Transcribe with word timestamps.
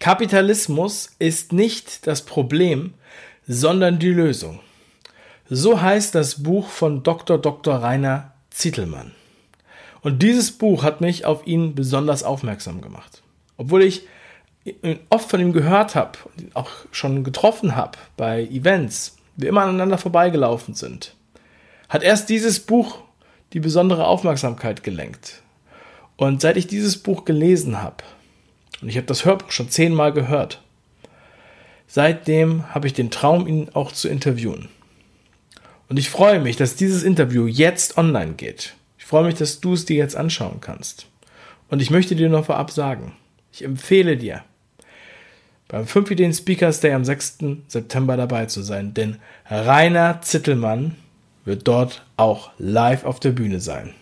Kapitalismus 0.00 1.10
ist 1.18 1.52
nicht 1.52 2.06
das 2.06 2.22
Problem, 2.24 2.94
sondern 3.48 3.98
die 3.98 4.12
Lösung. 4.12 4.60
So 5.50 5.80
heißt 5.80 6.14
das 6.14 6.42
Buch 6.42 6.68
von 6.68 7.02
Dr. 7.02 7.38
Dr. 7.38 7.76
Rainer 7.76 8.32
Zittelmann. 8.50 9.12
Und 10.00 10.22
dieses 10.22 10.52
Buch 10.52 10.84
hat 10.84 11.00
mich 11.00 11.24
auf 11.24 11.46
ihn 11.46 11.74
besonders 11.74 12.22
aufmerksam 12.22 12.80
gemacht. 12.80 13.22
Obwohl 13.56 13.82
ich 13.82 14.02
oft 15.08 15.30
von 15.30 15.40
ihm 15.40 15.52
gehört 15.52 15.94
habe, 15.94 16.18
auch 16.54 16.70
schon 16.92 17.24
getroffen 17.24 17.74
habe 17.74 17.98
bei 18.16 18.42
Events, 18.44 19.16
wir 19.36 19.48
immer 19.48 19.62
aneinander 19.62 19.98
vorbeigelaufen 19.98 20.74
sind, 20.74 21.14
hat 21.88 22.02
erst 22.02 22.28
dieses 22.28 22.60
Buch 22.60 23.00
die 23.52 23.60
besondere 23.60 24.06
Aufmerksamkeit 24.06 24.82
gelenkt. 24.84 25.42
Und 26.16 26.40
seit 26.40 26.56
ich 26.56 26.66
dieses 26.66 26.98
Buch 26.98 27.24
gelesen 27.24 27.82
habe, 27.82 28.04
und 28.80 28.88
ich 28.88 28.96
habe 28.96 29.06
das 29.06 29.24
Hörbuch 29.24 29.50
schon 29.50 29.70
zehnmal 29.70 30.12
gehört, 30.12 30.62
seitdem 31.86 32.74
habe 32.74 32.86
ich 32.86 32.92
den 32.92 33.10
Traum, 33.10 33.46
ihn 33.46 33.70
auch 33.74 33.92
zu 33.92 34.08
interviewen. 34.08 34.68
Und 35.88 35.98
ich 35.98 36.10
freue 36.10 36.40
mich, 36.40 36.56
dass 36.56 36.76
dieses 36.76 37.02
Interview 37.02 37.46
jetzt 37.46 37.96
online 37.96 38.34
geht. 38.34 38.74
Ich 38.98 39.06
freue 39.06 39.24
mich, 39.24 39.36
dass 39.36 39.60
du 39.60 39.72
es 39.72 39.86
dir 39.86 39.96
jetzt 39.96 40.16
anschauen 40.16 40.60
kannst. 40.60 41.06
Und 41.70 41.80
ich 41.80 41.90
möchte 41.90 42.14
dir 42.14 42.28
noch 42.28 42.44
vorab 42.44 42.70
sagen, 42.70 43.16
ich 43.52 43.64
empfehle 43.64 44.16
dir, 44.16 44.44
beim 45.68 45.86
5 45.86 46.10
Ideen 46.10 46.32
Speakers 46.32 46.80
Day 46.80 46.92
am 46.92 47.04
6. 47.04 47.38
September 47.68 48.16
dabei 48.16 48.46
zu 48.46 48.62
sein, 48.62 48.94
denn 48.94 49.16
Rainer 49.50 50.22
Zittelmann 50.22 50.96
wird 51.44 51.68
dort 51.68 52.06
auch 52.16 52.50
live 52.58 53.04
auf 53.04 53.20
der 53.20 53.32
Bühne 53.32 53.60
sein. 53.60 53.94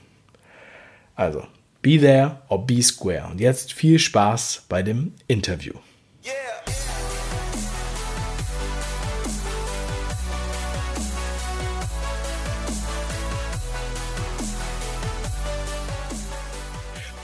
Also, 1.17 1.47
be 1.87 2.01
there 2.01 2.43
or 2.49 2.67
be 2.67 2.83
square. 2.83 3.29
Und 3.31 3.41
jetzt 3.41 3.73
viel 3.73 4.01
Spaß 4.01 4.65
bei 4.69 4.83
dem 4.83 5.13
Interview. 5.29 5.73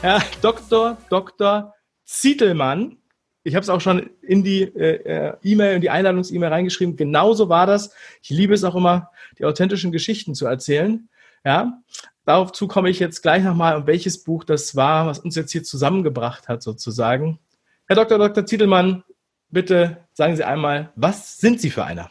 Herr 0.01 0.23
Dr. 0.41 0.97
Dr. 1.11 1.75
Zietelmann. 2.05 2.99
Ich 3.43 3.57
habe 3.57 3.65
es 3.65 3.69
auch 3.69 3.81
schon 3.81 4.11
in 4.23 4.45
die 4.45 4.63
äh, 4.63 5.31
äh, 5.31 5.37
E-Mail, 5.43 5.75
in 5.75 5.81
die 5.81 5.91
Einladungs-E-Mail 5.91 6.51
reingeschrieben. 6.51 6.95
Genauso 6.95 7.49
war 7.49 7.67
das. 7.67 7.93
Ich 8.23 8.31
liebe 8.31 8.55
es 8.55 8.63
auch 8.63 8.77
immer, 8.77 9.11
die 9.41 9.45
authentischen 9.45 9.91
Geschichten 9.91 10.37
zu 10.37 10.47
erzählen. 10.47 11.09
Ja, 11.45 11.83
dazu 12.25 12.69
komme 12.69 12.91
ich 12.91 13.01
jetzt 13.01 13.23
gleich 13.23 13.43
nochmal, 13.43 13.77
um 13.77 13.87
welches 13.87 14.23
Buch 14.23 14.45
das 14.45 14.77
war, 14.77 15.07
was 15.07 15.19
uns 15.19 15.35
jetzt 15.35 15.53
hier 15.53 15.65
zusammengebracht 15.65 16.48
hat, 16.48 16.62
sozusagen. 16.62 17.39
Herr 17.87 17.97
Dr. 17.97 18.19
Dr. 18.19 18.47
Zietelmann, 18.47 19.03
bitte 19.48 19.98
sagen 20.13 20.37
Sie 20.37 20.45
einmal, 20.45 20.93
was 20.95 21.39
sind 21.39 21.61
Sie 21.61 21.70
für 21.70 21.85
einer? 21.85 22.11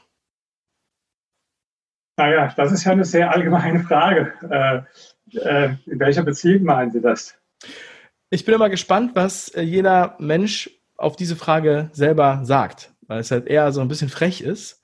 Naja, 2.17 2.53
das 2.55 2.71
ist 2.71 2.83
ja 2.83 2.91
eine 2.91 3.05
sehr 3.05 3.31
allgemeine 3.31 3.79
Frage. 3.83 4.33
Äh, 4.49 5.37
äh, 5.37 5.75
in 5.85 5.99
welcher 5.99 6.23
Beziehung 6.23 6.63
meinen 6.63 6.91
Sie 6.91 7.01
das? 7.01 7.35
Ich 8.29 8.45
bin 8.45 8.53
immer 8.53 8.69
gespannt, 8.69 9.11
was 9.15 9.49
äh, 9.49 9.61
jeder 9.61 10.15
Mensch 10.19 10.69
auf 10.97 11.15
diese 11.15 11.35
Frage 11.35 11.89
selber 11.93 12.41
sagt, 12.43 12.93
weil 13.07 13.19
es 13.19 13.31
halt 13.31 13.47
eher 13.47 13.71
so 13.71 13.81
ein 13.81 13.87
bisschen 13.87 14.09
frech 14.09 14.41
ist. 14.41 14.81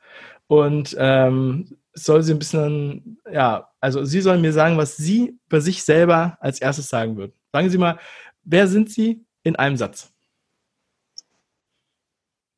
Und 0.47 0.95
ähm, 0.97 1.77
soll 1.93 2.23
sie 2.23 2.33
ein 2.33 2.39
bisschen, 2.39 3.19
ja, 3.31 3.69
also 3.87 4.03
sie 4.03 4.19
sollen 4.19 4.41
mir 4.41 4.51
sagen, 4.51 4.77
was 4.77 4.97
sie 4.97 5.39
über 5.47 5.61
sich 5.61 5.81
selber 5.81 6.37
als 6.41 6.59
erstes 6.59 6.89
sagen 6.89 7.15
würden. 7.15 7.31
Sagen 7.53 7.69
Sie 7.69 7.77
mal, 7.77 7.97
wer 8.43 8.67
sind 8.67 8.91
Sie 8.91 9.25
in 9.43 9.55
einem 9.55 9.77
Satz? 9.77 10.13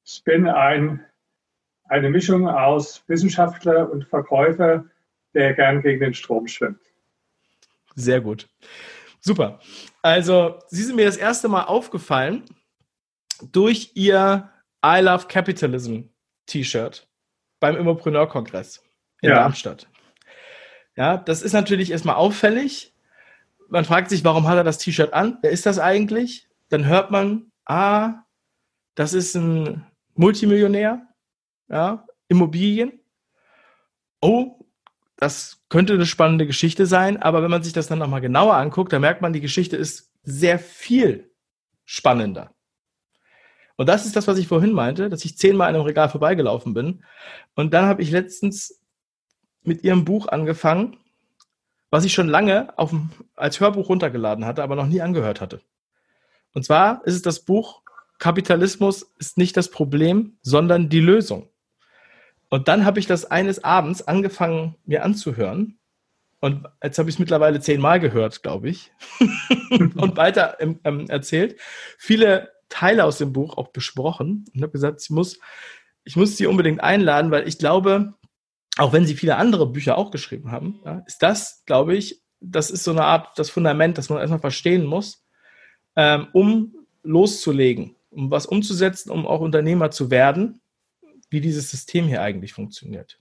Ich 0.03 0.23
bin 0.23 0.47
ein, 0.47 1.05
eine 1.83 2.09
Mischung 2.09 2.47
aus 2.47 3.03
Wissenschaftler 3.05 3.91
und 3.91 4.07
Verkäufer, 4.07 4.85
der 5.35 5.53
gern 5.53 5.83
gegen 5.83 5.99
den 5.99 6.15
Strom 6.15 6.47
schwimmt. 6.47 6.81
Sehr 7.93 8.21
gut. 8.21 8.49
Super. 9.19 9.59
Also, 10.01 10.57
Sie 10.69 10.81
sind 10.81 10.95
mir 10.95 11.05
das 11.05 11.17
erste 11.17 11.47
Mal 11.47 11.65
aufgefallen 11.65 12.43
durch 13.51 13.91
Ihr 13.93 14.49
I 14.83 14.99
Love 15.01 15.27
Capitalism 15.27 16.05
T-Shirt 16.47 17.07
beim 17.59 17.77
Immopreneur-Kongress 17.77 18.83
in 19.21 19.29
ja. 19.29 19.35
Darmstadt. 19.35 19.87
Ja, 20.99 21.15
das 21.15 21.41
ist 21.41 21.53
natürlich 21.53 21.91
erstmal 21.91 22.15
auffällig. 22.15 22.93
Man 23.69 23.85
fragt 23.85 24.09
sich, 24.09 24.25
warum 24.25 24.49
hat 24.49 24.57
er 24.57 24.65
das 24.65 24.79
T-Shirt 24.79 25.13
an? 25.13 25.37
Wer 25.41 25.51
ist 25.51 25.65
das 25.65 25.79
eigentlich? 25.79 26.49
Dann 26.67 26.87
hört 26.87 27.09
man, 27.09 27.53
ah, 27.63 28.23
das 28.95 29.13
ist 29.13 29.33
ein 29.33 29.85
Multimillionär, 30.15 31.07
ja, 31.69 32.05
Immobilien. 32.27 32.99
Oh, 34.19 34.59
das 35.15 35.61
könnte 35.69 35.93
eine 35.93 36.05
spannende 36.05 36.45
Geschichte 36.45 36.85
sein, 36.85 37.15
aber 37.15 37.43
wenn 37.43 37.51
man 37.51 37.63
sich 37.63 37.71
das 37.71 37.87
dann 37.87 37.99
nochmal 37.99 38.19
genauer 38.19 38.55
anguckt, 38.55 38.91
dann 38.91 38.99
merkt 38.99 39.21
man, 39.21 39.31
die 39.31 39.39
Geschichte 39.39 39.77
ist 39.77 40.11
sehr 40.23 40.59
viel 40.59 41.31
spannender. 41.85 42.53
Und 43.77 43.87
das 43.87 44.05
ist 44.05 44.17
das, 44.17 44.27
was 44.27 44.37
ich 44.37 44.49
vorhin 44.49 44.73
meinte, 44.73 45.09
dass 45.09 45.23
ich 45.23 45.37
zehnmal 45.37 45.69
an 45.69 45.75
einem 45.75 45.85
Regal 45.85 46.09
vorbeigelaufen 46.09 46.73
bin. 46.73 47.05
Und 47.55 47.73
dann 47.73 47.85
habe 47.85 48.01
ich 48.01 48.11
letztens 48.11 48.78
mit 49.69 49.83
ihrem 49.85 50.03
Buch 50.03 50.27
angefangen, 50.27 50.97
was 51.89 52.03
ich 52.03 52.13
schon 52.13 52.27
lange 52.27 52.77
auf, 52.77 52.93
als 53.35 53.61
Hörbuch 53.61 53.87
runtergeladen 53.87 54.45
hatte, 54.45 54.63
aber 54.63 54.75
noch 54.75 54.87
nie 54.87 55.01
angehört 55.01 55.39
hatte. 55.39 55.61
Und 56.53 56.65
zwar 56.65 57.05
ist 57.05 57.15
es 57.15 57.21
das 57.21 57.45
Buch 57.45 57.81
Kapitalismus 58.19 59.13
ist 59.17 59.37
nicht 59.37 59.55
das 59.57 59.71
Problem, 59.71 60.37
sondern 60.41 60.89
die 60.89 60.99
Lösung. 60.99 61.49
Und 62.49 62.67
dann 62.67 62.85
habe 62.85 62.99
ich 62.99 63.07
das 63.07 63.25
eines 63.25 63.63
Abends 63.63 64.01
angefangen, 64.07 64.75
mir 64.85 65.03
anzuhören. 65.03 65.79
Und 66.41 66.67
jetzt 66.83 66.99
habe 66.99 67.09
ich 67.09 67.15
es 67.15 67.19
mittlerweile 67.19 67.61
zehnmal 67.61 67.99
gehört, 67.99 68.43
glaube 68.43 68.69
ich. 68.69 68.91
und 69.69 70.17
weiter 70.17 70.57
ähm, 70.59 71.09
erzählt. 71.09 71.59
Viele 71.97 72.51
Teile 72.67 73.05
aus 73.05 73.17
dem 73.17 73.33
Buch 73.33 73.57
auch 73.57 73.69
besprochen. 73.69 74.45
Und 74.53 74.61
habe 74.61 74.71
gesagt, 74.71 75.01
ich 75.01 75.09
muss, 75.09 75.39
ich 76.03 76.15
muss 76.15 76.37
sie 76.37 76.47
unbedingt 76.47 76.81
einladen, 76.81 77.31
weil 77.31 77.47
ich 77.47 77.57
glaube, 77.57 78.15
auch 78.79 78.93
wenn 78.93 79.05
sie 79.05 79.15
viele 79.15 79.35
andere 79.35 79.67
Bücher 79.67 79.97
auch 79.97 80.09
geschrieben 80.09 80.51
haben, 80.51 80.79
ja, 80.85 81.03
ist 81.05 81.21
das, 81.21 81.63
glaube 81.65 81.95
ich, 81.95 82.21
das 82.39 82.71
ist 82.71 82.85
so 82.85 82.91
eine 82.91 83.03
Art, 83.03 83.37
das 83.37 83.49
Fundament, 83.49 83.97
das 83.97 84.09
man 84.09 84.19
erstmal 84.19 84.39
verstehen 84.39 84.85
muss, 84.85 85.25
ähm, 85.97 86.27
um 86.31 86.75
loszulegen, 87.03 87.95
um 88.09 88.31
was 88.31 88.45
umzusetzen, 88.45 89.11
um 89.11 89.27
auch 89.27 89.41
Unternehmer 89.41 89.91
zu 89.91 90.09
werden 90.09 90.61
wie 91.29 91.41
dieses 91.41 91.69
System 91.69 92.07
hier 92.07 92.21
eigentlich 92.21 92.53
funktioniert. 92.53 93.19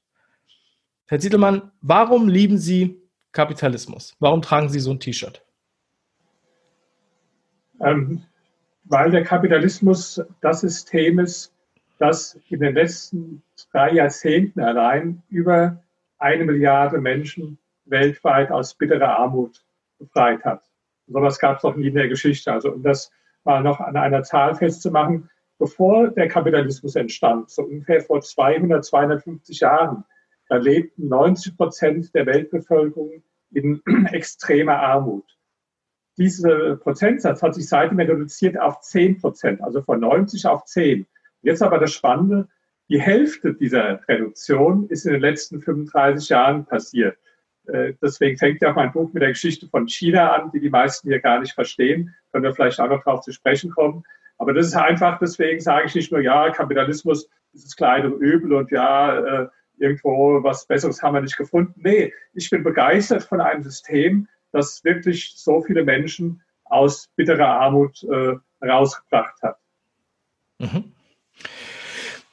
Herr 1.06 1.18
Zietelmann, 1.18 1.72
warum 1.80 2.28
lieben 2.28 2.56
Sie 2.56 3.02
Kapitalismus? 3.32 4.16
Warum 4.18 4.40
tragen 4.40 4.68
Sie 4.68 4.80
so 4.80 4.92
ein 4.92 5.00
T-Shirt? 5.00 5.44
Ähm, 7.80 8.22
weil 8.84 9.10
der 9.10 9.24
Kapitalismus 9.24 10.22
das 10.40 10.60
System 10.60 11.18
ist, 11.18 11.52
das 11.98 12.38
in 12.48 12.60
den 12.60 12.74
letzten 12.74 13.42
drei 13.72 13.92
Jahrzehnten 13.92 14.60
allein 14.60 15.22
über 15.28 15.82
eine 16.18 16.44
Milliarde 16.44 17.00
Menschen 17.00 17.58
weltweit 17.84 18.50
aus 18.50 18.74
bitterer 18.74 19.18
Armut 19.18 19.64
befreit 19.98 20.44
hat. 20.44 20.62
So 21.06 21.18
etwas 21.18 21.38
gab 21.38 21.58
es 21.58 21.62
noch 21.62 21.76
nie 21.76 21.88
in 21.88 21.94
der 21.94 22.08
Geschichte. 22.08 22.52
Also 22.52 22.72
um 22.72 22.82
das 22.82 23.10
mal 23.44 23.62
noch 23.62 23.80
an 23.80 23.96
einer 23.96 24.22
Zahl 24.22 24.54
festzumachen, 24.54 25.30
bevor 25.58 26.08
der 26.08 26.28
Kapitalismus 26.28 26.96
entstand, 26.96 27.50
so 27.50 27.62
ungefähr 27.62 28.02
vor 28.02 28.20
200, 28.20 28.84
250 28.84 29.60
Jahren, 29.60 30.04
da 30.48 30.56
lebten 30.56 31.08
90 31.08 31.56
Prozent 31.56 32.14
der 32.14 32.26
Weltbevölkerung 32.26 33.22
in 33.50 33.82
extremer 34.12 34.78
Armut. 34.78 35.24
Dieser 36.16 36.76
Prozentsatz 36.76 37.42
hat 37.42 37.54
sich 37.54 37.68
seitdem 37.68 37.98
reduziert 37.98 38.58
auf 38.58 38.80
10 38.80 39.20
Prozent, 39.20 39.62
also 39.62 39.82
von 39.82 40.00
90 40.00 40.46
auf 40.46 40.64
10. 40.64 41.06
Jetzt 41.42 41.62
aber 41.62 41.78
das 41.78 41.92
Spannende, 41.92 42.48
die 42.88 43.00
Hälfte 43.00 43.54
dieser 43.54 44.00
Reduktion 44.08 44.88
ist 44.88 45.04
in 45.04 45.12
den 45.12 45.20
letzten 45.20 45.60
35 45.60 46.28
Jahren 46.28 46.64
passiert. 46.64 47.18
Äh, 47.66 47.94
deswegen 48.02 48.38
fängt 48.38 48.62
ja 48.62 48.70
auch 48.70 48.76
mein 48.76 48.92
Buch 48.92 49.12
mit 49.12 49.22
der 49.22 49.30
Geschichte 49.30 49.68
von 49.68 49.86
China 49.86 50.32
an, 50.32 50.50
die 50.52 50.60
die 50.60 50.70
meisten 50.70 51.08
hier 51.08 51.20
gar 51.20 51.40
nicht 51.40 51.52
verstehen. 51.52 52.14
Können 52.32 52.44
wir 52.44 52.54
vielleicht 52.54 52.80
auch 52.80 52.88
noch 52.88 53.04
darauf 53.04 53.20
zu 53.20 53.32
sprechen 53.32 53.70
kommen. 53.70 54.04
Aber 54.38 54.54
das 54.54 54.68
ist 54.68 54.76
einfach, 54.76 55.18
deswegen 55.18 55.60
sage 55.60 55.86
ich 55.86 55.94
nicht 55.94 56.12
nur, 56.12 56.20
ja, 56.20 56.50
Kapitalismus 56.50 57.28
ist 57.52 57.66
das 57.66 57.76
kleine 57.76 58.08
Übel 58.08 58.52
und 58.52 58.70
ja, 58.70 59.18
äh, 59.18 59.48
irgendwo 59.78 60.42
was 60.42 60.66
Besseres 60.66 61.02
haben 61.02 61.14
wir 61.14 61.20
nicht 61.20 61.36
gefunden. 61.36 61.74
Nee, 61.76 62.12
ich 62.34 62.48
bin 62.50 62.62
begeistert 62.62 63.24
von 63.24 63.40
einem 63.40 63.62
System, 63.62 64.28
das 64.52 64.82
wirklich 64.84 65.34
so 65.36 65.60
viele 65.60 65.84
Menschen 65.84 66.42
aus 66.64 67.08
bitterer 67.16 67.60
Armut 67.60 68.02
äh, 68.04 68.36
rausgebracht 68.64 69.42
hat. 69.42 69.58
Mhm. 70.58 70.92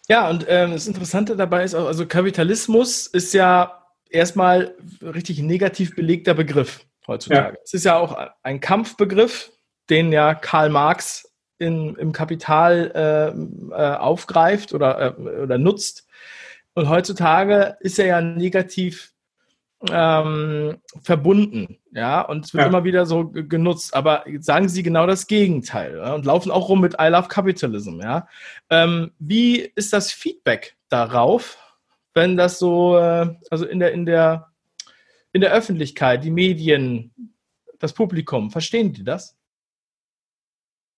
Ja, 0.07 0.29
und 0.29 0.45
ähm, 0.47 0.71
das 0.71 0.87
Interessante 0.87 1.35
dabei 1.35 1.63
ist 1.63 1.73
auch, 1.73 1.87
also 1.87 2.05
Kapitalismus 2.05 3.07
ist 3.07 3.33
ja 3.33 3.83
erstmal 4.09 4.75
richtig 5.01 5.39
negativ 5.39 5.95
belegter 5.95 6.33
Begriff 6.33 6.85
heutzutage. 7.07 7.55
Ja. 7.55 7.61
Es 7.63 7.73
ist 7.73 7.85
ja 7.85 7.97
auch 7.97 8.15
ein 8.43 8.59
Kampfbegriff, 8.59 9.51
den 9.89 10.11
ja 10.11 10.35
Karl 10.35 10.69
Marx 10.69 11.31
in, 11.57 11.95
im 11.95 12.11
Kapital 12.11 12.91
äh, 12.93 13.73
äh, 13.73 13.95
aufgreift 13.95 14.73
oder, 14.73 15.17
äh, 15.17 15.21
oder 15.43 15.57
nutzt. 15.57 16.07
Und 16.73 16.89
heutzutage 16.89 17.77
ist 17.79 17.97
er 17.99 18.05
ja 18.05 18.21
negativ 18.21 19.14
ähm, 19.91 20.77
verbunden, 21.01 21.79
ja, 21.91 22.21
und 22.21 22.45
es 22.45 22.53
wird 22.53 22.63
ja. 22.63 22.67
immer 22.67 22.83
wieder 22.83 23.05
so 23.05 23.29
genutzt. 23.29 23.93
Aber 23.95 24.23
sagen 24.39 24.69
Sie 24.69 24.83
genau 24.83 25.07
das 25.07 25.27
Gegenteil 25.27 25.97
ja? 25.97 26.13
und 26.13 26.25
laufen 26.25 26.51
auch 26.51 26.69
rum 26.69 26.81
mit 26.81 26.95
I 26.99 27.07
Love 27.07 27.27
Capitalism, 27.27 28.01
ja. 28.01 28.27
Ähm, 28.69 29.11
wie 29.19 29.71
ist 29.75 29.93
das 29.93 30.11
Feedback 30.11 30.75
darauf, 30.89 31.57
wenn 32.13 32.37
das 32.37 32.59
so, 32.59 32.97
äh, 32.97 33.35
also 33.49 33.65
in 33.65 33.79
der, 33.79 33.91
in 33.91 34.05
der, 34.05 34.51
in 35.33 35.41
der 35.41 35.51
Öffentlichkeit, 35.51 36.23
die 36.23 36.31
Medien, 36.31 37.13
das 37.79 37.93
Publikum, 37.93 38.51
verstehen 38.51 38.93
die 38.93 39.03
das? 39.03 39.37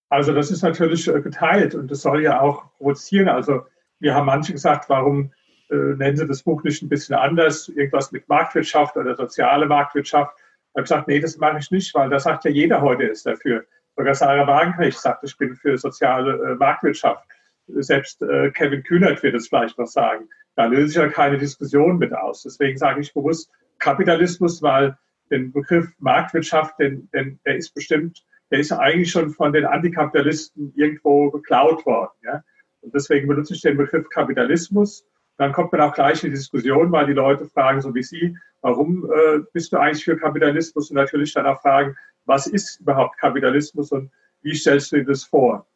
Also 0.10 0.34
das 0.34 0.52
ist 0.52 0.62
natürlich 0.62 1.08
äh, 1.08 1.22
geteilt 1.22 1.76
und 1.76 1.92
das 1.92 2.02
soll 2.02 2.24
ja 2.24 2.40
auch 2.40 2.72
provozieren. 2.78 3.30
Also 3.30 3.66
wir 4.00 4.14
haben 4.14 4.26
manche 4.26 4.54
gesagt, 4.54 4.90
warum 4.90 5.32
äh, 5.70 5.76
nennen 5.76 6.18
Sie 6.18 6.28
das 6.28 6.44
Buch 6.44 6.64
nicht 6.64 6.82
ein 6.82 6.90
bisschen 6.90 7.16
anders, 7.16 7.70
irgendwas 7.70 8.12
mit 8.12 8.28
Marktwirtschaft 8.30 8.96
oder 8.98 9.16
soziale 9.16 9.66
Marktwirtschaft. 9.66 10.36
Ich 10.38 10.76
habe 10.76 10.84
gesagt, 10.84 11.08
nee, 11.08 11.20
das 11.20 11.38
mache 11.38 11.60
ich 11.60 11.72
nicht, 11.72 11.94
weil 11.96 12.10
das 12.10 12.24
sagt 12.24 12.46
ja 12.46 12.52
jeder 12.52 12.82
heute 12.82 13.04
ist 13.04 13.26
dafür. 13.26 13.66
Sogar 13.96 14.14
Sarah 14.14 14.46
Wagenknecht 14.46 15.00
sagt, 15.00 15.24
ich 15.24 15.38
bin 15.38 15.56
für 15.56 15.78
soziale 15.78 16.52
äh, 16.52 16.56
Marktwirtschaft. 16.56 17.26
Selbst 17.68 18.22
äh, 18.22 18.52
Kevin 18.52 18.84
Kühnert 18.84 19.22
wird 19.24 19.36
es 19.36 19.48
vielleicht 19.48 19.78
noch 19.78 19.88
sagen. 19.88 20.30
Da 20.56 20.66
löse 20.66 20.88
ich 20.88 20.96
ja 20.96 21.08
keine 21.10 21.38
Diskussion 21.38 21.98
mit 21.98 22.14
aus. 22.14 22.44
Deswegen 22.44 22.78
sage 22.78 23.02
ich 23.02 23.14
bewusst 23.14 23.52
Kapitalismus, 23.80 24.62
weil 24.62 24.98
den 25.30 25.52
Begriff 25.52 25.90
Marktwirtschaft, 26.00 26.80
den, 26.80 27.10
den, 27.12 27.40
der 27.46 27.58
ist 27.58 27.74
bestimmt, 27.74 28.24
der 28.52 28.60
ist 28.60 28.72
eigentlich 28.72 29.12
schon 29.12 29.32
von 29.32 29.52
den 29.52 29.66
Antikapitalisten 29.66 30.74
irgendwo 30.76 31.30
geklaut 31.32 31.86
worden. 31.86 32.12
Ja? 32.24 32.44
Und 32.82 32.94
deswegen 32.94 33.28
benutze 33.28 33.54
ich 33.54 33.62
den 33.62 33.78
Begriff 33.78 34.08
Kapitalismus 34.10 35.06
dann 35.38 35.52
kommt 35.52 35.72
man 35.72 35.82
auch 35.82 35.94
gleich 35.94 36.24
in 36.24 36.32
die 36.32 36.38
Diskussion, 36.38 36.92
weil 36.92 37.06
die 37.06 37.14
Leute 37.14 37.46
fragen, 37.46 37.82
so 37.82 37.94
wie 37.94 38.04
Sie, 38.04 38.38
warum 38.62 39.06
äh, 39.06 39.40
bist 39.54 39.72
du 39.72 39.78
eigentlich 39.78 40.04
für 40.04 40.18
Kapitalismus? 40.18 40.90
Und 40.90 40.96
natürlich 40.96 41.34
dann 41.34 41.46
auch 41.46 41.62
fragen, 41.62 41.96
was 42.26 42.48
ist 42.48 42.80
überhaupt 42.80 43.18
Kapitalismus 43.18 43.92
und 43.92 44.12
wie 44.42 44.56
stellst 44.56 44.92
du 44.92 44.98
dir 44.98 45.06
das 45.06 45.24
vor? 45.24 45.68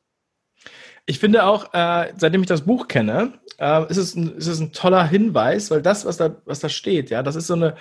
Ich 1.05 1.19
finde 1.19 1.43
auch, 1.45 1.73
äh, 1.73 2.13
seitdem 2.17 2.41
ich 2.41 2.47
das 2.47 2.65
Buch 2.65 2.87
kenne, 2.87 3.33
äh, 3.57 3.89
ist, 3.89 3.97
es 3.97 4.15
ein, 4.15 4.35
ist 4.35 4.47
es 4.47 4.59
ein 4.59 4.71
toller 4.71 5.05
Hinweis, 5.05 5.71
weil 5.71 5.81
das, 5.81 6.05
was 6.05 6.17
da, 6.17 6.35
was 6.45 6.59
da 6.59 6.69
steht, 6.69 7.09
ja, 7.09 7.23
das 7.23 7.35
ist 7.35 7.47
so 7.47 7.55
eine, 7.55 7.75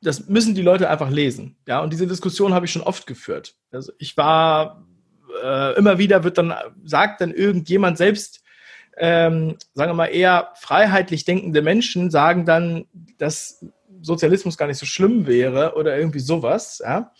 das 0.00 0.28
müssen 0.28 0.54
die 0.54 0.62
Leute 0.62 0.88
einfach 0.88 1.10
lesen. 1.10 1.56
Ja, 1.66 1.80
und 1.80 1.92
diese 1.92 2.06
Diskussion 2.06 2.54
habe 2.54 2.66
ich 2.66 2.72
schon 2.72 2.82
oft 2.82 3.06
geführt. 3.06 3.56
Also 3.72 3.92
ich 3.98 4.16
war 4.16 4.86
äh, 5.42 5.76
immer 5.76 5.98
wieder 5.98 6.24
wird 6.24 6.38
dann, 6.38 6.54
sagt 6.84 7.20
dann 7.20 7.32
irgendjemand 7.32 7.98
selbst, 7.98 8.42
ähm, 8.96 9.56
sagen 9.74 9.90
wir 9.90 9.94
mal, 9.94 10.06
eher 10.06 10.50
freiheitlich 10.54 11.24
denkende 11.24 11.62
Menschen 11.62 12.10
sagen 12.10 12.46
dann, 12.46 12.86
dass 13.18 13.64
Sozialismus 14.00 14.56
gar 14.56 14.66
nicht 14.66 14.78
so 14.78 14.86
schlimm 14.86 15.26
wäre 15.26 15.74
oder 15.76 15.96
irgendwie 15.96 16.20
sowas. 16.20 16.82
Ja? 16.84 17.12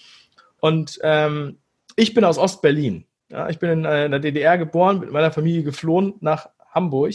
Und 0.60 0.98
ähm, 1.02 1.58
ich 1.96 2.14
bin 2.14 2.24
aus 2.24 2.38
Ostberlin. 2.38 3.04
Ja? 3.28 3.48
Ich 3.48 3.58
bin 3.58 3.70
in, 3.70 3.84
äh, 3.84 4.06
in, 4.06 4.10
der 4.10 4.20
DDR 4.20 4.58
geboren, 4.58 5.00
mit 5.00 5.10
meiner 5.10 5.32
Familie 5.32 5.62
geflohen 5.62 6.14
nach 6.20 6.48
Hamburg. 6.70 7.14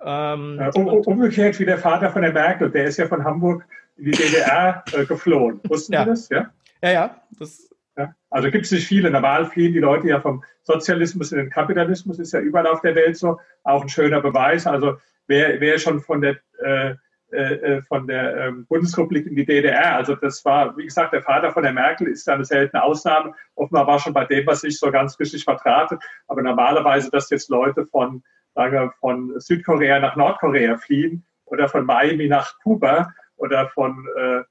Ähm, 0.00 0.56
ja, 0.60 0.70
um, 0.74 0.86
umgekehrt 0.86 1.58
wie 1.58 1.64
der 1.64 1.78
Vater 1.78 2.10
von 2.10 2.22
der 2.22 2.32
Merkel, 2.32 2.70
der 2.70 2.84
ist 2.84 2.98
ja 2.98 3.08
von 3.08 3.24
Hamburg 3.24 3.64
in 3.96 4.04
die 4.04 4.10
DDR 4.12 4.84
äh, 4.92 5.04
geflohen. 5.04 5.60
Wussten 5.68 5.92
ja. 5.92 6.04
Sie 6.04 6.10
das? 6.10 6.28
Ja, 6.28 6.50
ja, 6.82 6.90
ja 6.90 7.22
das 7.38 7.67
ja? 7.98 8.14
Also 8.30 8.50
gibt 8.50 8.64
es 8.64 8.72
nicht 8.72 8.86
viele. 8.86 9.10
Normal 9.10 9.46
fliehen 9.46 9.72
die 9.72 9.80
Leute 9.80 10.08
ja 10.08 10.20
vom 10.20 10.42
Sozialismus 10.62 11.32
in 11.32 11.38
den 11.38 11.50
Kapitalismus, 11.50 12.18
ist 12.18 12.32
ja 12.32 12.40
überall 12.40 12.66
auf 12.66 12.80
der 12.80 12.94
Welt 12.94 13.16
so. 13.16 13.38
Auch 13.64 13.82
ein 13.82 13.88
schöner 13.88 14.20
Beweis. 14.20 14.66
Also 14.66 14.96
wer, 15.26 15.60
wer 15.60 15.78
schon 15.78 16.00
von 16.00 16.20
der, 16.20 16.38
äh, 16.62 16.94
äh, 17.30 17.82
von 17.82 18.06
der 18.06 18.36
ähm, 18.36 18.66
Bundesrepublik 18.66 19.26
in 19.26 19.36
die 19.36 19.44
DDR, 19.44 19.96
also 19.96 20.14
das 20.14 20.42
war, 20.44 20.76
wie 20.78 20.84
gesagt, 20.84 21.12
der 21.12 21.22
Vater 21.22 21.50
von 21.50 21.62
der 21.62 21.72
Merkel 21.72 22.06
ist 22.06 22.28
eine 22.28 22.44
seltene 22.44 22.82
Ausnahme. 22.82 23.34
Offenbar 23.56 23.86
war 23.86 23.98
schon 23.98 24.14
bei 24.14 24.24
dem, 24.24 24.46
was 24.46 24.64
ich 24.64 24.78
so 24.78 24.90
ganz 24.90 25.18
richtig 25.18 25.44
vertrate. 25.44 25.98
Aber 26.28 26.42
normalerweise, 26.42 27.10
dass 27.10 27.28
jetzt 27.30 27.50
Leute 27.50 27.84
von, 27.84 28.22
sagen 28.54 28.72
wir, 28.72 28.92
von 29.00 29.38
Südkorea 29.40 29.98
nach 29.98 30.16
Nordkorea 30.16 30.78
fliehen 30.78 31.26
oder 31.46 31.68
von 31.68 31.84
Miami 31.84 32.28
nach 32.28 32.58
Kuba 32.62 33.12
oder 33.36 33.68
von 33.68 34.06
äh, 34.16 34.38
äh, 34.38 34.44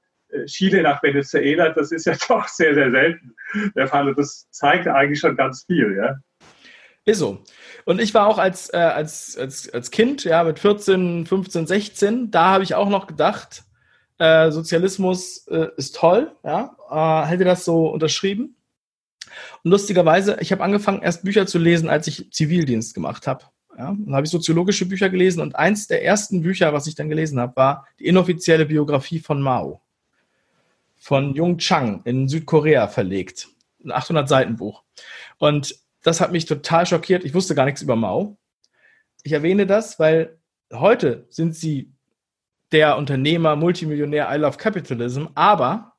Chile 0.46 0.82
nach 0.82 1.02
Venezuela, 1.02 1.70
das 1.70 1.92
ist 1.92 2.06
ja 2.06 2.14
doch 2.28 2.48
sehr, 2.48 2.74
sehr 2.74 2.90
selten 2.90 3.34
der 3.74 3.88
Fall. 3.88 4.08
Und 4.08 4.18
das 4.18 4.48
zeigt 4.50 4.86
eigentlich 4.86 5.20
schon 5.20 5.36
ganz 5.36 5.64
viel, 5.64 5.96
ja. 5.96 6.16
Ist 7.04 7.20
so. 7.20 7.42
Und 7.86 8.00
ich 8.00 8.12
war 8.12 8.26
auch 8.26 8.38
als, 8.38 8.72
äh, 8.72 8.76
als, 8.76 9.36
als, 9.38 9.72
als 9.72 9.90
Kind, 9.90 10.24
ja, 10.24 10.44
mit 10.44 10.58
14, 10.58 11.24
15, 11.24 11.66
16, 11.66 12.30
da 12.30 12.50
habe 12.50 12.64
ich 12.64 12.74
auch 12.74 12.90
noch 12.90 13.06
gedacht, 13.06 13.64
äh, 14.18 14.50
Sozialismus 14.50 15.46
äh, 15.46 15.68
ist 15.78 15.96
toll, 15.96 16.32
ja, 16.44 16.76
äh, 16.90 17.26
hätte 17.28 17.44
das 17.44 17.64
so 17.64 17.88
unterschrieben. 17.88 18.56
Und 19.64 19.70
lustigerweise, 19.70 20.36
ich 20.40 20.52
habe 20.52 20.62
angefangen, 20.62 21.00
erst 21.00 21.24
Bücher 21.24 21.46
zu 21.46 21.58
lesen, 21.58 21.88
als 21.88 22.06
ich 22.08 22.30
Zivildienst 22.30 22.94
gemacht 22.94 23.26
habe. 23.26 23.44
Ja, 23.78 23.96
dann 23.96 24.14
habe 24.14 24.26
ich 24.26 24.30
soziologische 24.30 24.86
Bücher 24.86 25.08
gelesen 25.08 25.40
und 25.40 25.54
eins 25.56 25.86
der 25.86 26.04
ersten 26.04 26.42
Bücher, 26.42 26.72
was 26.72 26.88
ich 26.88 26.96
dann 26.96 27.08
gelesen 27.08 27.38
habe, 27.38 27.56
war 27.56 27.86
die 28.00 28.06
inoffizielle 28.06 28.66
Biografie 28.66 29.20
von 29.20 29.40
Mao 29.40 29.80
von 30.98 31.34
Jung 31.34 31.58
Chang 31.58 32.02
in 32.04 32.28
Südkorea 32.28 32.88
verlegt. 32.88 33.48
Ein 33.84 33.92
800 33.92 34.28
Seiten 34.28 34.56
Buch. 34.56 34.82
Und 35.38 35.76
das 36.02 36.20
hat 36.20 36.32
mich 36.32 36.46
total 36.46 36.86
schockiert. 36.86 37.24
Ich 37.24 37.34
wusste 37.34 37.54
gar 37.54 37.64
nichts 37.64 37.82
über 37.82 37.96
Mao. 37.96 38.38
Ich 39.22 39.32
erwähne 39.32 39.66
das, 39.66 39.98
weil 39.98 40.38
heute 40.72 41.26
sind 41.30 41.54
sie 41.54 41.92
der 42.72 42.96
Unternehmer, 42.96 43.56
Multimillionär, 43.56 44.28
I 44.30 44.38
love 44.38 44.58
Capitalism, 44.58 45.26
aber, 45.34 45.94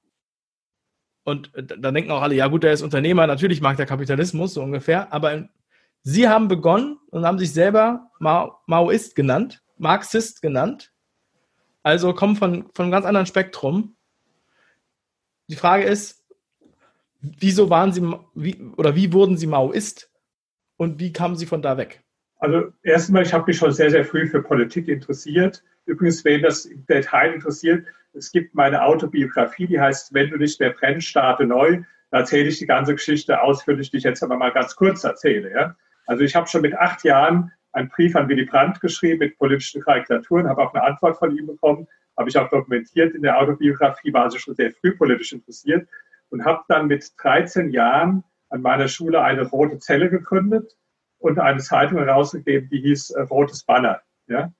und 1.24 1.52
da 1.56 1.92
denken 1.92 2.12
auch 2.12 2.22
alle, 2.22 2.36
ja 2.36 2.48
gut, 2.48 2.64
der 2.64 2.74
ist 2.74 2.82
Unternehmer, 2.82 3.28
natürlich 3.28 3.62
mag 3.62 3.78
der 3.78 3.86
Kapitalismus, 3.86 4.54
so 4.54 4.62
ungefähr, 4.62 5.12
aber 5.12 5.50
sie 6.04 6.28
haben 6.28 6.48
begonnen 6.48 7.00
und 7.10 7.26
haben 7.26 7.40
sich 7.40 7.52
selber 7.52 8.10
Mao, 8.20 8.60
Maoist 8.68 9.16
genannt, 9.16 9.64
Marxist 9.78 10.42
genannt, 10.42 10.94
also 11.82 12.14
kommen 12.14 12.36
von, 12.36 12.70
von 12.74 12.84
einem 12.84 12.92
ganz 12.92 13.06
anderen 13.06 13.26
Spektrum 13.26 13.96
die 15.50 15.56
Frage 15.56 15.84
ist, 15.84 16.24
wieso 17.22 17.70
waren 17.70 17.92
Sie, 17.92 18.02
wie, 18.36 18.58
oder 18.78 18.96
wie 18.96 19.12
wurden 19.12 19.38
Sie 19.38 19.48
Maoist 19.48 20.10
und 20.78 21.00
wie 21.00 21.12
kamen 21.12 21.36
Sie 21.36 21.46
von 21.46 21.62
da 21.62 21.78
weg? 21.78 22.02
Also 22.38 22.72
erstmal, 22.84 23.24
ich 23.24 23.34
habe 23.34 23.46
mich 23.48 23.58
schon 23.58 23.74
sehr, 23.74 23.90
sehr 23.90 24.06
früh 24.06 24.28
für 24.28 24.42
Politik 24.42 24.88
interessiert. 24.88 25.62
Übrigens, 25.86 26.24
wen 26.24 26.42
das 26.42 26.66
im 26.66 26.86
Detail 26.86 27.34
interessiert, 27.34 27.86
es 28.14 28.32
gibt 28.32 28.56
meine 28.56 28.84
Autobiografie, 28.84 29.68
die 29.68 29.80
heißt 29.80 30.14
Wenn 30.14 30.30
du 30.30 30.38
nicht 30.38 30.60
mehr 30.60 30.72
brennst, 30.72 31.08
starte 31.08 31.46
neu. 31.46 31.82
Da 32.12 32.20
erzähle 32.20 32.50
ich 32.50 32.60
die 32.60 32.66
ganze 32.66 32.94
Geschichte 32.94 33.42
ausführlich, 33.42 33.92
die 33.92 33.98
ich 33.98 34.04
jetzt 34.04 34.24
aber 34.24 34.38
mal 34.38 34.52
ganz 34.52 34.76
kurz 34.76 35.04
erzähle. 35.04 35.52
Ja? 35.52 35.76
Also 36.06 36.24
ich 36.24 36.36
habe 36.36 36.48
schon 36.48 36.62
mit 36.62 36.76
acht 36.76 37.04
Jahren 37.04 37.52
einen 37.72 37.90
Brief 37.90 38.16
an 38.16 38.30
Willy 38.30 38.46
Brandt 38.46 38.82
geschrieben 38.82 39.20
mit 39.20 39.38
politischen 39.38 39.82
Karikaturen, 39.82 40.48
habe 40.48 40.64
auch 40.64 40.74
eine 40.74 40.84
Antwort 40.84 41.18
von 41.18 41.36
ihm 41.36 41.48
bekommen 41.48 41.88
habe 42.20 42.30
ich 42.30 42.38
auch 42.38 42.50
dokumentiert 42.50 43.16
in 43.16 43.22
der 43.22 43.40
Autobiografie, 43.40 44.14
war 44.14 44.26
also 44.26 44.38
schon 44.38 44.54
sehr 44.54 44.72
früh 44.72 44.96
politisch 44.96 45.32
interessiert 45.32 45.88
und 46.30 46.44
habe 46.46 46.64
dann 46.68 46.88
mit 46.88 47.14
13 47.18 47.72
Jahren 47.72 48.24
an 48.50 48.62
meiner 48.62 48.90
Schule 48.90 49.22
eine 49.22 49.48
rote 49.48 49.80
Zelle 49.80 50.10
gegründet 50.10 50.76
und 51.18 51.40
eine 51.40 51.60
Zeitung 51.60 51.98
herausgegeben, 52.00 52.70
die 52.70 52.82
hieß 52.82 53.12
äh, 53.12 53.22
Rotes 53.22 53.64
Banner. 53.64 54.02
Ja? 54.28 54.52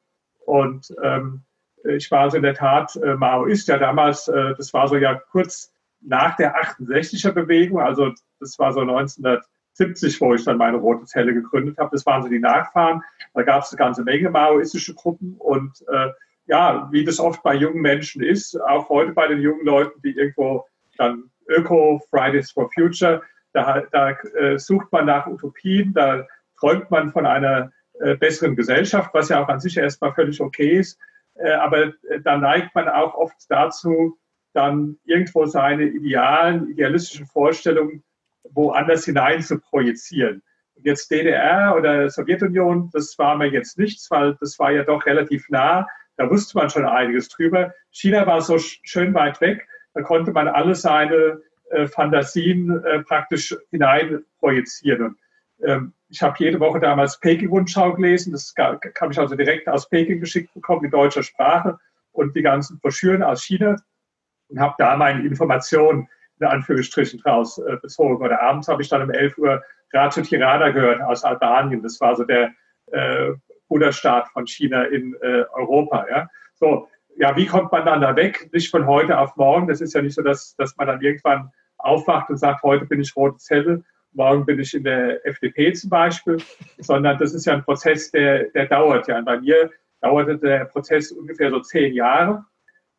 Und 0.46 0.94
ähm, 1.04 1.42
ich 1.84 2.10
war 2.12 2.22
also 2.22 2.38
in 2.38 2.44
der 2.44 2.54
Tat 2.54 2.96
äh, 2.96 3.16
Maoist, 3.16 3.68
ja 3.68 3.78
damals, 3.78 4.28
äh, 4.30 4.56
das 4.56 4.74
war 4.74 4.88
so 4.88 4.96
ja 4.96 5.16
kurz 5.16 5.74
nach 6.02 6.38
der 6.38 6.56
68er 6.56 7.32
Bewegung, 7.32 7.82
also 7.82 8.14
das 8.40 8.58
war 8.58 8.72
so 8.72 8.82
1970, 8.82 10.22
wo 10.22 10.34
ich 10.34 10.46
dann 10.46 10.58
meine 10.58 10.78
rote 10.78 11.06
Zelle 11.06 11.34
gegründet 11.34 11.78
habe. 11.78 11.90
Das 11.92 12.06
waren 12.06 12.24
so 12.24 12.30
die 12.30 12.40
Nachfahren. 12.40 13.04
Da 13.34 13.44
gab 13.44 13.64
es 13.64 13.72
eine 13.72 13.80
ganze 13.80 14.04
Menge 14.04 14.30
maoistische 14.30 14.94
Gruppen 14.94 15.36
und 15.38 15.84
äh, 15.92 16.10
ja, 16.50 16.90
wie 16.92 17.04
das 17.04 17.20
oft 17.20 17.44
bei 17.44 17.54
jungen 17.54 17.82
Menschen 17.82 18.24
ist, 18.24 18.60
auch 18.62 18.90
heute 18.90 19.14
bei 19.14 19.28
den 19.28 19.40
jungen 19.40 19.66
Leuten, 19.66 20.02
die 20.02 20.18
irgendwo 20.18 20.66
dann 20.98 21.30
Öko, 21.48 22.02
Fridays 22.10 22.52
for 22.52 22.70
Future, 22.74 23.22
da, 23.54 23.84
da 23.92 24.12
äh, 24.12 24.58
sucht 24.58 24.92
man 24.92 25.06
nach 25.06 25.28
Utopien, 25.28 25.94
da 25.94 26.28
träumt 26.60 26.90
man 26.90 27.12
von 27.12 27.28
einer 27.28 27.72
äh, 28.00 28.16
besseren 28.16 28.56
Gesellschaft, 28.56 29.14
was 29.14 29.30
ja 29.30 29.44
auch 29.44 29.48
an 29.48 29.60
sich 29.60 29.78
erstmal 29.78 30.14
völlig 30.14 30.42
okay 30.42 30.80
ist. 30.80 31.00
Äh, 31.36 31.52
aber 31.52 31.94
äh, 32.10 32.20
da 32.24 32.38
neigt 32.38 32.74
man 32.74 32.90
auch 32.90 33.14
oft 33.14 33.38
dazu, 33.50 34.18
dann 34.54 34.98
irgendwo 35.06 35.46
seine 35.46 35.84
idealen, 35.84 36.70
idealistischen 36.72 37.28
Vorstellungen 37.28 38.04
woanders 38.52 39.06
hinein 39.06 39.42
zu 39.42 39.60
projizieren. 39.60 40.42
Und 40.74 40.86
jetzt 40.86 41.12
DDR 41.12 41.76
oder 41.78 42.10
Sowjetunion, 42.10 42.90
das 42.92 43.16
war 43.20 43.38
mir 43.38 43.52
jetzt 43.52 43.78
nichts, 43.78 44.10
weil 44.10 44.36
das 44.40 44.58
war 44.58 44.72
ja 44.72 44.84
doch 44.84 45.06
relativ 45.06 45.48
nah 45.50 45.86
da 46.20 46.30
wusste 46.30 46.58
man 46.58 46.70
schon 46.70 46.86
einiges 46.86 47.30
drüber. 47.30 47.74
China 47.92 48.28
war 48.28 48.42
so 48.42 48.58
schön 48.60 49.14
weit 49.14 49.40
weg, 49.40 49.66
da 49.94 50.02
konnte 50.02 50.34
man 50.34 50.50
alle 50.50 50.76
seine 50.76 51.42
äh, 51.72 51.88
Fantasien 51.88 52.84
äh, 52.84 53.04
praktisch 53.04 53.56
hinein 53.72 54.26
projizieren. 54.40 55.02
Und 55.02 55.18
ähm, 55.64 55.94
ich 56.10 56.22
habe 56.22 56.36
jede 56.40 56.60
Woche 56.60 56.82
damals 56.82 57.22
Peking-Rundschau 57.22 57.94
gelesen. 57.94 58.34
Das 58.34 58.54
habe 58.58 59.12
ich 59.12 59.20
also 59.20 59.36
direkt 59.36 59.70
aus 59.70 59.88
Peking 59.88 60.20
geschickt 60.20 60.54
bekommen 60.54 60.84
in 60.84 60.92
deutscher 60.92 61.24
Sprache 61.24 61.80
und 62.12 62.36
die 62.36 62.42
ganzen 62.42 62.80
Broschüren 62.80 63.24
aus 63.24 63.46
China 63.46 63.78
und 64.50 64.60
habe 64.60 64.76
da 64.78 64.98
meine 64.98 65.26
Informationen 65.26 66.10
in 66.42 66.48
Anführungsstrichen 66.48 67.22
draus 67.22 67.60
äh, 67.60 67.78
bezogen. 67.82 68.22
Oder 68.22 68.42
abends 68.42 68.68
habe 68.68 68.82
ich 68.82 68.90
dann 68.90 69.04
um 69.04 69.12
11 69.12 69.38
Uhr 69.38 69.64
Ratu 69.94 70.22
Tirana 70.22 70.70
gehört 70.72 71.02
aus 71.02 71.24
Albanien. 71.24 71.82
Das 71.82 72.02
war 72.02 72.18
so 72.18 72.26
der 72.26 72.52
äh, 72.92 73.32
Bruderstaat 73.70 74.28
von 74.30 74.46
China 74.46 74.84
in 74.84 75.16
äh, 75.22 75.46
Europa. 75.54 76.06
Ja? 76.10 76.30
So, 76.56 76.90
ja, 77.18 77.36
wie 77.38 77.46
kommt 77.46 77.72
man 77.72 77.86
dann 77.86 78.02
da 78.02 78.16
weg? 78.16 78.50
Nicht 78.52 78.70
von 78.70 78.86
heute 78.86 79.18
auf 79.18 79.38
morgen. 79.38 79.68
Das 79.68 79.80
ist 79.80 79.94
ja 79.94 80.02
nicht 80.02 80.16
so, 80.16 80.22
dass, 80.22 80.56
dass 80.58 80.76
man 80.76 80.88
dann 80.88 81.02
irgendwann 81.02 81.52
aufwacht 81.78 82.30
und 82.30 82.38
sagt, 82.38 82.64
heute 82.64 82.86
bin 82.86 83.00
ich 83.00 83.16
rote 83.16 83.38
Zelle, 83.38 83.84
morgen 84.12 84.46
bin 84.46 84.60
ich 84.60 84.74
in 84.74 84.84
der 84.84 85.26
FDP 85.26 85.72
zum 85.74 85.90
Beispiel, 85.90 86.38
sondern 86.80 87.18
das 87.20 87.34
ist 87.34 87.46
ja 87.46 87.54
ein 87.54 87.64
Prozess, 87.64 88.12
der, 88.12 88.46
der 88.50 88.66
dauert 88.66 89.08
ja. 89.08 89.20
Und 89.20 89.26
bei 89.26 89.40
mir 89.40 89.72
dauerte 90.02 90.38
der 90.38 90.66
Prozess 90.66 91.12
ungefähr 91.12 91.50
so 91.52 91.60
zehn 91.62 91.94
Jahre. 91.94 92.46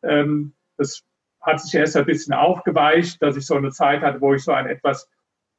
Ähm, 0.03 0.53
das 0.77 1.03
hat 1.41 1.59
sich 1.59 1.73
erst 1.73 1.97
ein 1.97 2.05
bisschen 2.05 2.33
aufgeweicht, 2.33 3.21
dass 3.21 3.35
ich 3.35 3.45
so 3.45 3.55
eine 3.55 3.71
Zeit 3.71 4.01
hatte, 4.01 4.21
wo 4.21 4.33
ich 4.33 4.43
so 4.43 4.51
ein 4.51 4.67
etwas 4.67 5.09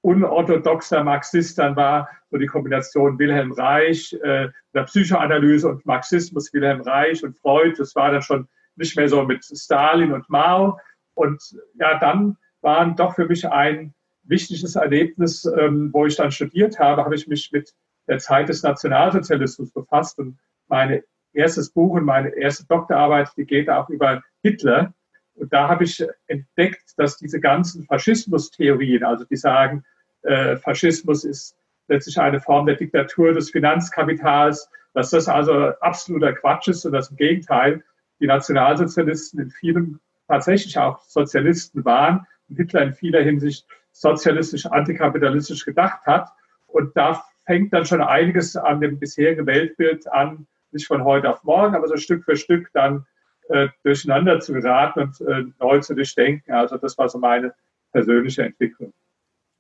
unorthodoxer 0.03 1.03
Marxist 1.03 1.59
dann 1.59 1.77
war, 1.77 2.09
so 2.31 2.39
die 2.39 2.47
Kombination 2.47 3.19
Wilhelm 3.19 3.53
Reich, 3.53 4.13
äh, 4.23 4.49
der 4.75 4.83
Psychoanalyse 4.85 5.69
und 5.69 5.87
Marxismus, 5.87 6.53
Wilhelm 6.53 6.81
Reich 6.83 7.23
und 7.25 7.39
Freud, 7.39 7.75
das 7.79 7.95
war 7.95 8.11
dann 8.11 8.23
schon 8.23 8.49
nicht 8.77 8.97
mehr 8.97 9.09
so 9.09 9.23
mit 9.23 9.45
Stalin 9.45 10.13
und 10.13 10.29
Mao. 10.29 10.79
Und 11.15 11.43
ja, 11.75 11.99
dann 11.99 12.37
waren 12.63 12.97
doch 12.97 13.15
für 13.15 13.27
mich 13.27 13.47
ein 13.49 13.95
wichtiges 14.25 14.77
Erlebnis, 14.77 15.45
ähm, 15.45 15.91
wo 15.93 16.07
ich 16.07 16.17
dann 16.17 16.33
studiert 16.33 16.79
habe, 16.79 17.05
habe 17.05 17.15
ich 17.15 17.27
mich 17.27 17.51
mit 17.53 17.73
der 18.09 18.19
Zeit 18.19 18.49
des 18.49 18.63
Nationalsozialismus 18.63 19.71
befasst 19.73 20.19
und 20.19 20.39
mein 20.69 21.03
erstes 21.33 21.71
Buch 21.71 21.95
und 21.95 22.05
meine 22.05 22.31
erste 22.31 22.67
Doktorarbeit, 22.67 23.31
die 23.37 23.45
geht 23.45 23.69
auch 23.69 23.89
über 23.89 24.23
Hitler. 24.43 24.95
Und 25.35 25.53
da 25.53 25.69
habe 25.69 25.85
ich 25.85 26.05
entdeckt, 26.27 26.93
dass 26.97 27.17
diese 27.17 27.41
ganzen 27.41 27.85
Faschismustheorien, 27.85 29.05
also 29.05 29.25
die 29.25 29.37
sagen, 29.37 29.85
äh, 30.23 30.57
Faschismus 30.57 31.25
ist 31.25 31.57
letztlich 31.89 32.19
eine 32.19 32.41
Form 32.41 32.67
der 32.67 32.77
Diktatur 32.77 33.33
des 33.33 33.51
Finanzkapitals, 33.51 34.71
dass 34.95 35.11
das 35.11 35.29
also 35.29 35.53
absoluter 35.81 36.33
Quatsch 36.33 36.69
ist 36.69 36.85
und 36.85 36.93
dass 36.93 37.11
im 37.11 37.17
Gegenteil 37.17 37.83
die 38.21 38.27
Nationalsozialisten 38.27 39.41
in 39.41 39.51
vielen 39.51 40.01
tatsächlich 40.29 40.79
auch 40.79 41.01
Sozialisten 41.01 41.85
waren 41.85 42.27
und 42.49 42.57
Hitler 42.57 42.83
in 42.83 42.95
vieler 42.95 43.23
Hinsicht 43.23 43.67
sozialistisch, 43.93 44.67
antikapitalistisch 44.67 45.65
gedacht 45.65 46.07
hat. 46.07 46.31
Und 46.67 46.97
da 46.97 47.25
fängt 47.45 47.73
dann 47.73 47.85
schon 47.85 48.01
einiges 48.01 48.57
an 48.57 48.81
dem 48.81 48.99
bisherigen 48.99 49.47
Weltbild 49.47 50.11
an, 50.11 50.47
nicht 50.71 50.87
von 50.87 51.05
heute 51.05 51.29
auf 51.29 51.45
morgen, 51.45 51.75
aber 51.75 51.89
so 51.89 51.97
Stück 51.97 52.25
für 52.25 52.37
Stück 52.37 52.71
dann 52.73 53.07
äh, 53.49 53.69
durcheinander 53.83 54.41
zu 54.41 54.55
geraten 54.55 55.01
und 55.01 55.21
äh, 55.21 55.45
neu 55.61 55.81
zu 55.81 55.95
durchdenken. 55.95 56.53
Also 56.53 56.79
das 56.79 56.97
war 56.97 57.09
so 57.09 57.19
meine 57.19 57.55
persönliche 57.93 58.43
Entwicklung. 58.43 58.93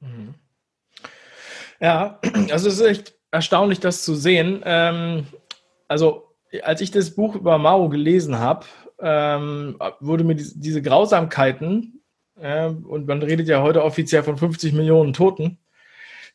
Mhm. 0.00 0.34
Ja, 1.82 2.20
also 2.52 2.68
es 2.68 2.78
ist 2.78 2.86
echt 2.86 3.14
erstaunlich, 3.32 3.80
das 3.80 4.04
zu 4.04 4.14
sehen. 4.14 4.62
Ähm, 4.64 5.26
also 5.88 6.28
als 6.62 6.80
ich 6.80 6.92
das 6.92 7.10
Buch 7.10 7.34
über 7.34 7.58
Mao 7.58 7.88
gelesen 7.88 8.38
habe, 8.38 8.66
ähm, 9.00 9.76
wurde 9.98 10.22
mir 10.22 10.36
die, 10.36 10.48
diese 10.54 10.80
Grausamkeiten, 10.80 12.00
äh, 12.40 12.68
und 12.68 13.08
man 13.08 13.20
redet 13.22 13.48
ja 13.48 13.62
heute 13.62 13.82
offiziell 13.82 14.22
von 14.22 14.36
50 14.36 14.74
Millionen 14.74 15.12
Toten, 15.12 15.58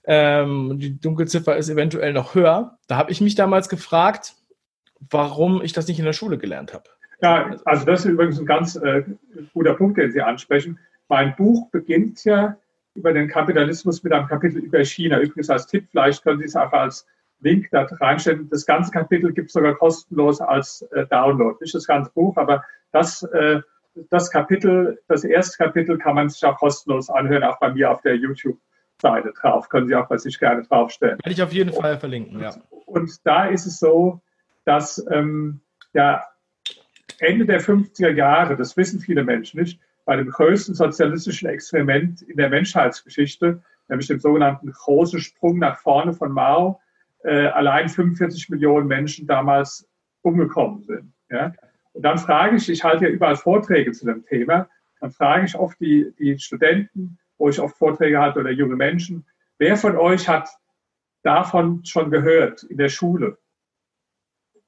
ähm, 0.04 0.80
die 0.80 1.00
Dunkelziffer 1.00 1.56
ist 1.56 1.70
eventuell 1.70 2.12
noch 2.12 2.36
höher. 2.36 2.78
Da 2.88 2.98
habe 2.98 3.12
ich 3.12 3.22
mich 3.22 3.36
damals 3.36 3.70
gefragt, 3.70 4.36
warum 5.10 5.62
ich 5.62 5.72
das 5.72 5.88
nicht 5.88 6.00
in 6.00 6.06
der 6.06 6.14
Schule 6.14 6.38
gelernt 6.38 6.74
habe. 6.74 6.86
Ja, 7.22 7.56
also 7.66 7.86
das 7.86 8.02
ist 8.02 8.12
übrigens 8.12 8.38
ein 8.40 8.46
ganz 8.46 8.76
äh, 8.76 9.04
guter 9.54 9.76
Punkt, 9.76 9.98
den 9.98 10.12
Sie 10.12 10.22
ansprechen. 10.22 10.78
Mein 11.08 11.36
Buch 11.36 11.70
beginnt 11.72 12.24
ja 12.26 12.58
über 12.98 13.14
den 13.14 13.28
Kapitalismus 13.28 14.04
mit 14.04 14.12
einem 14.12 14.28
Kapitel 14.28 14.58
über 14.58 14.84
China. 14.84 15.20
Übrigens 15.20 15.50
als 15.50 15.68
Tipp, 15.68 15.88
vielleicht 15.92 16.24
können 16.24 16.40
Sie 16.40 16.46
es 16.46 16.56
einfach 16.56 16.80
als 16.80 17.08
Link 17.40 17.70
da 17.72 17.84
reinstellen. 17.84 18.50
Das 18.50 18.66
ganze 18.66 18.92
Kapitel 18.92 19.32
gibt 19.32 19.48
es 19.48 19.54
sogar 19.54 19.76
kostenlos 19.76 20.42
als 20.42 20.82
äh, 20.92 21.06
Download. 21.06 21.58
Nicht 21.62 21.76
das 21.76 21.86
ganze 21.86 22.12
Buch, 22.12 22.36
aber 22.38 22.64
das, 22.92 23.22
äh, 23.24 23.62
das 24.10 24.32
Kapitel, 24.32 25.00
das 25.08 25.24
erste 25.24 25.64
Kapitel 25.64 25.98
kann 26.00 26.16
man 26.16 26.30
sich 26.30 26.44
auch 26.44 26.58
kostenlos 26.58 27.10
anhören, 27.10 27.44
auch 27.44 27.60
bei 27.60 27.72
mir 27.72 27.92
auf 27.92 28.02
der 28.02 28.16
YouTube-Seite 28.16 29.32
drauf. 29.40 29.70
Können 29.70 29.88
Sie 29.88 29.96
auch 29.96 30.08
bei 30.08 30.18
sich 30.18 30.40
gerne 30.40 30.64
draufstellen. 30.64 31.20
Werde 31.20 31.32
ich 31.32 31.44
auf 31.44 31.54
jeden 31.54 31.74
Fall 31.74 32.00
verlinken, 32.00 32.40
ja. 32.42 32.56
Und 32.86 33.26
da 33.26 33.46
ist 33.46 33.68
es 33.68 33.80
so, 33.80 34.22
dass 34.66 35.06
ähm, 35.12 35.60
ja, 35.94 36.26
Ende 37.20 37.46
der 37.46 37.62
50er 37.62 38.10
Jahre, 38.10 38.56
das 38.58 38.76
wissen 38.76 39.00
viele 39.00 39.24
Menschen 39.24 39.60
nicht, 39.60 39.80
bei 40.08 40.16
dem 40.16 40.30
größten 40.30 40.74
sozialistischen 40.74 41.50
Experiment 41.50 42.22
in 42.22 42.38
der 42.38 42.48
Menschheitsgeschichte, 42.50 43.62
nämlich 43.90 44.08
dem 44.08 44.22
sogenannten 44.22 44.72
großen 44.72 45.20
Sprung 45.20 45.60
nach 45.60 45.78
vorne 45.80 46.14
von 46.14 46.32
Mao, 46.32 46.80
äh, 47.26 47.48
allein 47.48 47.90
45 47.90 48.48
Millionen 48.50 48.88
Menschen 48.88 49.28
damals 49.28 49.86
umgekommen 50.22 50.82
sind. 50.84 51.14
Ja? 51.30 51.52
Und 51.92 52.04
dann 52.04 52.18
frage 52.18 52.56
ich, 52.56 52.70
ich 52.70 52.86
halte 52.86 53.04
ja 53.04 53.12
überall 53.12 53.36
Vorträge 53.36 53.92
zu 53.92 54.06
dem 54.06 54.24
Thema, 54.26 54.70
dann 55.02 55.12
frage 55.12 55.46
ich 55.46 55.58
oft 55.58 55.78
die, 55.82 56.14
die 56.18 56.40
Studenten, 56.40 57.20
wo 57.38 57.50
ich 57.50 57.60
oft 57.60 57.76
Vorträge 57.76 58.18
halte 58.18 58.40
oder 58.40 58.52
junge 58.52 58.78
Menschen, 58.78 59.26
wer 59.58 59.76
von 59.76 59.98
euch 59.98 60.30
hat 60.30 60.48
davon 61.24 61.84
schon 61.84 62.12
gehört 62.12 62.64
in 62.64 62.78
der 62.78 62.90
Schule? 62.90 63.40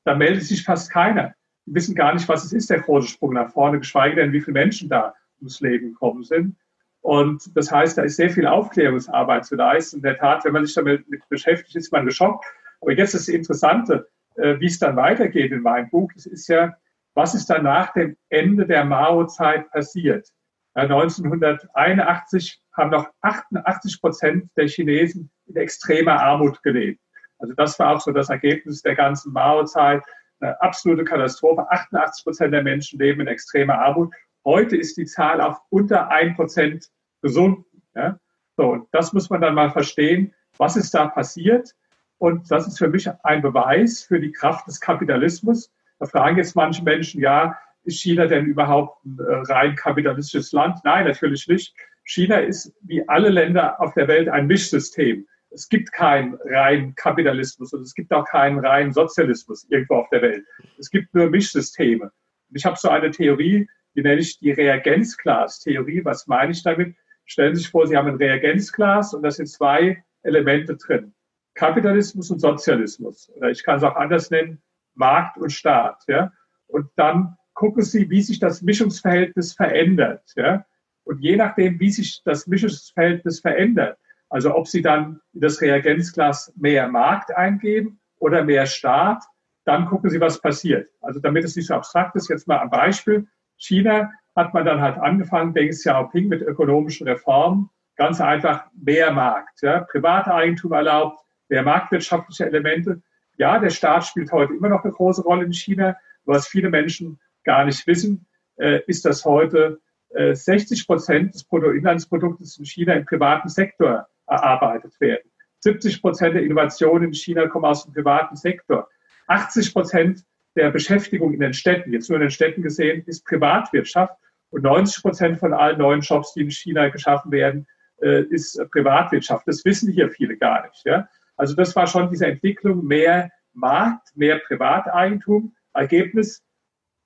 Da 0.04 0.16
meldet 0.16 0.44
sich 0.44 0.66
fast 0.66 0.92
keiner. 0.92 1.34
Die 1.66 1.76
wissen 1.76 1.96
gar 1.96 2.14
nicht, 2.14 2.28
was 2.28 2.44
es 2.44 2.52
ist, 2.52 2.70
der 2.70 2.82
große 2.82 3.08
Sprung 3.08 3.36
nach 3.36 3.54
vorne, 3.54 3.80
geschweige 3.80 4.18
denn, 4.18 4.34
wie 4.34 4.42
viele 4.42 4.56
Menschen 4.56 4.90
da 4.90 5.16
ums 5.42 5.62
Leben 5.62 5.94
gekommen 5.94 6.24
sind. 6.24 6.56
Und 7.02 7.56
das 7.56 7.72
heißt, 7.72 7.98
da 7.98 8.04
ist 8.04 8.18
sehr 8.18 8.30
viel 8.30 8.46
Aufklärungsarbeit 8.46 9.46
zu 9.46 9.56
leisten. 9.56 9.98
In 9.98 10.04
der 10.04 10.18
Tat, 10.18 10.44
wenn 10.46 10.54
man 10.54 10.66
sich 10.66 10.76
damit 10.76 11.06
beschäftigt, 11.30 11.76
ist 11.76 11.92
man 11.92 12.06
geschockt. 12.06 12.46
Aber 12.82 12.92
jetzt 12.92 13.14
das 13.14 13.28
Interessante, 13.28 14.08
äh, 14.36 14.60
wie 14.60 14.68
es 14.68 14.80
dann 14.80 14.96
weitergeht 14.96 15.52
in 15.52 15.62
meinem 15.62 15.90
Buch. 15.90 16.12
Das 16.14 16.26
ist 16.26 16.48
ja, 16.48 16.76
was 17.14 17.36
ist 17.36 17.50
dann 17.50 17.64
nach 17.64 17.94
dem 17.94 18.16
Ende 18.30 18.66
der 18.66 18.86
Mao-Zeit 18.86 19.70
passiert? 19.72 20.30
1981 20.76 22.62
haben 22.74 22.92
noch 22.92 23.10
88 23.22 24.02
Prozent 24.02 24.50
der 24.56 24.68
Chinesen 24.68 25.30
in 25.48 25.56
extremer 25.56 26.22
Armut 26.22 26.62
gelebt. 26.64 27.02
Also 27.40 27.54
das 27.54 27.80
war 27.80 27.96
auch 27.96 28.02
so 28.02 28.12
das 28.12 28.30
Ergebnis 28.30 28.82
der 28.82 28.96
ganzen 28.96 29.34
Mao-Zeit. 29.34 30.04
Eine 30.40 30.62
absolute 30.62 31.04
Katastrophe. 31.04 31.70
88 31.70 32.24
Prozent 32.24 32.54
der 32.54 32.64
Menschen 32.64 33.00
leben 33.00 33.22
in 33.22 33.28
extremer 33.28 33.80
Armut. 33.80 34.14
Heute 34.46 34.78
ist 34.78 34.98
die 34.98 35.06
Zahl 35.06 35.42
auf 35.42 35.60
unter 35.70 36.10
ein 36.10 36.36
Prozent 36.36 36.90
gesunken. 37.22 37.82
Ja? 37.96 38.20
So, 38.58 38.72
und 38.72 38.88
das 38.92 39.14
muss 39.14 39.30
man 39.30 39.42
dann 39.42 39.56
mal 39.56 39.72
verstehen. 39.72 40.34
Was 40.58 40.76
ist 40.76 40.94
da 40.94 41.08
passiert? 41.08 41.76
Und 42.18 42.52
das 42.52 42.68
ist 42.68 42.78
für 42.78 42.90
mich 42.90 43.10
ein 43.24 43.42
Beweis 43.42 44.04
für 44.04 44.20
die 44.20 44.32
Kraft 44.32 44.68
des 44.68 44.80
Kapitalismus. 44.80 45.72
Da 46.00 46.06
fragen 46.06 46.38
jetzt 46.38 46.56
manche 46.56 46.84
Menschen, 46.84 47.22
ja, 47.22 47.58
ist 47.84 48.02
China 48.02 48.28
denn 48.28 48.46
überhaupt 48.46 49.04
ein 49.06 49.18
äh, 49.20 49.52
rein 49.52 49.76
kapitalistisches 49.76 50.52
Land? 50.52 50.80
Nein, 50.84 51.06
natürlich 51.06 51.48
nicht. 51.48 51.74
China 52.04 52.38
ist 52.38 52.74
wie 52.82 53.08
alle 53.08 53.30
Länder 53.30 53.80
auf 53.80 53.94
der 53.94 54.08
Welt 54.08 54.30
ein 54.30 54.48
Mischsystem. 54.48 55.26
Es 55.52 55.70
gibt 55.70 55.92
keinen 55.92 56.38
reinen 56.46 56.94
Kapitalismus 56.96 57.74
und 57.74 57.82
es 57.82 57.94
gibt 57.94 58.12
auch 58.14 58.26
keinen 58.26 58.60
reinen 58.60 58.92
Sozialismus 58.92 59.66
irgendwo 59.70 59.96
auf 59.96 60.10
der 60.10 60.22
Welt. 60.22 60.46
Es 60.78 60.90
gibt 60.90 61.14
nur 61.14 61.30
Mischsysteme. 61.30 62.12
Ich 62.54 62.66
habe 62.66 62.78
so 62.78 62.90
eine 62.90 63.12
Theorie, 63.12 63.68
die 63.96 64.02
nenne 64.02 64.22
ich 64.22 64.40
die 64.40 64.52
Reagenzglas-Theorie. 64.52 66.06
Was 66.06 66.28
meine 66.28 66.52
ich 66.52 66.64
damit? 66.64 66.96
Stellen 67.26 67.56
Sie 67.56 67.62
sich 67.62 67.72
vor, 67.72 67.88
Sie 67.88 67.96
haben 67.96 68.08
ein 68.08 68.16
Reagenzglas 68.16 69.14
und 69.14 69.24
da 69.24 69.32
sind 69.32 69.48
zwei 69.48 70.04
Elemente 70.24 70.76
drin. 70.76 71.14
Kapitalismus 71.54 72.32
und 72.32 72.40
Sozialismus. 72.40 73.30
Oder 73.36 73.50
ich 73.50 73.64
kann 73.64 73.78
es 73.78 73.84
auch 73.84 73.96
anders 73.96 74.32
nennen, 74.32 74.62
Markt 74.96 75.38
und 75.38 75.52
Staat. 75.52 76.04
Ja? 76.08 76.32
Und 76.68 76.90
dann 76.96 77.36
gucken 77.54 77.84
Sie, 77.84 78.10
wie 78.10 78.22
sich 78.22 78.40
das 78.40 78.62
Mischungsverhältnis 78.62 79.54
verändert. 79.54 80.24
Ja? 80.36 80.66
Und 81.04 81.20
je 81.20 81.36
nachdem, 81.36 81.80
wie 81.80 81.92
sich 81.92 82.22
das 82.24 82.48
Mischungsverhältnis 82.48 83.42
verändert, 83.42 83.98
also 84.30 84.56
ob 84.56 84.68
Sie 84.68 84.82
dann 84.82 85.20
in 85.34 85.42
das 85.42 85.60
Reagenzglas 85.62 86.54
mehr 86.56 86.88
Markt 86.88 87.36
eingeben 87.36 88.00
oder 88.20 88.44
mehr 88.44 88.66
Staat, 88.66 89.24
dann 89.66 89.86
gucken 89.86 90.10
Sie, 90.10 90.22
was 90.22 90.40
passiert. 90.40 90.90
Also 91.02 91.20
damit 91.20 91.44
es 91.44 91.56
nicht 91.56 91.68
so 91.68 91.74
abstrakt 91.74 92.16
ist, 92.16 92.30
jetzt 92.30 92.48
mal 92.48 92.60
ein 92.60 92.70
Beispiel. 92.70 93.28
China 93.60 94.12
hat 94.36 94.54
man 94.54 94.66
dann 94.66 94.82
halt 94.82 94.98
angefangen, 94.98 95.54
Deng 95.54 95.70
Xiaoping 95.70 96.28
mit 96.28 96.42
ökonomischen 96.42 97.08
Reformen, 97.08 97.70
ganz 97.96 98.22
einfach 98.22 98.66
mehr 98.74 99.12
Markt, 99.12 99.62
ja, 99.62 99.82
Privateigentum 99.82 100.72
erlaubt, 100.72 101.22
mehr 101.50 101.64
marktwirtschaftliche 101.64 102.46
Elemente. 102.46 103.02
Ja, 103.38 103.60
der 103.60 103.70
Staat 103.70 104.06
spielt 104.06 104.32
heute 104.32 104.54
immer 104.54 104.70
noch 104.70 104.84
eine 104.84 104.94
große 104.94 105.22
Rolle 105.22 105.46
in 105.46 105.54
China. 105.54 105.96
Was 106.26 106.48
viele 106.48 106.70
Menschen 106.70 107.20
gar 107.44 107.66
nicht 107.66 107.86
wissen, 107.88 108.26
äh, 108.58 108.82
ist, 108.88 109.06
dass 109.06 109.26
heute 109.26 109.80
äh, 110.10 110.34
60 110.34 110.88
Prozent 110.88 111.34
des 111.34 111.44
Bruttoinlandsproduktes 111.44 112.58
in 112.58 112.66
China 112.66 112.94
im 112.94 113.06
privaten 113.06 113.50
Sektor 113.50 114.08
erarbeitet 114.28 115.00
werden. 115.00 115.30
70 115.60 116.02
Prozent 116.02 116.36
der 116.36 116.44
Innovationen 116.44 117.10
in 117.10 117.14
China 117.14 117.48
kommen 117.48 117.66
aus 117.66 117.84
dem 117.84 117.94
privaten 117.94 118.36
Sektor. 118.36 118.88
80 119.28 119.74
Prozent 119.74 120.24
der 120.56 120.72
Beschäftigung 120.72 121.34
in 121.34 121.40
den 121.40 121.54
Städten, 121.54 121.94
jetzt 121.94 122.10
nur 122.10 122.18
in 122.18 122.24
den 122.24 122.32
Städten 122.32 122.62
gesehen, 122.62 123.04
ist 123.06 123.26
Privatwirtschaft. 123.26 124.16
Und 124.50 124.64
90 124.64 125.04
Prozent 125.04 125.40
von 125.40 125.54
allen 125.54 125.78
neuen 125.78 126.02
Jobs, 126.02 126.34
die 126.34 126.42
in 126.42 126.52
China 126.52 126.90
geschaffen 126.90 127.32
werden, 127.32 127.68
äh, 128.02 128.24
ist 128.24 128.60
Privatwirtschaft. 128.72 129.48
Das 129.48 129.64
wissen 129.64 129.92
hier 129.92 130.10
viele 130.10 130.38
gar 130.38 130.68
nicht. 130.68 130.86
Ja? 130.86 131.08
Also 131.38 131.56
das 131.56 131.76
war 131.76 131.88
schon 131.88 132.10
diese 132.10 132.28
Entwicklung, 132.28 132.86
mehr 132.86 133.30
Markt, 133.54 134.10
mehr 134.16 134.40
Privateigentum. 134.40 135.56
Ergebnis, 135.74 136.44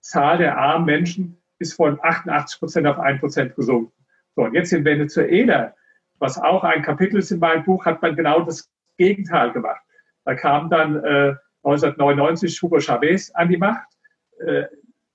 Zahl 0.02 0.38
der 0.38 0.58
armen 0.58 0.86
Menschen 0.86 1.42
ist 1.60 1.74
von 1.74 2.00
88 2.02 2.60
Prozent 2.60 2.88
auf 2.88 3.00
1 3.00 3.20
Prozent 3.20 3.56
gesunken. 3.56 3.94
So, 4.36 4.44
und 4.44 4.54
jetzt 4.54 4.74
in 4.74 4.86
Venezuela, 4.86 5.76
was 6.20 6.38
auch 6.38 6.64
ein 6.64 6.82
Kapitel 6.82 7.20
ist 7.20 7.32
in 7.32 7.40
meinem 7.40 7.64
Buch, 7.64 7.86
hat 7.86 8.02
man 8.02 8.16
genau 8.16 8.42
das 8.42 8.70
Gegenteil 8.98 9.52
gemacht. 9.52 9.82
Da 10.26 10.36
kam 10.36 10.70
dann 10.70 11.04
äh, 11.04 11.36
1999 11.64 12.62
Hugo 12.62 12.80
Chavez 12.80 13.32
an 13.32 13.50
die 13.50 13.58
Macht. 13.58 13.88
Äh, 14.46 14.66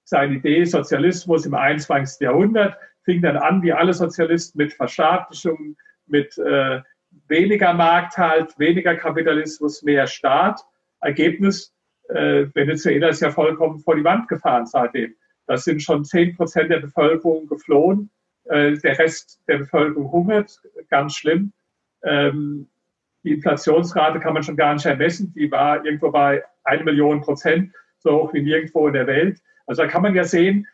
seine 0.04 0.36
Idee 0.36 0.64
Sozialismus 0.64 1.44
im 1.44 1.54
21. 1.54 2.20
Jahrhundert 2.20 2.78
fing 3.04 3.20
dann 3.20 3.36
an, 3.36 3.62
wie 3.62 3.72
alle 3.72 3.92
Sozialisten, 3.92 4.58
mit 4.58 4.72
Verstaatlichung, 4.72 5.76
mit 6.06 6.38
äh, 6.38 6.80
weniger 7.28 7.74
Markt 7.74 8.16
halt, 8.16 8.58
weniger 8.58 8.96
Kapitalismus, 8.96 9.82
mehr 9.82 10.06
Staat. 10.06 10.60
Ergebnis, 11.00 11.74
äh, 12.08 12.46
Venezuela 12.54 13.08
ist 13.08 13.20
ja 13.20 13.30
vollkommen 13.30 13.80
vor 13.80 13.96
die 13.96 14.04
Wand 14.04 14.28
gefahren 14.28 14.66
seitdem. 14.66 15.14
Da 15.46 15.58
sind 15.58 15.82
schon 15.82 16.04
10 16.04 16.36
Prozent 16.36 16.70
der 16.70 16.80
Bevölkerung 16.80 17.46
geflohen. 17.46 18.10
Der 18.50 18.98
Rest 18.98 19.42
der 19.46 19.58
Bevölkerung 19.58 20.10
hungert, 20.10 20.58
ganz 20.88 21.16
schlimm. 21.16 21.52
Ähm, 22.02 22.66
die 23.28 23.34
Inflationsrate 23.34 24.20
kann 24.20 24.32
man 24.32 24.42
schon 24.42 24.56
gar 24.56 24.72
nicht 24.72 24.86
ermessen. 24.86 25.32
Die 25.34 25.50
war 25.50 25.84
irgendwo 25.84 26.10
bei 26.10 26.42
1 26.64 26.84
Million 26.84 27.20
Prozent, 27.20 27.72
so 27.98 28.22
hoch 28.22 28.32
wie 28.32 28.42
nirgendwo 28.42 28.86
in 28.86 28.94
der 28.94 29.06
Welt. 29.06 29.40
Also 29.66 29.82
da 29.82 29.88
kann 29.88 30.02
man 30.02 30.14
ja 30.14 30.24
sehen, 30.24 30.66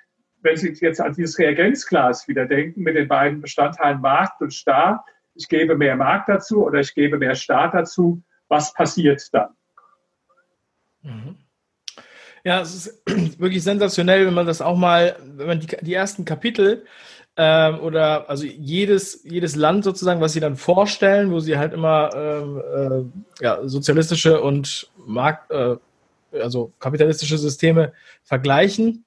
wenn 0.43 0.57
Sie 0.57 0.73
jetzt 0.73 1.01
an 1.01 1.15
dieses 1.15 1.39
Reagenzglas 1.39 2.29
wieder 2.29 2.47
denken, 2.47 2.83
mit 2.83 2.97
den 2.97 3.09
beiden 3.09 3.41
Bestandteilen 3.41 4.01
Markt 4.01 4.41
und 4.41 4.53
Staat, 4.53 5.01
ich 5.35 5.49
gebe 5.49 5.77
mehr 5.77 5.97
Markt 5.97 6.29
dazu 6.29 6.65
oder 6.65 6.79
ich 6.81 6.95
gebe 6.95 7.19
mehr 7.19 7.35
Staat 7.35 7.75
dazu, 7.75 8.23
was 8.49 8.73
passiert 8.73 9.23
dann? 9.33 9.49
Mhm. 11.03 11.37
Ja, 12.45 12.61
es 12.61 12.75
ist 12.75 13.03
wirklich 13.41 13.65
sensationell, 13.65 14.27
wenn 14.27 14.35
man 14.35 14.47
das 14.47 14.61
auch 14.61 14.77
mal, 14.77 15.17
wenn 15.25 15.47
man 15.47 15.61
die, 15.61 15.67
die 15.81 15.95
ersten 15.95 16.25
Kapitel 16.25 16.85
ähm, 17.37 17.81
oder 17.81 18.31
also 18.31 18.45
jedes, 18.45 19.25
jedes 19.25 19.57
Land 19.57 19.85
sozusagen, 19.85 20.21
was 20.21 20.35
sie 20.35 20.41
dann 20.41 20.57
vorstellen, 20.57 21.33
wo 21.33 21.41
sie 21.41 21.59
halt 21.59 21.73
immer 21.73 22.11
ähm, 22.15 22.63
äh, 23.41 23.45
ja, 23.45 23.67
sozialistische 23.67 24.41
und 24.41 24.89
Markt, 25.05 25.51
äh, 25.51 25.77
also 26.33 26.73
kapitalistische 26.79 27.39
Systeme 27.39 27.93
vergleichen. 28.23 29.05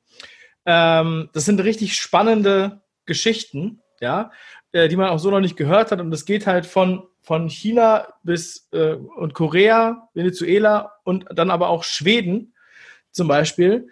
Ähm, 0.65 1.29
das 1.31 1.45
sind 1.45 1.61
richtig 1.61 1.95
spannende 1.95 2.81
Geschichten, 3.05 3.79
ja, 4.01 4.31
äh, 4.73 4.89
die 4.89 4.97
man 4.97 5.09
auch 5.09 5.19
so 5.19 5.31
noch 5.31 5.39
nicht 5.39 5.55
gehört 5.55 5.91
hat. 5.91 6.01
Und 6.01 6.11
das 6.11 6.25
geht 6.25 6.47
halt 6.47 6.65
von, 6.65 7.03
von 7.21 7.47
China 7.47 8.07
bis 8.23 8.67
äh, 8.73 8.93
und 8.93 9.33
Korea, 9.33 10.09
Venezuela 10.13 10.91
und 11.05 11.25
dann 11.33 11.49
aber 11.49 11.69
auch 11.69 11.85
Schweden 11.85 12.53
zum 13.11 13.29
Beispiel. 13.29 13.87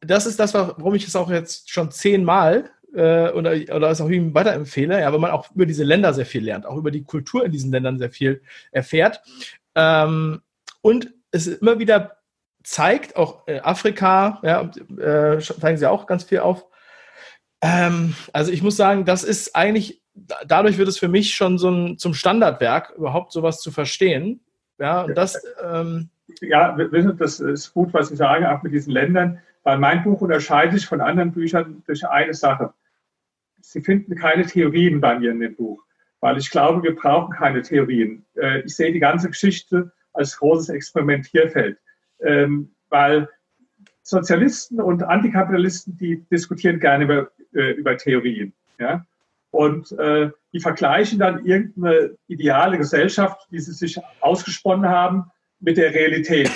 Das 0.00 0.24
ist 0.24 0.40
das, 0.40 0.54
warum 0.54 0.94
ich 0.94 1.06
es 1.06 1.16
auch 1.16 1.30
jetzt 1.30 1.70
schon 1.70 1.90
zehnmal 1.90 2.70
äh, 2.94 3.30
oder, 3.30 3.52
oder 3.74 3.90
es 3.90 4.00
auch 4.00 4.08
ihm 4.08 4.34
weiterempfehle, 4.34 5.00
ja, 5.00 5.12
weil 5.12 5.20
man 5.20 5.30
auch 5.30 5.50
über 5.54 5.66
diese 5.66 5.84
Länder 5.84 6.14
sehr 6.14 6.26
viel 6.26 6.44
lernt, 6.44 6.66
auch 6.66 6.76
über 6.76 6.90
die 6.90 7.04
Kultur 7.04 7.44
in 7.44 7.52
diesen 7.52 7.72
Ländern 7.72 7.98
sehr 7.98 8.10
viel 8.10 8.42
erfährt. 8.70 9.20
Ähm, 9.74 10.42
und 10.80 11.12
es 11.30 11.46
immer 11.46 11.78
wieder 11.78 12.18
zeigt, 12.62 13.16
auch 13.16 13.46
äh, 13.46 13.60
Afrika, 13.60 14.40
ja, 14.42 14.70
äh, 14.98 15.38
zeigen 15.40 15.76
sie 15.76 15.90
auch 15.90 16.06
ganz 16.06 16.24
viel 16.24 16.40
auf. 16.40 16.66
Ähm, 17.60 18.14
also 18.32 18.52
ich 18.52 18.62
muss 18.62 18.76
sagen, 18.76 19.04
das 19.04 19.24
ist 19.24 19.54
eigentlich, 19.56 20.02
dadurch 20.46 20.78
wird 20.78 20.88
es 20.88 20.98
für 20.98 21.08
mich 21.08 21.34
schon 21.34 21.58
so 21.58 21.70
ein, 21.70 21.98
zum 21.98 22.14
Standardwerk, 22.14 22.94
überhaupt 22.96 23.32
sowas 23.32 23.60
zu 23.60 23.70
verstehen. 23.70 24.40
Ja, 24.78 25.02
und 25.02 25.14
das. 25.14 25.40
Ähm, 25.62 26.08
ja, 26.40 26.76
das 26.76 27.40
ist 27.40 27.74
gut, 27.74 27.92
was 27.92 28.08
Sie 28.08 28.16
sagen, 28.16 28.46
auch 28.46 28.62
mit 28.62 28.72
diesen 28.72 28.92
Ländern, 28.92 29.40
weil 29.62 29.78
mein 29.78 30.02
Buch 30.02 30.20
unterscheidet 30.20 30.74
sich 30.74 30.86
von 30.86 31.00
anderen 31.00 31.32
Büchern 31.32 31.82
durch 31.86 32.06
eine 32.06 32.34
Sache. 32.34 32.72
Sie 33.70 33.80
finden 33.80 34.14
keine 34.14 34.46
Theorien 34.46 35.00
bei 35.00 35.18
mir 35.18 35.30
in 35.30 35.40
dem 35.40 35.56
Buch, 35.56 35.82
weil 36.20 36.38
ich 36.38 36.50
glaube, 36.50 36.82
wir 36.82 36.94
brauchen 36.94 37.34
keine 37.34 37.62
Theorien. 37.62 38.24
Äh, 38.36 38.60
ich 38.60 38.76
sehe 38.76 38.92
die 38.92 39.00
ganze 39.00 39.28
Geschichte 39.28 39.92
als 40.12 40.36
großes 40.38 40.68
Experimentierfeld 40.68 41.78
ähm, 42.24 42.74
weil 42.88 43.28
Sozialisten 44.02 44.80
und 44.80 45.02
Antikapitalisten, 45.02 45.96
die 45.96 46.24
diskutieren 46.30 46.78
gerne 46.78 47.04
über, 47.04 47.30
äh, 47.54 47.72
über 47.72 47.96
Theorien. 47.96 48.52
Ja? 48.78 49.06
Und 49.50 49.92
äh, 49.92 50.30
die 50.52 50.60
vergleichen 50.60 51.18
dann 51.18 51.44
irgendeine 51.46 52.16
ideale 52.26 52.76
Gesellschaft, 52.76 53.48
die 53.50 53.60
sie 53.60 53.72
sich 53.72 53.98
ausgesponnen 54.20 54.88
haben, 54.88 55.30
mit 55.60 55.76
der 55.76 55.94
Realität. 55.94 56.50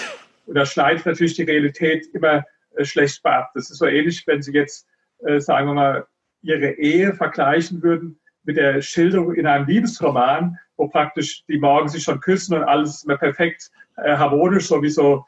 Und 0.46 0.56
da 0.56 0.66
schneidet 0.66 1.06
natürlich 1.06 1.34
die 1.34 1.44
Realität 1.44 2.06
immer 2.12 2.44
äh, 2.76 2.84
schlecht 2.84 3.24
ab. 3.24 3.50
Das 3.54 3.70
ist 3.70 3.78
so 3.78 3.86
ähnlich, 3.86 4.26
wenn 4.26 4.42
Sie 4.42 4.52
jetzt, 4.52 4.86
äh, 5.20 5.40
sagen 5.40 5.68
wir 5.68 5.74
mal, 5.74 6.06
Ihre 6.42 6.72
Ehe 6.72 7.12
vergleichen 7.14 7.82
würden 7.82 8.18
mit 8.44 8.56
der 8.56 8.80
Schilderung 8.80 9.34
in 9.34 9.46
einem 9.46 9.66
Liebesroman, 9.66 10.58
wo 10.76 10.88
praktisch 10.88 11.44
die 11.46 11.58
morgen 11.58 11.88
sich 11.88 12.02
schon 12.02 12.20
küssen 12.20 12.56
und 12.56 12.64
alles 12.64 13.04
immer 13.04 13.16
perfekt 13.16 13.70
äh, 13.96 14.16
harmonisch, 14.16 14.68
so 14.68 14.82
wie 14.82 14.90
so 14.90 15.24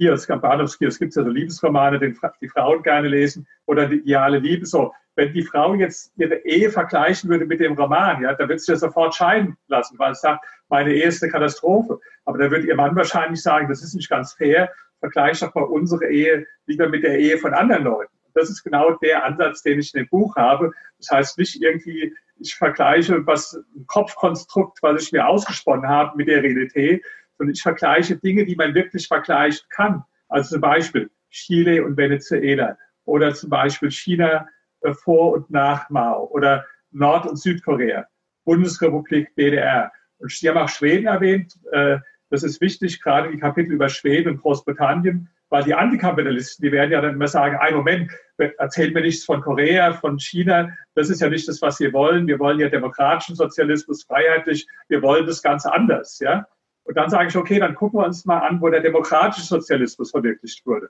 Kiosk, 0.00 0.30
am 0.30 0.40
Bahnhofskiosk 0.40 0.98
gibt 0.98 1.10
es 1.10 1.16
ja 1.16 1.24
so 1.24 1.28
Liebesromane, 1.28 1.98
den 1.98 2.16
die 2.40 2.48
Frauen 2.48 2.82
gerne 2.82 3.08
lesen, 3.08 3.46
oder 3.66 3.86
die 3.86 3.96
ideale 3.96 4.38
Liebe. 4.38 4.64
So, 4.64 4.94
wenn 5.14 5.32
die 5.32 5.42
Frau 5.42 5.74
jetzt 5.74 6.12
ihre 6.16 6.36
Ehe 6.36 6.70
vergleichen 6.70 7.28
würde 7.28 7.44
mit 7.44 7.60
dem 7.60 7.74
Roman, 7.74 8.22
ja, 8.22 8.34
da 8.34 8.48
wird 8.48 8.60
sie 8.60 8.72
ja 8.72 8.78
sofort 8.78 9.14
scheiden 9.14 9.56
lassen, 9.66 9.98
weil 9.98 10.12
es 10.12 10.20
sagt, 10.20 10.44
meine 10.68 10.94
Ehe 10.94 11.06
ist 11.06 11.22
eine 11.22 11.32
Katastrophe. 11.32 11.98
Aber 12.24 12.38
da 12.38 12.50
würde 12.50 12.66
ihr 12.66 12.76
Mann 12.76 12.96
wahrscheinlich 12.96 13.42
sagen, 13.42 13.68
das 13.68 13.82
ist 13.82 13.94
nicht 13.94 14.08
ganz 14.08 14.32
fair, 14.32 14.72
vergleich 15.00 15.40
doch 15.40 15.54
mal 15.54 15.64
unsere 15.64 16.08
Ehe 16.08 16.46
lieber 16.66 16.88
mit 16.88 17.02
der 17.02 17.18
Ehe 17.18 17.36
von 17.36 17.52
anderen 17.52 17.84
Leuten. 17.84 18.14
Das 18.34 18.50
ist 18.50 18.62
genau 18.62 18.92
der 18.96 19.24
Ansatz, 19.24 19.62
den 19.62 19.78
ich 19.78 19.94
in 19.94 20.02
dem 20.02 20.08
Buch 20.08 20.36
habe. 20.36 20.72
Das 20.98 21.10
heißt 21.10 21.38
nicht 21.38 21.62
irgendwie, 21.62 22.14
ich 22.36 22.54
vergleiche 22.54 23.26
was 23.26 23.54
ein 23.54 23.86
Kopfkonstrukt, 23.86 24.82
was 24.82 25.02
ich 25.02 25.12
mir 25.12 25.26
ausgesponnen 25.26 25.88
habe 25.88 26.16
mit 26.16 26.28
der 26.28 26.42
Realität, 26.42 27.04
und 27.40 27.48
ich 27.48 27.62
vergleiche 27.62 28.16
Dinge, 28.16 28.44
die 28.44 28.54
man 28.54 28.74
wirklich 28.74 29.08
vergleichen 29.08 29.66
kann. 29.70 30.04
Also 30.28 30.50
zum 30.50 30.60
Beispiel 30.60 31.10
Chile 31.30 31.82
und 31.82 31.96
Venezuela 31.96 32.76
oder 33.06 33.32
zum 33.34 33.48
Beispiel 33.48 33.90
China 33.90 34.46
äh, 34.82 34.92
vor 34.92 35.32
und 35.32 35.50
nach 35.50 35.88
Mao 35.88 36.28
oder 36.32 36.66
Nord- 36.90 37.26
und 37.26 37.36
Südkorea, 37.36 38.06
Bundesrepublik, 38.44 39.34
DDR. 39.36 39.90
Und 40.18 40.30
Sie 40.30 40.48
haben 40.48 40.58
auch 40.58 40.68
Schweden 40.68 41.06
erwähnt. 41.06 41.58
Äh, 41.72 41.98
das 42.28 42.42
ist 42.42 42.60
wichtig, 42.60 43.02
gerade 43.02 43.30
die 43.30 43.38
Kapitel 43.38 43.72
über 43.72 43.88
Schweden 43.88 44.34
und 44.34 44.42
Großbritannien, 44.42 45.28
weil 45.50 45.64
die 45.64 45.74
Antikapitalisten, 45.74 46.64
die 46.64 46.72
werden 46.72 46.92
ja 46.92 47.00
dann 47.00 47.14
immer 47.14 47.28
sagen, 47.28 47.56
ein 47.56 47.74
Moment, 47.74 48.10
erzählt 48.58 48.94
mir 48.94 49.02
nichts 49.02 49.24
von 49.24 49.40
Korea, 49.42 49.92
von 49.92 50.18
China, 50.18 50.70
das 50.94 51.10
ist 51.10 51.20
ja 51.20 51.28
nicht 51.28 51.46
das, 51.48 51.60
was 51.60 51.78
wir 51.80 51.92
wollen. 51.92 52.26
Wir 52.26 52.38
wollen 52.38 52.58
ja 52.58 52.68
demokratischen 52.68 53.34
Sozialismus, 53.34 54.04
freiheitlich, 54.04 54.66
wir 54.88 55.02
wollen 55.02 55.26
das 55.26 55.42
Ganze 55.42 55.72
anders. 55.72 56.18
Ja? 56.20 56.46
Und 56.84 56.96
dann 56.96 57.10
sage 57.10 57.28
ich, 57.28 57.36
okay, 57.36 57.58
dann 57.58 57.74
gucken 57.74 58.00
wir 58.00 58.06
uns 58.06 58.24
mal 58.24 58.38
an, 58.38 58.60
wo 58.60 58.70
der 58.70 58.80
demokratische 58.80 59.46
Sozialismus 59.46 60.12
verwirklicht 60.12 60.64
wurde. 60.64 60.88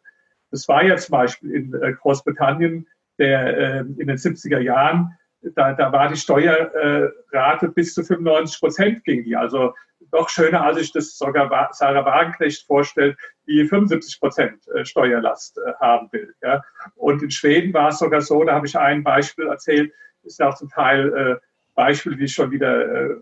Das 0.51 0.69
war 0.69 0.85
ja 0.85 0.97
zum 0.97 1.13
Beispiel 1.13 1.53
in 1.53 1.75
äh, 1.75 1.93
Großbritannien 1.95 2.87
der, 3.19 3.57
äh, 3.57 3.81
in 3.81 4.07
den 4.07 4.17
70er 4.17 4.61
Jahren, 4.61 5.17
da, 5.55 5.73
da 5.73 5.91
war 5.91 6.09
die 6.09 6.17
Steuerrate 6.17 7.69
bis 7.69 7.95
zu 7.95 8.05
95 8.05 8.61
Prozent 8.61 9.05
ging 9.05 9.25
die. 9.25 9.37
Also 9.37 9.75
doch 10.11 10.29
schöner, 10.29 10.63
als 10.63 10.79
ich 10.79 10.93
das 10.93 11.17
sogar 11.17 11.71
Sarah 11.73 12.05
Wagenknecht 12.05 12.67
vorstellt, 12.67 13.17
die 13.47 13.65
75 13.65 14.21
Prozent 14.21 14.69
äh, 14.69 14.85
Steuerlast 14.85 15.59
haben 15.81 16.09
will. 16.13 16.35
Ja. 16.43 16.63
Und 16.97 17.23
in 17.23 17.31
Schweden 17.31 17.73
war 17.73 17.89
es 17.89 17.99
sogar 17.99 18.21
so, 18.21 18.43
da 18.45 18.55
habe 18.55 18.67
ich 18.67 18.79
ein 18.79 19.03
Beispiel 19.03 19.47
erzählt, 19.47 19.93
ist 20.23 20.43
auch 20.43 20.55
zum 20.55 20.69
Teil 20.69 21.41
Beispiele, 21.75 22.15
die 22.17 22.29
schon 22.29 22.51
wieder 22.51 23.17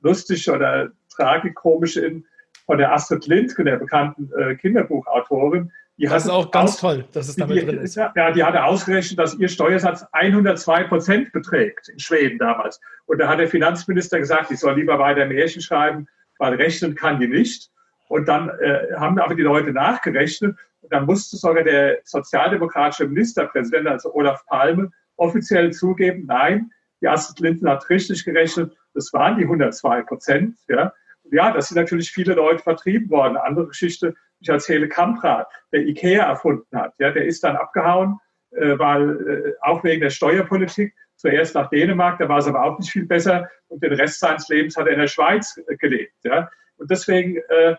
lustig 0.00 0.50
oder 0.50 0.90
tragikomisch 1.14 1.96
in, 1.96 2.24
von 2.66 2.78
der 2.78 2.92
Astrid 2.92 3.26
Lindgren, 3.26 3.66
der 3.66 3.76
bekannten 3.76 4.30
äh, 4.38 4.54
Kinderbuchautorin. 4.56 5.72
Die 5.98 6.06
das 6.06 6.24
ist 6.24 6.30
auch 6.30 6.50
ganz 6.50 6.78
toll, 6.78 7.04
dass 7.12 7.28
es 7.28 7.36
damit 7.36 7.56
die, 7.56 7.66
drin 7.66 7.78
ist. 7.78 7.96
Ja, 7.96 8.30
die 8.32 8.42
hatte 8.42 8.64
ausgerechnet, 8.64 9.18
dass 9.18 9.34
ihr 9.34 9.48
Steuersatz 9.48 10.04
102 10.12 10.84
Prozent 10.84 11.32
beträgt 11.32 11.88
in 11.88 11.98
Schweden 11.98 12.38
damals. 12.38 12.80
Und 13.06 13.18
da 13.18 13.28
hat 13.28 13.38
der 13.38 13.48
Finanzminister 13.48 14.18
gesagt, 14.18 14.50
ich 14.50 14.58
soll 14.58 14.74
lieber 14.76 14.98
weiter 14.98 15.26
Märchen 15.26 15.60
schreiben, 15.60 16.06
weil 16.38 16.54
rechnen 16.54 16.94
kann 16.94 17.20
die 17.20 17.28
nicht. 17.28 17.70
Und 18.08 18.26
dann 18.26 18.48
äh, 18.48 18.94
haben 18.96 19.18
aber 19.18 19.34
die 19.34 19.42
Leute 19.42 19.72
nachgerechnet. 19.72 20.56
Und 20.80 20.92
dann 20.92 21.04
musste 21.04 21.36
sogar 21.36 21.62
der 21.62 22.00
sozialdemokratische 22.04 23.06
Ministerpräsident, 23.06 23.86
also 23.86 24.14
Olaf 24.14 24.44
Palme, 24.46 24.90
offiziell 25.16 25.72
zugeben, 25.72 26.24
nein, 26.26 26.70
die 27.00 27.08
Astrid 27.08 27.40
Lindgren 27.40 27.70
hat 27.70 27.88
richtig 27.90 28.24
gerechnet, 28.24 28.74
das 28.94 29.12
waren 29.12 29.36
die 29.36 29.44
102 29.44 30.02
Prozent. 30.02 30.56
Ja 30.68 30.92
ja, 31.32 31.50
das 31.52 31.68
sind 31.68 31.76
natürlich 31.76 32.10
viele 32.10 32.34
Leute 32.34 32.62
vertrieben 32.62 33.10
worden. 33.10 33.36
Andere 33.36 33.68
Geschichte, 33.68 34.14
ich 34.42 34.48
erzähle 34.48 34.88
Kamprad, 34.88 35.48
der 35.72 35.86
Ikea 35.86 36.24
erfunden 36.24 36.76
hat. 36.76 36.94
Ja, 36.98 37.10
der 37.10 37.24
ist 37.24 37.44
dann 37.44 37.56
abgehauen, 37.56 38.18
äh, 38.50 38.78
weil 38.78 39.10
äh, 39.10 39.52
auch 39.60 39.82
wegen 39.84 40.02
der 40.02 40.10
Steuerpolitik 40.10 40.94
zuerst 41.16 41.54
nach 41.54 41.70
Dänemark, 41.70 42.18
da 42.18 42.28
war 42.28 42.38
es 42.38 42.46
aber 42.46 42.64
auch 42.64 42.78
nicht 42.78 42.90
viel 42.90 43.06
besser 43.06 43.48
und 43.68 43.82
den 43.82 43.92
Rest 43.92 44.18
seines 44.20 44.48
Lebens 44.48 44.76
hat 44.76 44.86
er 44.86 44.94
in 44.94 44.98
der 44.98 45.06
Schweiz 45.06 45.58
äh, 45.66 45.76
gelebt. 45.76 46.14
Ja. 46.24 46.50
Und 46.76 46.90
deswegen 46.90 47.36
äh, 47.48 47.76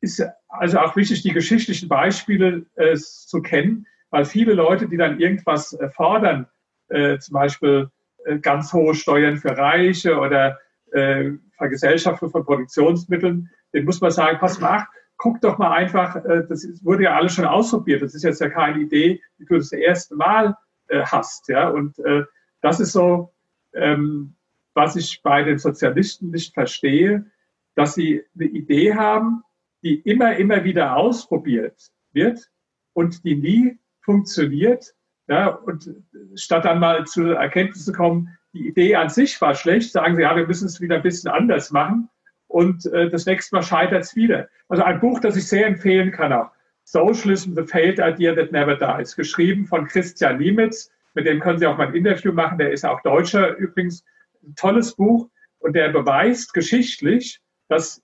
ist 0.00 0.22
also 0.48 0.78
auch 0.78 0.94
wichtig, 0.94 1.22
die 1.22 1.32
geschichtlichen 1.32 1.88
Beispiele 1.88 2.66
äh, 2.76 2.94
zu 2.94 3.42
kennen, 3.42 3.86
weil 4.10 4.24
viele 4.24 4.52
Leute, 4.52 4.88
die 4.88 4.96
dann 4.96 5.18
irgendwas 5.18 5.72
äh, 5.72 5.88
fordern, 5.88 6.46
äh, 6.88 7.18
zum 7.18 7.34
Beispiel 7.34 7.90
äh, 8.24 8.38
ganz 8.38 8.72
hohe 8.72 8.94
Steuern 8.94 9.38
für 9.38 9.56
Reiche 9.56 10.18
oder 10.18 10.58
Vergesellschaftung 11.58 12.30
von 12.30 12.46
Produktionsmitteln, 12.46 13.50
den 13.74 13.84
muss 13.84 14.00
man 14.00 14.10
sagen, 14.10 14.38
pass 14.38 14.58
mal, 14.58 14.86
guck 15.18 15.40
doch 15.40 15.58
mal 15.58 15.72
einfach, 15.72 16.16
äh, 16.24 16.46
das 16.48 16.66
wurde 16.82 17.04
ja 17.04 17.16
alles 17.16 17.34
schon 17.34 17.44
ausprobiert, 17.44 18.02
das 18.02 18.14
ist 18.14 18.22
jetzt 18.22 18.40
ja 18.40 18.48
keine 18.48 18.78
Idee, 18.80 19.20
die 19.38 19.44
du 19.44 19.56
das 19.56 19.72
erste 19.72 20.16
Mal 20.16 20.56
äh, 20.86 21.02
hast. 21.02 21.48
Ja? 21.48 21.68
Und 21.68 21.98
äh, 21.98 22.24
das 22.62 22.80
ist 22.80 22.92
so, 22.92 23.34
ähm, 23.74 24.34
was 24.74 24.96
ich 24.96 25.20
bei 25.22 25.42
den 25.42 25.58
Sozialisten 25.58 26.30
nicht 26.30 26.54
verstehe, 26.54 27.26
dass 27.74 27.94
sie 27.94 28.24
eine 28.34 28.46
Idee 28.46 28.94
haben, 28.94 29.42
die 29.82 30.00
immer, 30.00 30.36
immer 30.36 30.64
wieder 30.64 30.96
ausprobiert 30.96 31.90
wird 32.12 32.50
und 32.92 33.24
die 33.24 33.36
nie 33.36 33.78
funktioniert. 34.00 34.94
Ja, 35.28 35.48
und 35.48 35.90
statt 36.36 36.64
dann 36.64 36.80
mal 36.80 37.04
zur 37.04 37.36
Erkenntnis 37.36 37.84
zu 37.84 37.92
kommen, 37.92 38.36
die 38.54 38.66
Idee 38.66 38.96
an 38.96 39.10
sich 39.10 39.38
war 39.40 39.54
schlecht, 39.54 39.92
sagen 39.92 40.16
sie, 40.16 40.22
ja, 40.22 40.34
wir 40.34 40.46
müssen 40.46 40.66
es 40.66 40.80
wieder 40.80 40.96
ein 40.96 41.02
bisschen 41.02 41.30
anders 41.30 41.70
machen. 41.70 42.08
Und 42.48 42.86
äh, 42.86 43.10
das 43.10 43.26
nächste 43.26 43.54
Mal 43.54 43.62
scheitert 43.62 44.02
es 44.02 44.16
wieder. 44.16 44.48
Also 44.68 44.82
ein 44.82 45.00
Buch, 45.00 45.20
das 45.20 45.36
ich 45.36 45.46
sehr 45.46 45.66
empfehlen 45.66 46.10
kann 46.10 46.32
auch. 46.32 46.50
Socialism, 46.84 47.54
The 47.54 47.64
Failed 47.64 47.98
Idea 47.98 48.34
That 48.34 48.50
Never 48.50 48.74
Dies, 48.74 49.14
geschrieben 49.14 49.66
von 49.66 49.86
Christian 49.86 50.38
Niemitz. 50.38 50.90
Mit 51.14 51.26
dem 51.26 51.40
können 51.40 51.58
Sie 51.58 51.66
auch 51.66 51.76
mal 51.76 51.88
ein 51.88 51.94
Interview 51.94 52.32
machen. 52.32 52.58
Der 52.58 52.72
ist 52.72 52.84
auch 52.84 53.02
Deutscher 53.02 53.56
übrigens. 53.56 54.04
Ein 54.42 54.54
tolles 54.54 54.94
Buch. 54.94 55.28
Und 55.58 55.74
der 55.74 55.90
beweist 55.90 56.54
geschichtlich, 56.54 57.40
dass 57.68 58.02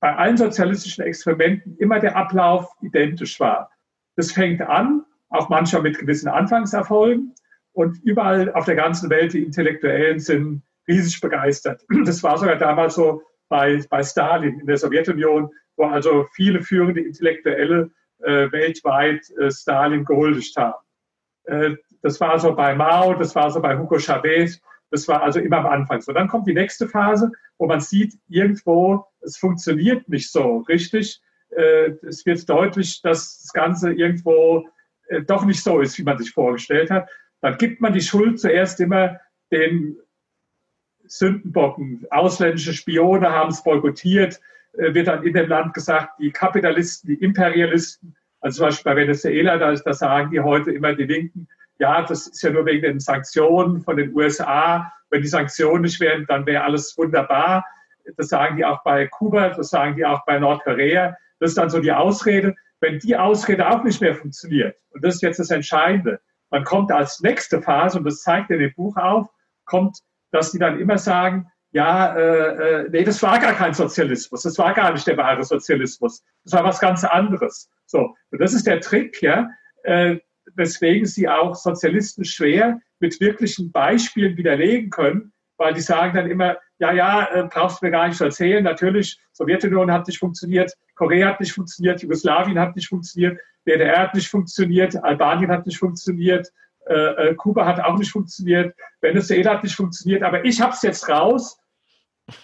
bei 0.00 0.14
allen 0.14 0.36
sozialistischen 0.36 1.04
Experimenten 1.04 1.76
immer 1.78 2.00
der 2.00 2.16
Ablauf 2.16 2.70
identisch 2.82 3.38
war. 3.40 3.70
Das 4.16 4.32
fängt 4.32 4.60
an, 4.60 5.04
auch 5.30 5.48
manchmal 5.48 5.82
mit 5.82 5.98
gewissen 5.98 6.28
Anfangserfolgen. 6.28 7.34
Und 7.72 8.02
überall 8.02 8.52
auf 8.52 8.66
der 8.66 8.74
ganzen 8.74 9.08
Welt, 9.08 9.32
die 9.32 9.42
Intellektuellen 9.42 10.18
sind 10.18 10.62
riesig 10.88 11.20
begeistert. 11.20 11.86
Das 12.04 12.22
war 12.22 12.36
sogar 12.36 12.56
damals 12.56 12.96
so 12.96 13.22
bei, 13.52 13.84
bei 13.90 14.02
Stalin 14.02 14.58
in 14.60 14.66
der 14.66 14.78
Sowjetunion, 14.78 15.50
wo 15.76 15.84
also 15.84 16.26
viele 16.32 16.62
führende 16.62 17.02
Intellektuelle 17.02 17.90
äh, 18.20 18.50
weltweit 18.50 19.28
äh, 19.38 19.50
Stalin 19.50 20.06
gehuldigt 20.06 20.56
haben. 20.56 20.82
Äh, 21.44 21.76
das 22.00 22.18
war 22.18 22.38
so 22.38 22.54
bei 22.54 22.74
Mao, 22.74 23.12
das 23.12 23.34
war 23.34 23.50
so 23.50 23.60
bei 23.60 23.76
Hugo 23.76 23.98
Chavez, 23.98 24.58
das 24.90 25.06
war 25.06 25.22
also 25.22 25.38
immer 25.38 25.58
am 25.58 25.66
Anfang 25.66 26.00
so. 26.00 26.14
Dann 26.14 26.28
kommt 26.28 26.46
die 26.46 26.54
nächste 26.54 26.88
Phase, 26.88 27.30
wo 27.58 27.66
man 27.66 27.80
sieht, 27.80 28.14
irgendwo, 28.26 29.04
es 29.20 29.36
funktioniert 29.36 30.08
nicht 30.08 30.32
so 30.32 30.60
richtig. 30.60 31.20
Äh, 31.50 31.90
es 32.08 32.24
wird 32.24 32.48
deutlich, 32.48 33.02
dass 33.02 33.42
das 33.42 33.52
Ganze 33.52 33.92
irgendwo 33.92 34.66
äh, 35.08 35.20
doch 35.20 35.44
nicht 35.44 35.62
so 35.62 35.80
ist, 35.80 35.98
wie 35.98 36.04
man 36.04 36.16
sich 36.16 36.30
vorgestellt 36.30 36.90
hat. 36.90 37.10
Dann 37.42 37.58
gibt 37.58 37.82
man 37.82 37.92
die 37.92 38.00
Schuld 38.00 38.40
zuerst 38.40 38.80
immer 38.80 39.20
den 39.50 39.98
Sündenbocken. 41.18 42.06
Ausländische 42.10 42.72
Spione 42.72 43.30
haben 43.30 43.50
es 43.50 43.62
boykottiert, 43.62 44.40
äh, 44.72 44.94
wird 44.94 45.08
dann 45.08 45.22
in 45.24 45.34
dem 45.34 45.48
Land 45.48 45.74
gesagt, 45.74 46.18
die 46.18 46.30
Kapitalisten, 46.30 47.08
die 47.08 47.22
Imperialisten, 47.22 48.16
also 48.40 48.58
zum 48.58 48.66
Beispiel 48.66 48.92
bei 48.92 49.00
Venezuela, 49.02 49.58
da, 49.58 49.74
da 49.74 49.92
sagen 49.92 50.30
die 50.30 50.40
heute 50.40 50.72
immer 50.72 50.94
die 50.94 51.04
Linken, 51.04 51.48
ja, 51.78 52.02
das 52.02 52.28
ist 52.28 52.42
ja 52.42 52.50
nur 52.50 52.64
wegen 52.64 52.82
den 52.82 53.00
Sanktionen 53.00 53.82
von 53.82 53.96
den 53.96 54.14
USA. 54.14 54.92
Wenn 55.10 55.22
die 55.22 55.28
Sanktionen 55.28 55.82
nicht 55.82 56.00
wären, 56.00 56.26
dann 56.26 56.46
wäre 56.46 56.64
alles 56.64 56.96
wunderbar. 56.96 57.66
Das 58.16 58.28
sagen 58.28 58.56
die 58.56 58.64
auch 58.64 58.82
bei 58.82 59.06
Kuba, 59.06 59.50
das 59.50 59.70
sagen 59.70 59.96
die 59.96 60.06
auch 60.06 60.24
bei 60.24 60.38
Nordkorea. 60.38 61.16
Das 61.40 61.50
ist 61.50 61.58
dann 61.58 61.70
so 61.70 61.80
die 61.80 61.92
Ausrede. 61.92 62.54
Wenn 62.80 62.98
die 62.98 63.16
Ausrede 63.16 63.68
auch 63.68 63.84
nicht 63.84 64.00
mehr 64.00 64.14
funktioniert, 64.14 64.76
und 64.90 65.04
das 65.04 65.16
ist 65.16 65.22
jetzt 65.22 65.40
das 65.40 65.50
Entscheidende, 65.50 66.20
man 66.50 66.64
kommt 66.64 66.90
als 66.90 67.20
nächste 67.20 67.60
Phase, 67.60 67.98
und 67.98 68.04
das 68.04 68.22
zeigt 68.22 68.50
in 68.50 68.60
dem 68.60 68.72
Buch 68.74 68.96
auf, 68.96 69.28
kommt, 69.64 69.98
dass 70.32 70.50
die 70.50 70.58
dann 70.58 70.80
immer 70.80 70.98
sagen, 70.98 71.46
ja, 71.70 72.14
äh, 72.14 72.82
äh, 72.82 72.88
nee, 72.90 73.04
das 73.04 73.22
war 73.22 73.38
gar 73.38 73.54
kein 73.54 73.72
Sozialismus, 73.72 74.42
das 74.42 74.58
war 74.58 74.74
gar 74.74 74.92
nicht 74.92 75.06
der 75.06 75.16
wahre 75.16 75.42
Sozialismus, 75.42 76.22
das 76.44 76.52
war 76.52 76.64
was 76.64 76.80
ganz 76.80 77.04
anderes. 77.04 77.70
So, 77.86 78.14
und 78.30 78.40
das 78.40 78.52
ist 78.52 78.66
der 78.66 78.80
Trick, 78.80 79.22
ja. 79.22 79.48
Äh, 79.84 80.18
weswegen 80.54 81.06
sie 81.06 81.28
auch 81.28 81.54
Sozialisten 81.54 82.24
schwer 82.24 82.80
mit 82.98 83.20
wirklichen 83.20 83.70
Beispielen 83.70 84.36
widerlegen 84.36 84.90
können, 84.90 85.32
weil 85.56 85.72
die 85.72 85.80
sagen 85.80 86.14
dann 86.14 86.30
immer, 86.30 86.56
ja, 86.78 86.92
ja, 86.92 87.28
äh, 87.32 87.44
brauchst 87.44 87.80
du 87.80 87.86
mir 87.86 87.92
gar 87.92 88.08
nicht 88.08 88.16
zu 88.16 88.24
erzählen. 88.24 88.64
Natürlich, 88.64 89.18
Sowjetunion 89.32 89.92
hat 89.92 90.06
nicht 90.08 90.18
funktioniert, 90.18 90.72
Korea 90.94 91.28
hat 91.28 91.40
nicht 91.40 91.52
funktioniert, 91.52 92.02
Jugoslawien 92.02 92.58
hat 92.58 92.74
nicht 92.74 92.88
funktioniert, 92.88 93.38
DDR 93.66 94.00
hat 94.00 94.14
nicht 94.14 94.28
funktioniert, 94.28 95.02
Albanien 95.02 95.50
hat 95.50 95.64
nicht 95.64 95.78
funktioniert, 95.78 96.52
äh, 96.92 97.28
äh, 97.28 97.34
Kuba 97.34 97.66
hat 97.66 97.80
auch 97.80 97.98
nicht 97.98 98.10
funktioniert, 98.10 98.74
Venezuela 99.00 99.54
hat 99.54 99.62
nicht 99.62 99.74
funktioniert, 99.74 100.22
aber 100.22 100.44
ich 100.44 100.60
habe 100.60 100.72
es 100.72 100.82
jetzt 100.82 101.08
raus, 101.08 101.58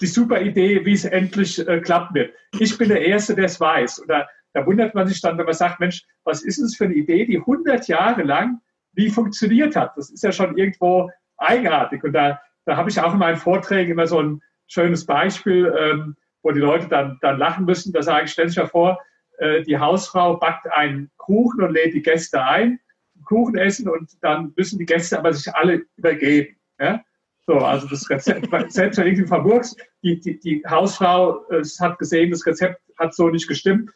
die 0.00 0.06
super 0.06 0.40
Idee, 0.40 0.84
wie 0.84 0.92
es 0.92 1.04
endlich 1.04 1.66
äh, 1.66 1.80
klappen 1.80 2.14
wird. 2.14 2.34
Ich 2.58 2.76
bin 2.78 2.88
der 2.88 3.04
Erste, 3.04 3.34
der 3.34 3.46
es 3.46 3.61
weiß. 3.61 4.02
Oder 4.02 4.28
da 4.52 4.66
wundert 4.66 4.94
man 4.94 5.06
sich 5.06 5.20
dann, 5.20 5.38
wenn 5.38 5.44
man 5.44 5.54
sagt, 5.54 5.80
Mensch, 5.80 6.04
was 6.24 6.42
ist 6.42 6.58
es 6.58 6.76
für 6.76 6.84
eine 6.84 6.94
Idee, 6.94 7.26
die 7.26 7.38
100 7.38 7.87
Jahre 7.88 8.22
lang 8.22 8.61
wie 8.92 9.11
funktioniert 9.11 9.76
hat? 9.76 9.96
Das 9.96 10.11
ist 10.11 10.24
ja 10.24 10.32
schon 10.32 10.56
irgendwo 10.56 11.11
eigenartig. 11.37 12.02
Und 12.02 12.12
da, 12.12 12.40
da 12.64 12.76
habe 12.76 12.90
ich 12.90 13.00
auch 13.00 13.12
in 13.12 13.18
meinen 13.18 13.37
Vorträgen 13.37 13.92
immer 13.92 14.06
so 14.06 14.20
ein 14.20 14.42
schönes 14.66 15.06
Beispiel, 15.06 15.72
ähm, 15.78 16.16
wo 16.42 16.50
die 16.50 16.61
Leute 16.61 16.88
dann, 16.88 17.18
dann 17.20 17.38
lachen 17.38 17.64
müssen. 17.64 17.92
Da 17.92 18.02
sage 18.02 18.24
ich, 18.24 18.32
stell 18.32 18.48
sich 18.48 18.58
mal 18.58 18.66
vor, 18.66 18.98
äh, 19.38 19.62
die 19.62 19.78
Hausfrau 19.78 20.37
backt 20.37 20.70
einen 20.72 21.11
Kuchen 21.16 21.62
und 21.62 21.72
lädt 21.72 21.94
die 21.94 22.02
Gäste 22.02 22.42
ein, 22.42 22.80
Kuchen 23.28 23.56
essen 23.56 23.88
und 23.88 24.10
dann 24.22 24.52
müssen 24.56 24.78
die 24.78 24.86
Gäste 24.86 25.18
aber 25.18 25.32
sich 25.32 25.54
alle 25.54 25.82
übergeben. 25.96 26.56
Ja? 26.80 27.02
So, 27.46 27.58
also 27.58 27.86
das 27.86 28.08
Rezept, 28.10 28.48
selbst 28.72 28.98
wenn 28.98 29.06
irgendwie 29.06 29.26
vermurkst, 29.26 29.76
die, 30.02 30.20
die, 30.20 30.38
die 30.38 30.62
Hausfrau 30.68 31.46
äh, 31.50 31.62
hat 31.80 31.98
gesehen, 31.98 32.30
das 32.30 32.46
Rezept 32.46 32.80
hat 32.98 33.14
so 33.14 33.28
nicht 33.28 33.48
gestimmt, 33.48 33.90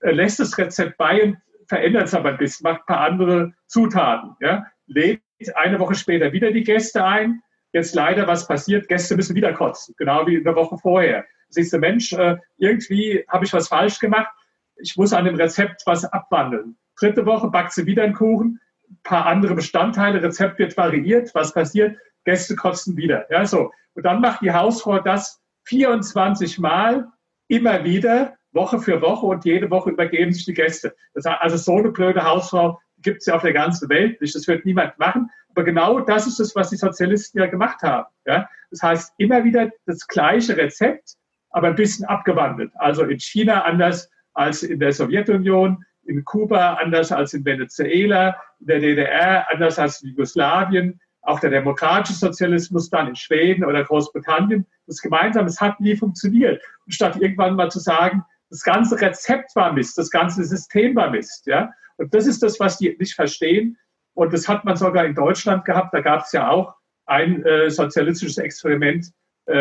lässt 0.00 0.40
das 0.40 0.56
Rezept 0.56 0.96
bei 0.96 1.22
und 1.22 1.38
verändert 1.66 2.04
es 2.04 2.14
aber 2.14 2.30
ein 2.30 2.38
bisschen, 2.38 2.64
macht 2.64 2.80
ein 2.80 2.86
paar 2.86 3.00
andere 3.00 3.52
Zutaten. 3.66 4.36
Ja? 4.40 4.66
Lädt 4.86 5.22
eine 5.54 5.78
Woche 5.78 5.94
später 5.94 6.32
wieder 6.32 6.50
die 6.50 6.64
Gäste 6.64 7.04
ein. 7.04 7.40
Jetzt 7.72 7.94
leider, 7.94 8.26
was 8.26 8.48
passiert? 8.48 8.88
Gäste 8.88 9.16
müssen 9.16 9.36
wieder 9.36 9.52
kotzen, 9.52 9.94
genau 9.98 10.26
wie 10.26 10.38
eine 10.38 10.54
Woche 10.54 10.78
vorher. 10.78 11.24
Siehst 11.50 11.72
du, 11.72 11.78
Mensch, 11.78 12.12
äh, 12.12 12.36
irgendwie 12.56 13.24
habe 13.28 13.44
ich 13.44 13.52
was 13.52 13.68
falsch 13.68 13.98
gemacht. 13.98 14.30
Ich 14.76 14.96
muss 14.96 15.12
an 15.12 15.26
dem 15.26 15.34
Rezept 15.34 15.82
was 15.86 16.04
abwandeln. 16.04 16.76
Dritte 16.98 17.26
Woche 17.26 17.48
backt 17.48 17.72
sie 17.72 17.86
wieder 17.86 18.04
einen 18.04 18.14
Kuchen, 18.14 18.60
paar 19.02 19.26
andere 19.26 19.54
Bestandteile, 19.54 20.22
Rezept 20.22 20.58
wird 20.58 20.76
variiert. 20.76 21.34
Was 21.34 21.52
passiert? 21.54 21.96
Gäste 22.24 22.56
kotzen 22.56 22.96
wieder. 22.96 23.26
Ja, 23.30 23.44
so. 23.44 23.72
Und 23.94 24.04
dann 24.04 24.20
macht 24.20 24.42
die 24.42 24.52
Hausfrau 24.52 24.98
das 24.98 25.40
24 25.64 26.58
Mal 26.58 27.08
immer 27.48 27.84
wieder 27.84 28.34
Woche 28.52 28.80
für 28.80 29.00
Woche 29.02 29.26
und 29.26 29.44
jede 29.44 29.70
Woche 29.70 29.90
übergeben 29.90 30.32
sich 30.32 30.44
die 30.44 30.54
Gäste. 30.54 30.94
Das 31.14 31.24
heißt, 31.24 31.40
also 31.40 31.56
so 31.56 31.76
eine 31.76 31.90
blöde 31.90 32.24
Hausfrau 32.24 32.80
gibt 32.98 33.20
es 33.20 33.26
ja 33.26 33.36
auf 33.36 33.42
der 33.42 33.52
ganzen 33.52 33.88
Welt 33.88 34.20
nicht. 34.20 34.34
Das 34.34 34.46
wird 34.48 34.64
niemand 34.64 34.98
machen. 34.98 35.30
Aber 35.50 35.64
genau 35.64 36.00
das 36.00 36.26
ist 36.26 36.40
es, 36.40 36.54
was 36.54 36.70
die 36.70 36.76
Sozialisten 36.76 37.38
ja 37.38 37.46
gemacht 37.46 37.82
haben. 37.82 38.06
Ja? 38.26 38.48
Das 38.70 38.82
heißt, 38.82 39.12
immer 39.18 39.44
wieder 39.44 39.70
das 39.86 40.06
gleiche 40.06 40.56
Rezept, 40.56 41.14
aber 41.50 41.68
ein 41.68 41.74
bisschen 41.74 42.06
abgewandelt. 42.06 42.72
Also 42.76 43.04
in 43.04 43.18
China 43.18 43.62
anders 43.62 44.10
als 44.34 44.62
in 44.62 44.78
der 44.78 44.92
Sowjetunion, 44.92 45.84
in 46.08 46.24
Kuba 46.24 46.74
anders 46.74 47.12
als 47.12 47.34
in 47.34 47.44
Venezuela, 47.44 48.36
in 48.60 48.66
der 48.66 48.80
DDR 48.80 49.50
anders 49.50 49.78
als 49.78 50.02
in 50.02 50.10
Jugoslawien, 50.10 51.00
auch 51.22 51.40
der 51.40 51.50
demokratische 51.50 52.18
Sozialismus 52.18 52.88
dann 52.88 53.08
in 53.08 53.16
Schweden 53.16 53.64
oder 53.64 53.84
Großbritannien. 53.84 54.66
Das 54.86 55.00
Gemeinsame, 55.00 55.48
es 55.48 55.60
hat 55.60 55.78
nie 55.80 55.94
funktioniert. 55.94 56.62
Und 56.86 56.92
statt 56.92 57.16
irgendwann 57.20 57.56
mal 57.56 57.70
zu 57.70 57.78
sagen, 57.78 58.24
das 58.50 58.62
ganze 58.62 58.98
Rezept 58.98 59.54
war 59.54 59.72
Mist, 59.72 59.98
das 59.98 60.10
ganze 60.10 60.42
System 60.44 60.96
war 60.96 61.10
Mist. 61.10 61.46
Ja? 61.46 61.70
Und 61.98 62.14
das 62.14 62.26
ist 62.26 62.42
das, 62.42 62.58
was 62.58 62.78
die 62.78 62.96
nicht 62.98 63.14
verstehen. 63.14 63.76
Und 64.14 64.32
das 64.32 64.48
hat 64.48 64.64
man 64.64 64.76
sogar 64.76 65.04
in 65.04 65.14
Deutschland 65.14 65.64
gehabt. 65.66 65.92
Da 65.92 66.00
gab 66.00 66.22
es 66.22 66.32
ja 66.32 66.48
auch 66.48 66.74
ein 67.06 67.44
äh, 67.44 67.68
sozialistisches 67.68 68.38
Experiment, 68.38 69.12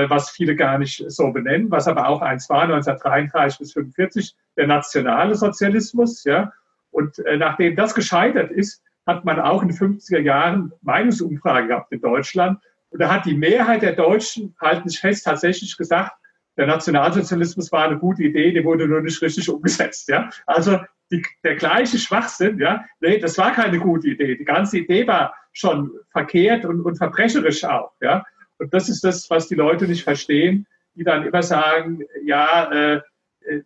was 0.09 0.29
viele 0.29 0.55
gar 0.55 0.77
nicht 0.77 1.03
so 1.09 1.31
benennen, 1.31 1.71
was 1.71 1.87
aber 1.87 2.07
auch 2.07 2.21
eins 2.21 2.49
war, 2.49 2.63
1933 2.63 3.59
bis 3.59 3.75
1945, 3.75 4.35
der 4.57 4.67
nationale 4.67 5.35
Sozialismus. 5.35 6.23
Ja? 6.23 6.51
Und 6.91 7.19
äh, 7.19 7.37
nachdem 7.37 7.75
das 7.75 7.95
gescheitert 7.95 8.51
ist, 8.51 8.83
hat 9.05 9.23
man 9.23 9.39
auch 9.39 9.61
in 9.61 9.69
den 9.69 9.77
50er 9.77 10.19
Jahren 10.19 10.73
Meinungsumfrage 10.81 11.67
gehabt 11.67 11.91
in 11.93 12.01
Deutschland. 12.01 12.59
Und 12.89 13.01
da 13.01 13.13
hat 13.13 13.25
die 13.25 13.35
Mehrheit 13.35 13.81
der 13.81 13.93
Deutschen, 13.93 14.55
halten 14.59 14.89
sich 14.89 14.99
fest, 14.99 15.25
tatsächlich 15.25 15.77
gesagt, 15.77 16.11
der 16.57 16.67
Nationalsozialismus 16.67 17.71
war 17.71 17.85
eine 17.85 17.99
gute 17.99 18.23
Idee, 18.23 18.51
die 18.51 18.63
wurde 18.63 18.87
nur 18.87 19.01
nicht 19.01 19.21
richtig 19.21 19.49
umgesetzt. 19.49 20.09
Ja? 20.09 20.29
Also 20.45 20.79
die, 21.11 21.23
der 21.43 21.55
gleiche 21.55 21.97
Schwachsinn, 21.97 22.59
ja, 22.59 22.83
nee, 22.99 23.19
das 23.19 23.37
war 23.37 23.53
keine 23.53 23.79
gute 23.79 24.09
Idee. 24.09 24.35
Die 24.35 24.43
ganze 24.43 24.79
Idee 24.79 25.07
war 25.07 25.33
schon 25.53 25.91
verkehrt 26.11 26.65
und, 26.65 26.81
und 26.81 26.97
verbrecherisch 26.97 27.63
auch. 27.63 27.91
Ja? 28.01 28.25
Und 28.59 28.73
das 28.73 28.89
ist 28.89 29.03
das, 29.03 29.29
was 29.29 29.47
die 29.47 29.55
Leute 29.55 29.87
nicht 29.87 30.03
verstehen, 30.03 30.67
die 30.95 31.03
dann 31.03 31.25
immer 31.25 31.43
sagen, 31.43 32.03
ja, 32.23 32.71
äh, 32.71 33.01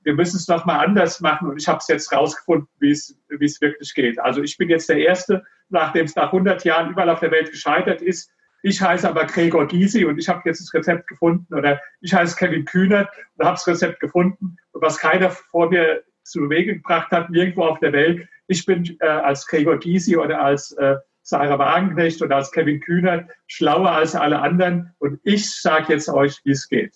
wir 0.03 0.13
müssen 0.13 0.37
es 0.37 0.47
noch 0.47 0.65
mal 0.65 0.79
anders 0.79 1.21
machen 1.21 1.49
und 1.49 1.57
ich 1.57 1.67
habe 1.67 1.79
es 1.79 1.87
jetzt 1.87 2.11
rausgefunden, 2.13 2.67
wie 2.79 2.91
es 2.91 3.17
wirklich 3.29 3.93
geht. 3.95 4.19
Also 4.19 4.43
ich 4.43 4.57
bin 4.57 4.69
jetzt 4.69 4.89
der 4.89 4.97
Erste, 4.97 5.43
nachdem 5.69 6.05
es 6.05 6.15
nach 6.15 6.27
100 6.27 6.63
Jahren 6.63 6.91
überall 6.91 7.09
auf 7.09 7.19
der 7.19 7.31
Welt 7.31 7.49
gescheitert 7.49 8.01
ist, 8.01 8.31
ich 8.63 8.81
heiße 8.81 9.09
aber 9.09 9.25
Gregor 9.25 9.67
Gysi 9.67 10.05
und 10.05 10.19
ich 10.19 10.29
habe 10.29 10.41
jetzt 10.45 10.61
das 10.61 10.73
Rezept 10.73 11.07
gefunden. 11.07 11.53
Oder 11.53 11.81
ich 11.99 12.13
heiße 12.13 12.35
Kevin 12.35 12.65
Kühner 12.65 13.09
und 13.35 13.45
habe 13.45 13.55
das 13.55 13.67
Rezept 13.67 13.99
gefunden. 13.99 14.57
Und 14.71 14.81
was 14.81 14.99
keiner 14.99 15.31
vor 15.31 15.69
mir 15.69 16.03
zu 16.23 16.49
Wege 16.49 16.75
gebracht 16.75 17.11
hat, 17.11 17.29
nirgendwo 17.29 17.63
auf 17.63 17.79
der 17.79 17.93
Welt. 17.93 18.27
Ich 18.47 18.65
bin 18.65 18.97
äh, 18.99 19.07
als 19.07 19.47
Gregor 19.47 19.79
Gysi 19.79 20.15
oder 20.17 20.41
als 20.41 20.73
äh, 20.73 20.97
Sarah 21.31 21.57
Wagenknecht 21.57 22.21
oder 22.21 22.35
als 22.35 22.51
Kevin 22.51 22.79
Kühner 22.79 23.27
schlauer 23.47 23.89
als 23.89 24.15
alle 24.15 24.39
anderen. 24.39 24.93
Und 24.99 25.19
ich 25.23 25.59
sage 25.59 25.93
jetzt 25.93 26.09
euch, 26.09 26.39
wie 26.43 26.51
es 26.51 26.69
geht. 26.69 26.93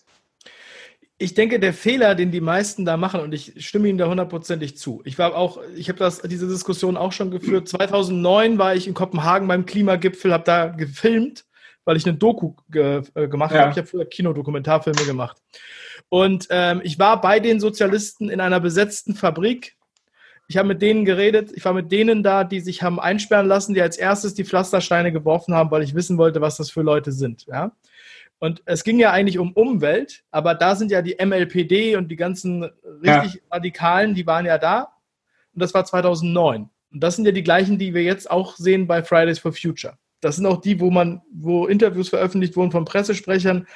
Ich 1.18 1.34
denke, 1.34 1.60
der 1.60 1.74
Fehler, 1.74 2.14
den 2.14 2.32
die 2.32 2.42
meisten 2.42 2.84
da 2.84 2.98
machen, 2.98 3.22
und 3.22 3.34
ich 3.34 3.66
stimme 3.66 3.88
Ihnen 3.88 3.98
da 3.98 4.08
hundertprozentig 4.08 4.78
zu. 4.78 5.02
Ich 5.06 5.18
war 5.18 5.36
auch, 5.36 5.60
ich 5.76 5.88
habe 5.88 5.98
das, 5.98 6.22
diese 6.22 6.48
Diskussion 6.48 6.98
auch 6.98 7.14
schon 7.14 7.32
geführt. 7.32 7.70
2009 7.70 8.58
war 8.58 8.76
ich 8.76 8.88
in 8.88 8.94
Kopenhagen 8.94 9.48
beim 9.48 9.66
Klimagipfel, 9.66 10.34
habe 10.34 10.44
da 10.44 10.68
gefilmt 10.68 11.46
weil 11.86 11.98
ich 11.98 12.06
eine 12.06 12.18
Doku 12.18 12.56
ge 12.70 13.04
äh, 13.14 13.28
gemacht 13.28 13.54
ja. 13.54 13.62
habe. 13.62 13.72
Ich 13.72 13.78
habe 13.78 13.88
früher 13.88 14.06
Kinodokumentarfilme 14.06 15.06
gemacht. 15.06 15.38
Und 16.10 16.48
ähm, 16.50 16.82
ich 16.84 17.00
war 17.00 17.22
bei 17.22 17.40
den 17.40 17.60
Sozialisten 17.60 18.30
in 18.30 18.42
einer 18.42 18.60
besetzten 18.60 19.16
Fabrik. 19.16 19.78
Ich 20.48 20.58
habe 20.58 20.68
mit 20.68 20.82
denen 20.82 21.06
geredet. 21.06 21.52
Ich 21.56 21.66
war 21.66 21.74
mit 21.74 21.92
denen 21.92 22.22
da, 22.22 22.44
die 22.44 22.60
sich 22.60 22.84
haben 22.84 23.00
einsperren 23.00 23.48
lassen, 23.48 23.74
die 23.74 23.82
als 23.82 23.98
erstes 23.98 24.34
die 24.34 24.46
Pflastersteine 24.46 25.12
geworfen 25.12 25.56
haben, 25.56 25.72
weil 25.72 25.84
ich 25.84 25.96
wissen 25.96 26.18
wollte, 26.18 26.42
was 26.42 26.58
das 26.58 26.70
für 26.70 26.82
Leute 26.82 27.12
sind. 27.12 27.46
Ja? 27.48 27.72
Und 28.40 28.62
es 28.66 28.84
ging 28.84 29.00
ja 29.00 29.12
eigentlich 29.12 29.40
um 29.40 29.54
Umwelt, 29.54 30.24
aber 30.30 30.54
da 30.54 30.76
sind 30.76 30.92
ja 30.92 31.02
die 31.02 31.18
MLPD 31.24 31.96
und 31.96 32.10
die 32.10 32.16
ganzen 32.16 32.64
richtig 32.64 33.36
ja. 33.36 33.42
Radikalen, 33.52 34.14
die 34.14 34.28
waren 34.28 34.46
ja 34.46 34.58
da. 34.58 34.94
Und 35.54 35.62
das 35.62 35.74
war 35.74 35.86
2009. 35.86 36.70
Und 36.92 37.04
das 37.04 37.16
sind 37.16 37.26
ja 37.26 37.32
die 37.32 37.44
gleichen, 37.44 37.80
die 37.80 37.94
wir 37.94 38.04
jetzt 38.04 38.30
auch 38.30 38.56
sehen 38.56 38.88
bei 38.88 39.02
Fridays 39.04 39.40
for 39.40 39.54
Future. 39.54 39.98
Das 40.22 40.38
sind 40.38 40.46
auch 40.46 40.62
die, 40.62 40.80
wo 40.80 40.90
man, 40.92 41.22
wo 41.32 41.68
Interviews 41.68 42.10
veröffentlicht 42.10 42.56
wurden 42.56 42.72
von 42.72 42.86
Pressesprechern, 42.86 43.68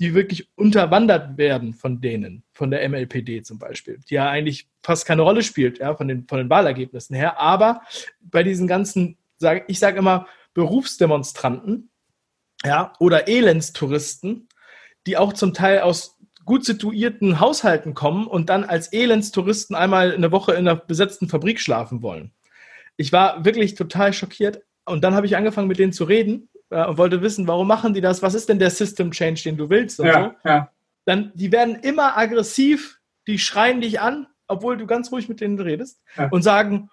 die 0.00 0.14
wirklich 0.14 0.48
unterwandert 0.54 1.38
werden 1.38 1.74
von 1.74 2.00
denen, 2.00 2.44
von 2.52 2.70
der 2.70 2.88
MLPD 2.88 3.42
zum 3.42 3.58
Beispiel, 3.58 3.98
die 4.08 4.14
ja 4.14 4.30
eigentlich 4.30 4.68
fast 4.82 5.06
keine 5.06 5.22
Rolle 5.22 5.42
spielt, 5.42 5.78
ja, 5.78 5.94
von 5.96 6.06
den, 6.06 6.26
von 6.28 6.38
den 6.38 6.50
Wahlergebnissen 6.50 7.16
her. 7.16 7.40
Aber 7.40 7.82
bei 8.20 8.42
diesen 8.42 8.68
ganzen, 8.68 9.18
sag, 9.38 9.64
ich 9.68 9.78
sage 9.78 9.98
immer, 9.98 10.26
Berufsdemonstranten, 10.54 11.90
ja, 12.64 12.92
oder 13.00 13.28
Elendstouristen, 13.28 14.48
die 15.06 15.16
auch 15.16 15.32
zum 15.32 15.52
Teil 15.52 15.80
aus 15.80 16.16
gut 16.44 16.64
situierten 16.64 17.40
Haushalten 17.40 17.94
kommen 17.94 18.26
und 18.26 18.48
dann 18.48 18.64
als 18.64 18.92
Elendstouristen 18.92 19.76
einmal 19.76 20.14
eine 20.14 20.32
Woche 20.32 20.52
in 20.52 20.66
einer 20.66 20.76
besetzten 20.76 21.28
Fabrik 21.28 21.60
schlafen 21.60 22.02
wollen. 22.02 22.32
Ich 22.96 23.12
war 23.12 23.44
wirklich 23.44 23.74
total 23.74 24.12
schockiert. 24.12 24.62
Und 24.84 25.04
dann 25.04 25.14
habe 25.14 25.26
ich 25.26 25.36
angefangen, 25.36 25.68
mit 25.68 25.78
denen 25.78 25.92
zu 25.92 26.04
reden 26.04 26.48
äh, 26.70 26.84
und 26.86 26.98
wollte 26.98 27.22
wissen, 27.22 27.46
warum 27.46 27.68
machen 27.68 27.94
die 27.94 28.00
das? 28.00 28.22
Was 28.22 28.34
ist 28.34 28.48
denn 28.48 28.58
der 28.58 28.70
System 28.70 29.10
Change, 29.10 29.42
den 29.44 29.56
du 29.56 29.70
willst? 29.70 29.98
Ja, 29.98 30.34
so. 30.42 30.48
ja. 30.48 30.70
Dann, 31.04 31.32
die 31.34 31.52
werden 31.52 31.76
immer 31.76 32.16
aggressiv, 32.16 32.98
die 33.26 33.38
schreien 33.38 33.80
dich 33.80 34.00
an, 34.00 34.26
obwohl 34.46 34.76
du 34.76 34.86
ganz 34.86 35.12
ruhig 35.12 35.28
mit 35.28 35.40
denen 35.40 35.58
redest 35.58 36.00
ja. 36.16 36.28
und 36.30 36.42
sagen, 36.42 36.90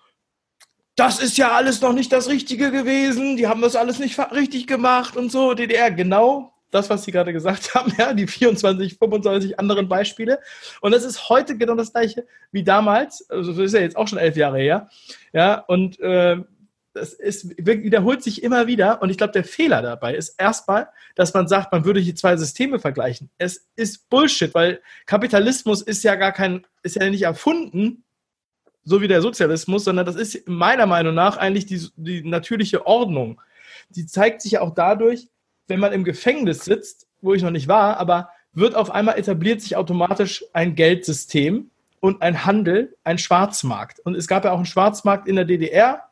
das 0.95 1.19
ist 1.19 1.37
ja 1.37 1.51
alles 1.51 1.81
noch 1.81 1.93
nicht 1.93 2.11
das 2.11 2.29
Richtige 2.29 2.71
gewesen, 2.71 3.35
die 3.35 3.47
haben 3.47 3.61
das 3.61 3.75
alles 3.75 3.99
nicht 3.99 4.17
richtig 4.31 4.67
gemacht 4.67 5.17
und 5.17 5.31
so, 5.31 5.53
DDR, 5.53 5.91
genau 5.91 6.53
das, 6.71 6.89
was 6.89 7.03
Sie 7.03 7.11
gerade 7.11 7.33
gesagt 7.33 7.73
haben, 7.75 7.93
ja, 7.97 8.13
die 8.13 8.27
24, 8.27 8.97
25 8.97 9.59
anderen 9.59 9.87
Beispiele. 9.87 10.39
Und 10.81 10.93
das 10.93 11.03
ist 11.03 11.29
heute 11.29 11.57
genau 11.57 11.75
das 11.75 11.91
gleiche 11.91 12.25
wie 12.51 12.63
damals, 12.63 13.29
also 13.29 13.51
das 13.51 13.59
ist 13.59 13.73
ja 13.73 13.81
jetzt 13.81 13.97
auch 13.97 14.07
schon 14.07 14.19
elf 14.19 14.35
Jahre 14.35 14.59
her, 14.59 14.89
ja, 15.33 15.59
und 15.67 15.99
äh, 15.99 16.37
das 16.95 17.13
ist, 17.13 17.57
wiederholt 17.57 18.23
sich 18.23 18.41
immer 18.41 18.67
wieder. 18.67 19.01
Und 19.01 19.09
ich 19.09 19.17
glaube, 19.17 19.33
der 19.33 19.43
Fehler 19.43 19.81
dabei 19.81 20.15
ist 20.15 20.29
erstmal, 20.39 20.87
dass 21.15 21.33
man 21.33 21.47
sagt, 21.47 21.71
man 21.73 21.83
würde 21.83 21.99
hier 21.99 22.15
zwei 22.15 22.37
Systeme 22.37 22.79
vergleichen. 22.79 23.29
Es 23.37 23.67
ist 23.75 24.09
Bullshit, 24.09 24.53
weil 24.53 24.81
Kapitalismus 25.05 25.81
ist 25.81 26.03
ja 26.03 26.15
gar 26.15 26.31
kein, 26.31 26.65
ist 26.83 26.95
ja 26.95 27.09
nicht 27.09 27.23
erfunden, 27.23 28.03
so 28.85 29.01
wie 29.01 29.09
der 29.09 29.21
Sozialismus, 29.21 29.83
sondern 29.83 30.05
das 30.05 30.15
ist 30.15 30.47
meiner 30.47 30.85
Meinung 30.85 31.13
nach 31.13 31.37
eigentlich 31.37 31.65
die, 31.65 31.85
die 31.97 32.23
natürliche 32.23 32.85
Ordnung. 32.87 33.41
Die 33.89 34.05
zeigt 34.05 34.41
sich 34.41 34.53
ja 34.53 34.61
auch 34.61 34.73
dadurch, 34.73 35.27
wenn 35.67 35.81
man 35.81 35.91
im 35.91 36.05
Gefängnis 36.05 36.63
sitzt, 36.63 37.07
wo 37.21 37.33
ich 37.33 37.43
noch 37.43 37.51
nicht 37.51 37.67
war, 37.67 37.97
aber 37.97 38.29
wird 38.53 38.73
auf 38.73 38.89
einmal 38.89 39.19
etabliert 39.19 39.59
sich 39.59 39.75
automatisch 39.75 40.45
ein 40.53 40.75
Geldsystem 40.75 41.71
und 41.99 42.21
ein 42.21 42.45
Handel, 42.45 42.95
ein 43.03 43.17
Schwarzmarkt. 43.17 43.99
Und 43.99 44.15
es 44.15 44.27
gab 44.27 44.45
ja 44.45 44.51
auch 44.51 44.57
einen 44.57 44.65
Schwarzmarkt 44.65 45.27
in 45.27 45.35
der 45.35 45.45
DDR, 45.45 46.03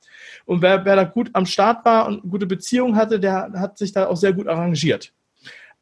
und 0.46 0.62
wer, 0.62 0.84
wer 0.86 0.96
da 0.96 1.04
gut 1.04 1.30
am 1.34 1.46
Start 1.46 1.86
war 1.86 2.08
und 2.08 2.22
gute 2.30 2.46
Beziehungen 2.46 2.96
hatte, 2.96 3.20
der 3.20 3.54
hat 3.56 3.78
sich 3.78 3.92
da 3.92 4.08
auch 4.08 4.18
sehr 4.18 4.34
gut 4.34 4.48
arrangiert. 4.48 5.14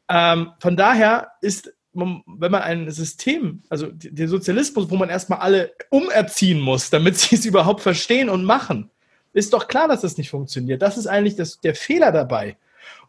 Ähm, 0.08 0.52
von 0.60 0.76
daher 0.76 1.32
ist, 1.40 1.72
wenn 1.92 2.22
man 2.24 2.62
ein 2.62 2.90
System, 2.90 3.62
also 3.68 3.88
der 3.92 4.28
Sozialismus, 4.28 4.90
wo 4.90 4.96
man 4.96 5.10
erstmal 5.10 5.40
alle 5.40 5.72
umerziehen 5.90 6.60
muss, 6.60 6.90
damit 6.90 7.16
sie 7.18 7.36
es 7.36 7.44
überhaupt 7.44 7.80
verstehen 7.80 8.28
und 8.28 8.44
machen, 8.44 8.90
ist 9.32 9.52
doch 9.52 9.68
klar, 9.68 9.88
dass 9.88 10.02
das 10.02 10.18
nicht 10.18 10.30
funktioniert. 10.30 10.82
Das 10.82 10.98
ist 10.98 11.06
eigentlich 11.06 11.36
das, 11.36 11.60
der 11.60 11.74
Fehler 11.74 12.12
dabei. 12.12 12.56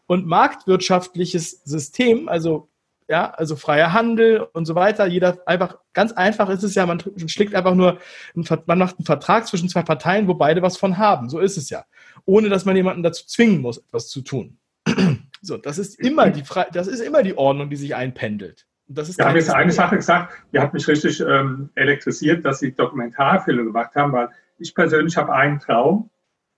Und 0.06 0.26
marktwirtschaftliches 0.26 1.62
System, 1.64 2.28
also 2.28 2.68
ja, 3.08 3.30
also 3.30 3.56
freier 3.56 3.92
Handel 3.92 4.46
und 4.52 4.64
so 4.64 4.74
weiter. 4.74 5.06
Jeder 5.06 5.38
einfach, 5.46 5.78
ganz 5.92 6.12
einfach 6.12 6.48
ist 6.48 6.62
es 6.62 6.74
ja, 6.74 6.86
man 6.86 7.02
schlägt 7.26 7.54
einfach 7.54 7.74
nur, 7.74 7.98
einen, 8.34 8.46
man 8.66 8.78
macht 8.78 8.98
einen 8.98 9.06
Vertrag 9.06 9.46
zwischen 9.46 9.68
zwei 9.68 9.82
Parteien, 9.82 10.26
wo 10.26 10.34
beide 10.34 10.62
was 10.62 10.76
von 10.76 10.96
haben. 10.96 11.28
So 11.28 11.38
ist 11.38 11.56
es 11.56 11.70
ja. 11.70 11.84
Ohne 12.24 12.48
dass 12.48 12.64
man 12.64 12.76
jemanden 12.76 13.02
dazu 13.02 13.26
zwingen 13.26 13.60
muss, 13.60 13.78
etwas 13.78 14.08
zu 14.08 14.22
tun. 14.22 14.58
So, 15.46 15.58
das 15.58 15.76
ist 15.76 16.00
immer 16.00 16.30
die, 16.30 16.42
das 16.72 16.86
ist 16.86 17.00
immer 17.00 17.22
die 17.22 17.36
Ordnung, 17.36 17.68
die 17.68 17.76
sich 17.76 17.94
einpendelt. 17.94 18.66
Und 18.88 18.96
das 18.96 19.10
ist 19.10 19.18
Wir 19.18 19.26
haben 19.26 19.36
jetzt 19.36 19.52
eine 19.52 19.72
Sache 19.72 19.96
gesagt, 19.96 20.32
die 20.54 20.58
hat 20.58 20.72
mich 20.72 20.88
richtig 20.88 21.20
ähm, 21.20 21.68
elektrisiert, 21.74 22.46
dass 22.46 22.60
Sie 22.60 22.72
Dokumentarfilme 22.72 23.62
gemacht 23.62 23.94
haben, 23.94 24.14
weil 24.14 24.30
ich 24.56 24.74
persönlich 24.74 25.18
habe 25.18 25.34
einen 25.34 25.58
Traum. 25.58 26.08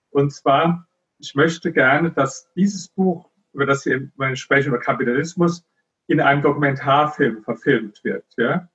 Und 0.09 0.31
zwar, 0.31 0.87
ich 1.19 1.35
möchte 1.35 1.73
gerne, 1.73 2.11
dass 2.11 2.49
dieses 2.55 2.87
Buch, 2.87 3.29
über 3.51 3.65
das 3.65 3.81
Sie 3.81 4.09
sprechen, 4.35 4.69
über 4.69 4.79
Kapitalismus, 4.79 5.65
in 6.07 6.21
einem 6.21 6.41
Dokumentarfilm 6.41 7.43
verfilmt 7.43 8.03
wird. 8.03 8.25
Ja? 8.37 8.67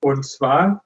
Und 0.00 0.24
zwar, 0.24 0.84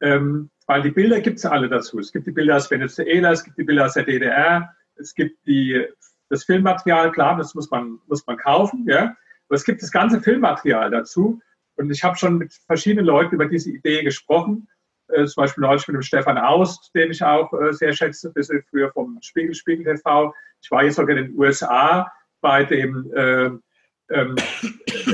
ähm, 0.00 0.50
weil 0.66 0.82
die 0.82 0.90
Bilder 0.90 1.20
gibt 1.20 1.38
es 1.38 1.46
alle 1.46 1.68
dazu. 1.68 1.98
Es 1.98 2.12
gibt 2.12 2.26
die 2.26 2.32
Bilder 2.32 2.56
aus 2.56 2.70
Venezuela, 2.70 3.30
es 3.30 3.44
gibt 3.44 3.56
die 3.58 3.64
Bilder 3.64 3.86
aus 3.86 3.94
der 3.94 4.04
DDR, 4.04 4.74
es 4.96 5.14
gibt 5.14 5.46
die, 5.46 5.86
das 6.28 6.44
Filmmaterial, 6.44 7.12
klar, 7.12 7.36
das 7.36 7.54
muss 7.54 7.70
man, 7.70 8.00
muss 8.06 8.26
man 8.26 8.36
kaufen, 8.36 8.84
ja? 8.88 9.16
aber 9.48 9.54
es 9.54 9.64
gibt 9.64 9.82
das 9.82 9.92
ganze 9.92 10.20
Filmmaterial 10.20 10.90
dazu. 10.90 11.40
Und 11.76 11.90
ich 11.90 12.02
habe 12.02 12.16
schon 12.16 12.38
mit 12.38 12.52
verschiedenen 12.66 13.04
Leuten 13.04 13.34
über 13.34 13.46
diese 13.46 13.70
Idee 13.70 14.02
gesprochen. 14.02 14.68
Äh, 15.08 15.26
zum 15.26 15.42
Beispiel 15.42 15.62
neulich 15.62 15.86
mit 15.86 15.94
dem 15.94 16.02
Stefan 16.02 16.38
Aust, 16.38 16.90
den 16.94 17.10
ich 17.10 17.22
auch 17.22 17.52
äh, 17.52 17.72
sehr 17.72 17.92
schätze, 17.92 18.32
bisschen 18.32 18.62
früher 18.68 18.90
vom 18.92 19.18
Spiegel, 19.20 19.54
Spiegel 19.54 19.84
TV. 19.84 20.34
Ich 20.62 20.70
war 20.70 20.84
jetzt 20.84 20.96
sogar 20.96 21.16
in 21.16 21.26
den 21.26 21.38
USA 21.38 22.10
bei 22.40 22.64
dem 22.64 23.12
äh, 23.14 23.50
ähm, 24.10 24.36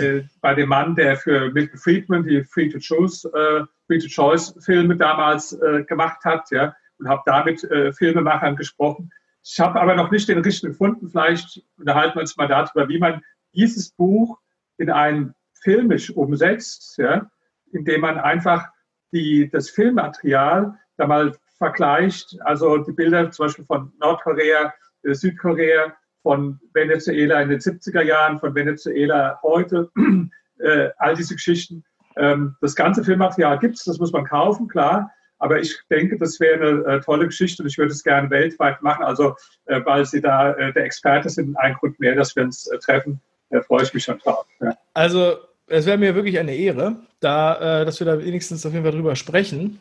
äh, 0.01 0.23
bei 0.41 0.55
dem 0.55 0.69
Mann, 0.69 0.95
der 0.95 1.17
für 1.17 1.51
Milton 1.51 1.79
Friedman 1.79 2.25
die 2.25 2.45
Free 2.45 2.69
to 2.69 2.79
Choose, 2.79 3.29
äh, 3.29 3.65
Free 3.87 3.99
to 3.99 4.09
Choice 4.09 4.55
Filme 4.61 4.97
damals 4.97 5.53
äh, 5.53 5.85
gemacht 5.85 6.25
hat, 6.25 6.51
ja, 6.51 6.75
und 6.99 7.09
habe 7.09 7.23
damit 7.27 7.65
äh, 7.65 7.93
Filmemachern 7.93 8.57
gesprochen. 8.57 9.11
Ich 9.45 9.59
habe 9.59 9.81
aber 9.81 9.95
noch 9.95 10.11
nicht 10.11 10.29
den 10.29 10.39
richtigen 10.39 10.73
gefunden. 10.73 11.09
Vielleicht 11.09 11.63
unterhalten 11.77 12.17
wir 12.17 12.21
uns 12.21 12.37
mal 12.37 12.49
darüber, 12.49 12.89
wie 12.89 12.99
man 12.99 13.23
dieses 13.55 13.91
Buch 13.91 14.39
in 14.77 14.91
ein 14.91 15.35
filmisch 15.63 16.11
umsetzt, 16.11 16.97
ja, 16.99 17.31
indem 17.73 18.03
man 18.03 18.19
einfach 18.19 18.69
die, 19.13 19.51
das 19.51 19.71
Filmmaterial 19.71 20.79
da 20.97 21.07
mal 21.07 21.37
vergleicht, 21.59 22.37
also 22.43 22.79
die 22.79 22.93
Bilder 22.93 23.31
zum 23.31 23.47
Beispiel 23.47 23.65
von 23.65 23.93
Nordkorea, 24.01 24.75
äh, 25.03 25.15
Südkorea, 25.15 25.95
von 26.23 26.61
Venezuela 26.73 27.41
in 27.43 27.49
den 27.49 27.61
70er 27.61 28.03
Jahren, 28.03 28.39
von 28.39 28.55
Venezuela 28.55 29.39
heute, 29.43 29.91
äh, 30.59 30.91
all 30.99 31.15
diese 31.15 31.35
Geschichten. 31.35 31.85
Ähm, 32.17 32.57
das 32.61 32.75
ganze 32.75 33.05
Filmmaterial 33.05 33.59
gibt 33.59 33.77
es, 33.77 33.85
das 33.85 33.99
muss 33.99 34.13
man 34.13 34.25
kaufen, 34.25 34.69
klar. 34.69 35.11
Aber 35.39 35.59
ich 35.59 35.77
denke, 35.91 36.17
das 36.19 36.39
wäre 36.39 36.85
eine 36.85 36.99
äh, 36.99 37.01
tolle 37.01 37.27
Geschichte 37.27 37.65
und 37.65 37.69
ich 37.69 37.77
würde 37.77 37.91
es 37.91 38.05
gerne 38.05 38.31
weltweit 38.31 38.81
machen. 38.81 39.05
Also, 39.05 39.35
äh, 39.65 39.81
weil 39.85 40.05
Sie 40.05 40.21
da 40.21 40.53
äh, 40.53 40.73
der 40.73 40.85
Experte 40.85 41.29
sind, 41.31 41.57
ein 41.57 41.75
Grund 41.75 41.99
mehr, 41.99 42.15
dass 42.15 42.37
wir 42.37 42.45
uns 42.45 42.69
äh, 42.69 42.79
treffen, 42.79 43.21
freue 43.67 43.83
ich 43.83 43.93
mich 43.93 44.05
schon 44.05 44.19
drauf. 44.19 44.47
Ja. 44.61 44.77
Also, 44.95 45.37
es 45.67 45.85
wäre 45.85 45.99
mir 45.99 46.15
wirklich 46.15 46.39
eine 46.39 46.55
Ehre, 46.55 46.97
da, 47.19 47.81
äh, 47.81 47.85
dass 47.85 47.99
wir 47.99 48.07
da 48.07 48.25
wenigstens 48.25 48.65
auf 48.65 48.73
jeden 48.73 48.85
Fall 48.85 48.95
drüber 48.95 49.17
sprechen. 49.17 49.81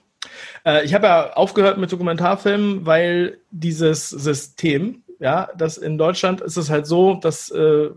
Ich 0.84 0.94
habe 0.94 1.08
ja 1.08 1.34
aufgehört 1.34 1.80
mit 1.80 1.92
Dokumentarfilmen, 1.92 2.86
weil 2.86 3.40
dieses 3.50 4.08
System, 4.10 5.02
ja, 5.22 5.50
das 5.56 5.78
in 5.78 5.98
Deutschland 5.98 6.42
ist 6.42 6.58
es 6.58 6.70
halt 6.70 6.88
so, 6.88 7.14
dass 7.14 7.52
äh, 7.52 7.90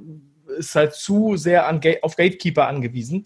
ist 0.58 0.74
halt 0.74 0.92
zu 0.92 1.36
sehr 1.36 1.66
an 1.66 1.80
auf 2.02 2.16
Gatekeeper 2.16 2.68
angewiesen. 2.68 3.24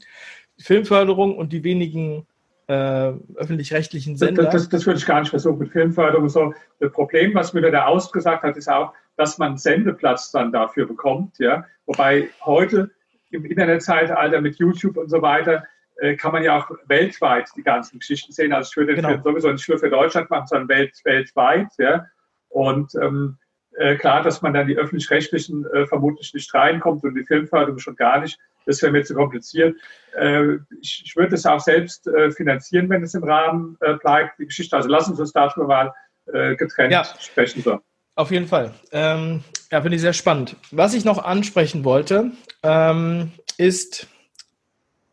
Filmförderung 0.60 1.36
und 1.36 1.52
die 1.52 1.64
wenigen 1.64 2.26
äh, 2.68 3.12
öffentlich-rechtlichen 3.34 4.16
Sender. 4.16 4.44
Das, 4.44 4.52
das, 4.52 4.68
das, 4.68 4.86
würde 4.86 4.98
ich 4.98 5.06
gar 5.06 5.20
nicht 5.20 5.30
versuchen 5.30 5.58
mit 5.58 5.72
Filmförderung. 5.72 6.28
So, 6.28 6.54
das 6.78 6.92
Problem, 6.92 7.34
was 7.34 7.52
mir 7.52 7.62
der 7.62 7.88
ausgesagt 7.88 8.44
hat, 8.44 8.56
ist 8.56 8.68
auch, 8.68 8.92
dass 9.16 9.36
man 9.38 9.56
Sendeplatz 9.56 10.30
dann 10.30 10.52
dafür 10.52 10.86
bekommt. 10.86 11.38
Ja? 11.38 11.64
Wobei 11.86 12.28
heute 12.44 12.90
im 13.30 13.44
Internetzeitalter 13.44 14.40
mit 14.40 14.56
YouTube 14.56 14.96
und 14.96 15.08
so 15.08 15.20
weiter 15.22 15.64
äh, 15.96 16.14
kann 16.14 16.32
man 16.32 16.44
ja 16.44 16.58
auch 16.58 16.70
weltweit 16.86 17.48
die 17.56 17.62
ganzen 17.62 17.98
Geschichten 17.98 18.32
sehen. 18.32 18.52
Also 18.52 18.70
ich 18.70 18.76
würde 18.76 18.94
den 18.94 19.02
genau. 19.02 19.08
Film 19.08 19.22
sowieso 19.22 19.50
nicht 19.50 19.68
nur 19.68 19.78
für 19.78 19.90
Deutschland 19.90 20.30
machen, 20.30 20.46
sondern 20.46 20.68
welt, 20.68 21.00
weltweit. 21.04 21.68
Ja? 21.78 22.06
Und 22.48 22.94
ähm, 22.94 23.38
äh, 23.78 23.96
klar, 23.96 24.22
dass 24.22 24.42
man 24.42 24.54
dann 24.54 24.66
die 24.66 24.76
öffentlich-rechtlichen 24.76 25.64
äh, 25.72 25.86
vermutlich 25.86 26.34
nicht 26.34 26.52
reinkommt 26.52 27.04
und 27.04 27.14
die 27.14 27.24
Filmförderung 27.24 27.78
schon 27.78 27.96
gar 27.96 28.20
nicht. 28.20 28.38
Das 28.66 28.82
wäre 28.82 28.92
mir 28.92 29.04
zu 29.04 29.14
kompliziert. 29.14 29.76
Äh, 30.16 30.56
ich, 30.80 31.02
ich 31.06 31.16
würde 31.16 31.34
es 31.36 31.46
auch 31.46 31.60
selbst 31.60 32.06
äh, 32.06 32.30
finanzieren, 32.30 32.90
wenn 32.90 33.02
es 33.02 33.14
im 33.14 33.24
Rahmen 33.24 33.76
äh, 33.80 33.94
bleibt, 33.94 34.38
die 34.38 34.46
Geschichte. 34.46 34.76
Also 34.76 34.88
lassen 34.88 35.14
Sie 35.14 35.22
uns 35.22 35.32
darüber 35.32 35.66
mal 35.66 35.94
getrennt 36.30 36.92
ja. 36.92 37.04
sprechen. 37.04 37.62
So. 37.62 37.80
Auf 38.14 38.30
jeden 38.30 38.46
Fall. 38.46 38.74
Ähm, 38.92 39.42
ja, 39.72 39.80
finde 39.80 39.96
ich 39.96 40.02
sehr 40.02 40.12
spannend. 40.12 40.56
Was 40.70 40.92
ich 40.92 41.06
noch 41.06 41.24
ansprechen 41.24 41.84
wollte, 41.84 42.32
ähm, 42.62 43.32
ist, 43.56 44.06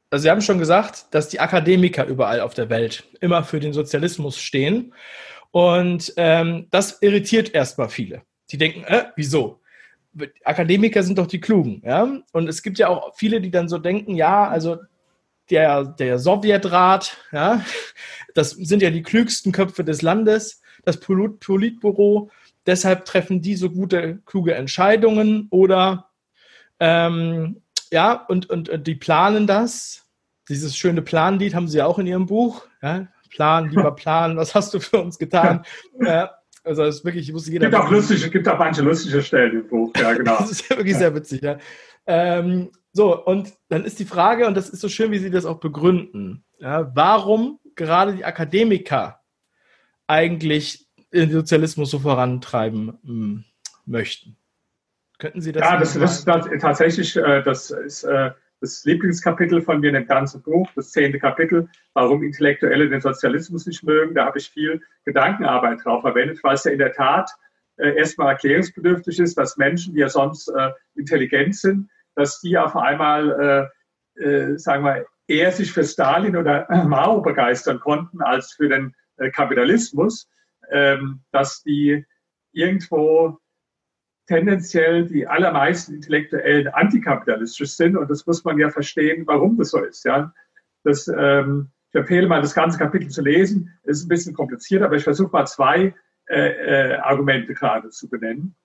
also 0.10 0.24
Sie 0.24 0.30
haben 0.30 0.42
schon 0.42 0.60
gesagt, 0.60 1.06
dass 1.12 1.30
die 1.30 1.40
Akademiker 1.40 2.06
überall 2.06 2.42
auf 2.42 2.54
der 2.54 2.70
Welt 2.70 3.06
immer 3.22 3.46
für 3.46 3.62
den 3.62 3.72
Sozialismus 3.72 4.38
stehen. 4.38 4.94
Und 5.52 6.14
ähm, 6.18 6.68
das 6.72 7.02
irritiert 7.02 7.56
erstmal 7.56 7.88
viele. 7.88 8.24
Die 8.52 8.58
denken, 8.58 8.84
äh, 8.84 9.06
wieso? 9.16 9.60
Akademiker 10.44 11.04
sind 11.04 11.18
doch 11.18 11.28
die 11.28 11.42
Klugen, 11.42 11.82
ja. 11.84 12.08
Und 12.32 12.48
es 12.48 12.64
gibt 12.64 12.78
ja 12.80 12.88
auch 12.88 13.16
viele, 13.16 13.42
die 13.42 13.52
dann 13.52 13.68
so 13.68 13.78
denken, 13.78 14.16
ja, 14.16 14.48
also 14.48 14.78
der, 15.50 15.84
der 15.84 16.20
Sowjetrat, 16.20 17.18
ja, 17.32 17.64
das 18.34 18.52
sind 18.52 18.82
ja 18.82 18.90
die 18.90 19.04
klügsten 19.04 19.52
Köpfe 19.52 19.84
des 19.84 20.02
Landes, 20.02 20.62
das 20.84 21.00
Polit 21.00 21.40
Politbüro, 21.40 22.30
deshalb 22.66 23.06
treffen 23.06 23.42
die 23.42 23.56
so 23.56 23.70
gute, 23.70 24.20
kluge 24.26 24.56
Entscheidungen 24.56 25.48
oder 25.50 26.10
ähm, 26.80 27.62
ja, 27.92 28.14
und, 28.28 28.50
und, 28.50 28.70
und 28.70 28.88
die 28.88 28.96
planen 28.96 29.48
das. 29.48 30.06
Dieses 30.50 30.76
schöne 30.76 31.02
Planlied 31.02 31.56
haben 31.56 31.68
sie 31.68 31.82
auch 31.82 32.00
in 32.00 32.08
ihrem 32.08 32.26
Buch. 32.26 32.68
Ja? 32.82 33.08
Plan, 33.30 33.70
lieber 33.70 33.92
Plan, 33.96 34.38
was 34.38 34.56
hast 34.56 34.74
du 34.74 34.80
für 34.80 35.02
uns 35.02 35.18
getan? 35.18 35.66
ja, 36.00 36.32
also 36.66 36.84
das 36.84 36.98
ist 36.98 37.06
wirklich, 37.06 37.32
muss 37.32 37.48
jeder. 37.48 37.70
Gibt 37.70 37.82
auch 37.82 37.90
lustige, 37.90 38.30
gibt 38.30 38.48
auch 38.48 38.58
manche 38.58 38.82
lustige 38.82 39.22
Stellen 39.22 39.62
im 39.62 39.68
Buch, 39.68 39.92
ja, 39.98 40.14
genau. 40.18 40.38
das 40.40 40.52
ist 40.52 40.70
ja 40.70 40.78
wirklich 40.78 40.94
ja. 40.94 41.00
sehr 41.00 41.16
witzig, 41.16 41.42
ja. 41.42 41.58
Ähm, 42.08 42.72
so, 42.92 43.24
und 43.26 43.54
dann 43.70 43.86
ist 43.86 44.00
die 44.00 44.06
Frage, 44.06 44.48
und 44.48 44.56
das 44.56 44.70
ist 44.70 44.82
so 44.82 44.90
schön, 44.90 45.12
wie 45.12 45.20
Sie 45.20 45.30
das 45.30 45.46
auch 45.46 45.60
begründen, 45.60 46.44
ja, 46.60 46.92
warum 46.96 47.60
gerade 47.76 48.16
die 48.16 48.26
Akademiker 48.26 49.22
eigentlich 50.08 50.88
den 51.14 51.32
Sozialismus 51.32 51.92
so 51.92 52.00
vorantreiben 52.00 52.98
hm, 53.04 53.44
möchten. 53.86 54.38
Könnten 55.18 55.42
Sie 55.42 55.52
das? 55.52 55.64
Ja, 55.64 55.78
das, 55.78 55.94
das, 55.94 56.26
das, 56.26 56.48
tatsächlich, 56.60 57.16
äh, 57.16 57.42
das 57.42 57.72
ist 57.72 58.04
äh, 58.04 58.32
das 58.62 58.84
Lieblingskapitel 58.86 59.62
von 59.62 59.80
mir 59.80 59.90
in 59.90 59.96
dem 59.96 60.08
ganzen 60.08 60.42
Buch, 60.42 60.70
das 60.76 60.92
zehnte 60.92 61.20
Kapitel, 61.20 61.70
warum 61.94 62.24
Intellektuelle 62.24 62.90
den 62.90 63.02
Sozialismus 63.02 63.66
nicht 63.66 63.84
mögen. 63.84 64.16
Da 64.16 64.26
habe 64.26 64.38
ich 64.38 64.50
viel 64.50 64.82
Gedankenarbeit 65.04 65.84
drauf 65.84 66.02
verwendet, 66.02 66.40
weil 66.44 66.56
es 66.56 66.64
ja 66.64 66.72
in 66.72 66.80
der 66.80 66.94
Tat 66.94 67.30
äh, 67.78 67.96
erstmal 67.98 68.34
erklärungsbedürftig 68.34 69.20
ist, 69.20 69.38
dass 69.38 69.58
Menschen, 69.58 69.94
die 69.94 70.00
ja 70.00 70.10
sonst 70.10 70.48
äh, 70.48 70.72
intelligent 70.96 71.56
sind, 71.56 71.90
dass 72.16 72.40
die 72.40 72.58
auf 72.58 72.76
einmal, 72.76 73.70
äh, 74.18 74.24
äh, 74.24 74.58
sagen 74.58 74.84
wir, 74.84 75.06
eher 75.28 75.52
sich 75.52 75.72
für 75.72 75.84
Stalin 75.84 76.38
oder 76.38 76.68
Mao 76.86 77.22
begeistern 77.22 77.80
konnten 77.80 78.22
als 78.22 78.54
für 78.54 78.70
den 78.70 78.96
äh, 79.18 79.30
Kapitalismus, 79.30 80.30
ähm, 80.72 81.22
dass 81.32 81.62
die 81.64 82.06
irgendwo 82.54 83.38
tendenziell 84.28 85.06
die 85.06 85.28
allermeisten 85.28 85.96
Intellektuellen 85.96 86.68
antikapitalistisch 86.68 87.72
sind. 87.72 87.98
Und 87.98 88.10
das 88.10 88.26
muss 88.26 88.44
man 88.44 88.58
ja 88.58 88.70
verstehen, 88.70 89.26
warum 89.28 89.58
das 89.58 89.70
so 89.70 89.84
ist. 89.84 90.06
Ja? 90.06 90.34
Das, 90.84 91.08
ähm, 91.08 91.70
ich 91.90 92.00
empfehle 92.00 92.28
mal, 92.28 92.42
das 92.42 92.56
ganze 92.56 92.78
Kapitel 92.78 93.10
zu 93.10 93.22
lesen. 93.22 93.72
Es 93.84 94.00
ist 94.00 94.06
ein 94.06 94.10
bisschen 94.10 94.34
kompliziert, 94.34 94.82
aber 94.82 94.96
ich 94.96 95.04
versuche 95.04 95.32
mal 95.32 95.46
zwei 95.46 95.94
äh, 96.28 96.50
äh, 96.50 96.96
Argumente 96.96 97.54
gerade 97.54 97.90
zu 97.90 98.10
benennen. 98.10 98.56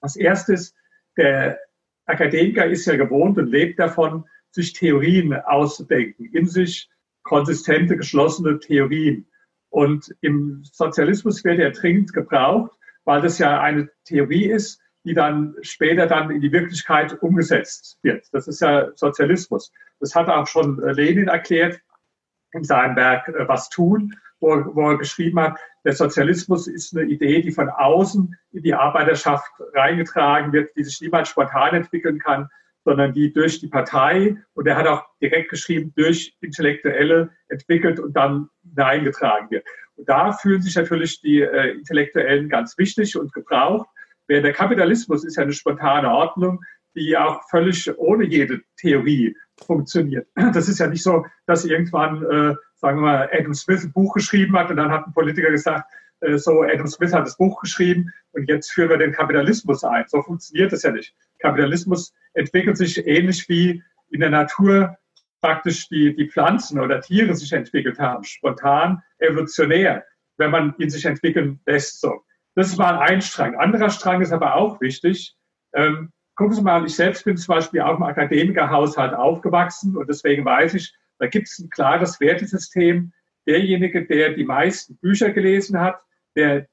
Als 0.00 0.16
erstes, 0.16 0.74
der 1.16 1.58
Akademiker 2.06 2.66
ist 2.66 2.86
ja 2.86 2.96
gewohnt 2.96 3.38
und 3.38 3.46
lebt 3.46 3.78
davon, 3.78 4.24
sich 4.50 4.72
Theorien 4.72 5.34
auszudenken, 5.34 6.26
in 6.32 6.46
sich 6.46 6.88
konsistente, 7.22 7.96
geschlossene 7.96 8.58
Theorien. 8.58 9.26
Und 9.70 10.14
im 10.20 10.62
Sozialismus 10.64 11.42
wird 11.44 11.58
er 11.58 11.72
dringend 11.72 12.12
gebraucht, 12.12 12.72
weil 13.04 13.20
das 13.20 13.38
ja 13.38 13.60
eine 13.60 13.90
Theorie 14.04 14.46
ist, 14.46 14.80
die 15.04 15.14
dann 15.14 15.54
später 15.60 16.06
dann 16.06 16.30
in 16.30 16.40
die 16.40 16.52
Wirklichkeit 16.52 17.22
umgesetzt 17.22 17.98
wird. 18.02 18.26
Das 18.32 18.48
ist 18.48 18.60
ja 18.60 18.90
Sozialismus. 18.94 19.72
Das 20.00 20.14
hat 20.14 20.28
auch 20.28 20.46
schon 20.46 20.82
äh, 20.82 20.92
Lenin 20.92 21.28
erklärt 21.28 21.80
in 22.52 22.64
seinem 22.64 22.96
Werk 22.96 23.28
äh, 23.28 23.48
Was 23.48 23.68
tun, 23.68 24.14
wo, 24.40 24.64
wo 24.74 24.90
er 24.90 24.98
geschrieben 24.98 25.40
hat, 25.40 25.58
der 25.84 25.92
Sozialismus 25.92 26.66
ist 26.66 26.96
eine 26.96 27.06
Idee, 27.06 27.42
die 27.42 27.52
von 27.52 27.68
außen 27.68 28.34
in 28.52 28.62
die 28.62 28.74
Arbeiterschaft 28.74 29.50
reingetragen 29.74 30.52
wird, 30.52 30.74
die 30.76 30.84
sich 30.84 31.00
niemals 31.00 31.28
spontan 31.28 31.74
entwickeln 31.74 32.18
kann, 32.18 32.48
sondern 32.84 33.12
die 33.12 33.32
durch 33.32 33.60
die 33.60 33.68
Partei, 33.68 34.36
und 34.54 34.66
er 34.66 34.76
hat 34.76 34.86
auch 34.86 35.04
direkt 35.20 35.50
geschrieben, 35.50 35.92
durch 35.96 36.36
Intellektuelle 36.40 37.30
entwickelt 37.48 37.98
und 37.98 38.14
dann 38.14 38.48
hineingetragen 38.62 39.50
wird. 39.50 39.66
Und 39.96 40.08
da 40.08 40.32
fühlen 40.32 40.62
sich 40.62 40.74
natürlich 40.74 41.20
die 41.20 41.40
äh, 41.40 41.72
Intellektuellen 41.72 42.48
ganz 42.48 42.76
wichtig 42.78 43.16
und 43.16 43.32
gebraucht. 43.32 43.88
Der 44.28 44.52
Kapitalismus 44.52 45.24
ist 45.24 45.36
ja 45.36 45.42
eine 45.42 45.52
spontane 45.52 46.10
Ordnung, 46.10 46.62
die 46.94 47.16
auch 47.16 47.42
völlig 47.50 47.90
ohne 47.98 48.24
jede 48.24 48.62
Theorie 48.76 49.36
funktioniert. 49.66 50.26
Das 50.52 50.68
ist 50.68 50.78
ja 50.78 50.86
nicht 50.86 51.02
so, 51.02 51.26
dass 51.46 51.64
irgendwann, 51.64 52.22
äh, 52.22 52.54
sagen 52.76 52.98
wir 52.98 53.02
mal, 53.02 53.30
Adam 53.32 53.54
Smith 53.54 53.84
ein 53.84 53.92
Buch 53.92 54.14
geschrieben 54.14 54.56
hat 54.56 54.70
und 54.70 54.76
dann 54.76 54.90
hat 54.90 55.06
ein 55.06 55.12
Politiker 55.12 55.50
gesagt, 55.50 55.90
äh, 56.20 56.38
so, 56.38 56.62
Adam 56.62 56.86
Smith 56.86 57.12
hat 57.12 57.26
das 57.26 57.36
Buch 57.36 57.60
geschrieben 57.60 58.12
und 58.32 58.48
jetzt 58.48 58.72
führen 58.72 58.90
wir 58.90 58.98
den 58.98 59.12
Kapitalismus 59.12 59.84
ein. 59.84 60.04
So 60.08 60.22
funktioniert 60.22 60.72
das 60.72 60.82
ja 60.82 60.90
nicht. 60.90 61.14
Kapitalismus 61.40 62.12
entwickelt 62.34 62.76
sich 62.76 63.06
ähnlich 63.06 63.48
wie 63.48 63.82
in 64.10 64.20
der 64.20 64.30
Natur 64.30 64.96
praktisch 65.40 65.88
die, 65.88 66.14
die 66.16 66.28
Pflanzen 66.30 66.80
oder 66.80 67.00
Tiere 67.00 67.34
sich 67.34 67.52
entwickelt 67.52 67.98
haben, 67.98 68.24
spontan, 68.24 69.02
evolutionär, 69.18 70.04
wenn 70.38 70.50
man 70.50 70.74
ihn 70.78 70.88
sich 70.88 71.04
entwickeln 71.04 71.60
lässt. 71.66 72.00
So. 72.00 72.22
Das 72.54 72.68
ist 72.68 72.78
mal 72.78 72.98
ein 72.98 73.20
Strang. 73.20 73.56
Anderer 73.56 73.90
Strang 73.90 74.20
ist 74.20 74.32
aber 74.32 74.54
auch 74.54 74.80
wichtig. 74.80 75.36
Ähm, 75.74 76.10
gucken 76.36 76.54
Sie 76.54 76.62
mal, 76.62 76.84
ich 76.84 76.94
selbst 76.94 77.24
bin 77.24 77.36
zum 77.36 77.54
Beispiel 77.54 77.80
auch 77.80 77.96
im 77.96 78.02
Akademikerhaushalt 78.02 79.14
aufgewachsen 79.14 79.96
und 79.96 80.08
deswegen 80.08 80.44
weiß 80.44 80.74
ich, 80.74 80.94
da 81.18 81.26
gibt 81.26 81.48
es 81.48 81.58
ein 81.58 81.70
klares 81.70 82.20
Wertesystem. 82.20 83.12
Derjenige, 83.46 84.06
der 84.06 84.32
die 84.32 84.44
meisten 84.44 84.96
Bücher 84.96 85.30
gelesen 85.30 85.80
hat, 85.80 86.00
der 86.34 86.66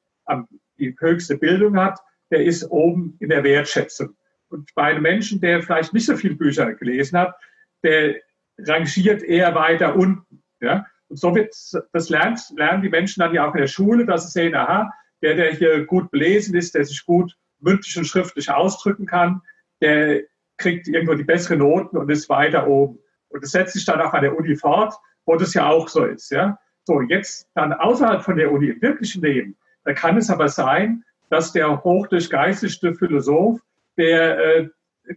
die 0.78 0.96
höchste 1.00 1.38
Bildung 1.38 1.78
hat, 1.78 2.00
der 2.32 2.46
ist 2.46 2.64
oben 2.72 3.18
in 3.20 3.30
der 3.30 3.44
Wertschätzung. 3.44 4.16
Und 4.50 4.74
bei 4.76 4.84
einem 4.84 5.04
Menschen, 5.04 5.42
der 5.42 5.62
vielleicht 5.62 5.94
nicht 5.94 6.06
so 6.06 6.16
viele 6.16 6.36
Bücher 6.36 6.74
gelesen 6.74 7.18
hat, 7.18 7.36
der 7.84 8.16
rangiert 8.58 9.24
eher 9.24 9.54
weiter 9.56 9.96
unten. 9.96 10.44
Ja? 10.60 10.86
Und 11.08 11.18
so 11.18 11.36
wird 11.36 11.54
das 11.92 12.10
lernt, 12.10 12.42
lernen 12.56 12.82
die 12.82 12.90
Menschen 12.90 13.20
dann 13.20 13.34
ja 13.34 13.48
auch 13.48 13.54
in 13.54 13.62
der 13.62 13.68
Schule, 13.68 14.06
dass 14.06 14.26
sie 14.26 14.40
sehen, 14.40 14.56
aha, 14.56 14.92
der, 15.22 15.36
der 15.36 15.52
hier 15.54 15.86
gut 15.86 16.12
belesen 16.12 16.56
ist, 16.56 16.76
der 16.76 16.86
sich 16.86 17.06
gut 17.06 17.36
mündlich 17.60 17.98
und 17.98 18.06
schriftlich 18.06 18.50
ausdrücken 18.50 19.06
kann, 19.06 19.42
der 19.82 20.22
kriegt 20.58 20.88
irgendwo 20.88 21.14
die 21.14 21.24
besseren 21.24 21.60
Noten 21.60 21.98
und 21.98 22.10
ist 22.10 22.30
weiter 22.30 22.68
oben. 22.68 23.00
Und 23.30 23.44
das 23.44 23.52
setzt 23.52 23.74
sich 23.74 23.86
dann 23.86 24.02
auch 24.02 24.14
an 24.14 24.24
der 24.24 24.38
Uni 24.38 24.56
fort, 24.56 24.94
wo 25.26 25.36
das 25.36 25.54
ja 25.54 25.68
auch 25.68 25.88
so 25.88 26.06
ist. 26.06 26.32
Ja? 26.32 26.58
So, 26.84 27.02
jetzt 27.02 27.48
dann 27.56 27.74
außerhalb 27.74 28.24
von 28.24 28.38
der 28.38 28.52
Uni 28.52 28.70
im 28.70 28.82
wirklichen 28.82 29.22
Leben, 29.22 29.56
da 29.84 29.94
kann 29.94 30.18
es 30.18 30.30
aber 30.30 30.50
sein, 30.50 31.04
dass 31.30 31.54
der 31.54 31.84
hochdurchgeistigte 31.84 32.94
Philosoph, 32.94 33.60
der 33.98 34.40
äh, 34.40 34.70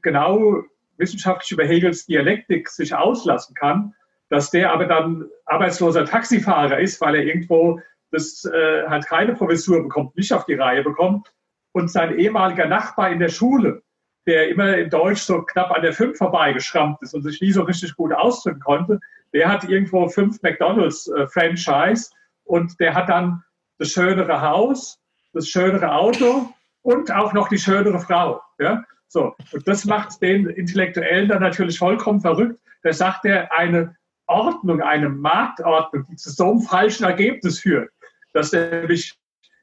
genau 0.03 0.63
wissenschaftlich 0.97 1.51
über 1.51 1.65
Hegels 1.65 2.07
Dialektik 2.07 2.69
sich 2.69 2.95
auslassen 2.95 3.55
kann, 3.55 3.95
dass 4.29 4.51
der 4.51 4.73
aber 4.73 4.87
dann 4.87 5.27
arbeitsloser 5.45 6.05
Taxifahrer 6.05 6.79
ist, 6.79 7.01
weil 7.01 7.17
er 7.17 7.25
irgendwo 7.25 7.81
das 8.15 8.45
äh, 8.45 8.85
halt 8.89 9.07
keine 9.07 9.35
Professur 9.35 9.83
bekommt, 9.83 10.17
nicht 10.17 10.33
auf 10.33 10.47
die 10.47 10.55
Reihe 10.55 10.83
bekommt. 10.83 11.33
Und 11.73 11.91
sein 11.91 12.19
ehemaliger 12.19 12.67
Nachbar 12.67 13.11
in 13.11 13.19
der 13.19 13.29
Schule, 13.29 13.83
der 14.27 14.49
immer 14.49 14.77
in 14.77 14.91
Deutsch 14.91 15.23
so 15.23 15.43
knapp 15.43 15.71
an 15.73 15.83
der 15.83 15.93
5 15.93 16.17
vorbeigeschrammt 16.17 17.03
ist 17.03 17.15
und 17.15 17.23
sich 17.23 17.41
nie 17.41 17.53
so 17.53 17.63
richtig 17.63 17.95
gut 17.97 18.13
ausdrücken 18.13 18.61
konnte, 18.61 19.01
der 19.33 19.49
hat 19.49 19.65
irgendwo 19.65 20.09
fünf 20.09 20.41
McDonalds-Franchise 20.43 22.11
äh, 22.11 22.17
und 22.45 22.79
der 22.81 22.95
hat 22.95 23.09
dann 23.09 23.43
das 23.79 23.89
schönere 23.89 24.41
Haus, 24.41 25.01
das 25.33 25.49
schönere 25.49 25.93
Auto 25.93 26.49
und 26.83 27.13
auch 27.13 27.33
noch 27.33 27.49
die 27.49 27.59
schönere 27.59 27.99
Frau. 27.99 28.41
Ja? 28.59 28.85
So, 29.09 29.35
und 29.53 29.67
das 29.67 29.85
macht 29.85 30.23
den 30.23 30.47
Intellektuellen 30.47 31.29
dann 31.29 31.43
natürlich 31.43 31.79
vollkommen 31.79 32.21
verrückt. 32.21 32.61
Da 32.83 32.93
sagt 32.93 33.25
er, 33.25 33.53
eine 33.53 33.97
Ordnung, 34.27 34.81
eine 34.81 35.09
Marktordnung, 35.09 36.07
die 36.11 36.17
zu 36.17 36.31
so 36.31 36.51
einem 36.51 36.61
falschen 36.63 37.05
Ergebnis 37.05 37.61
führt, 37.61 37.91
dass 38.35 38.53
nämlich 38.53 39.19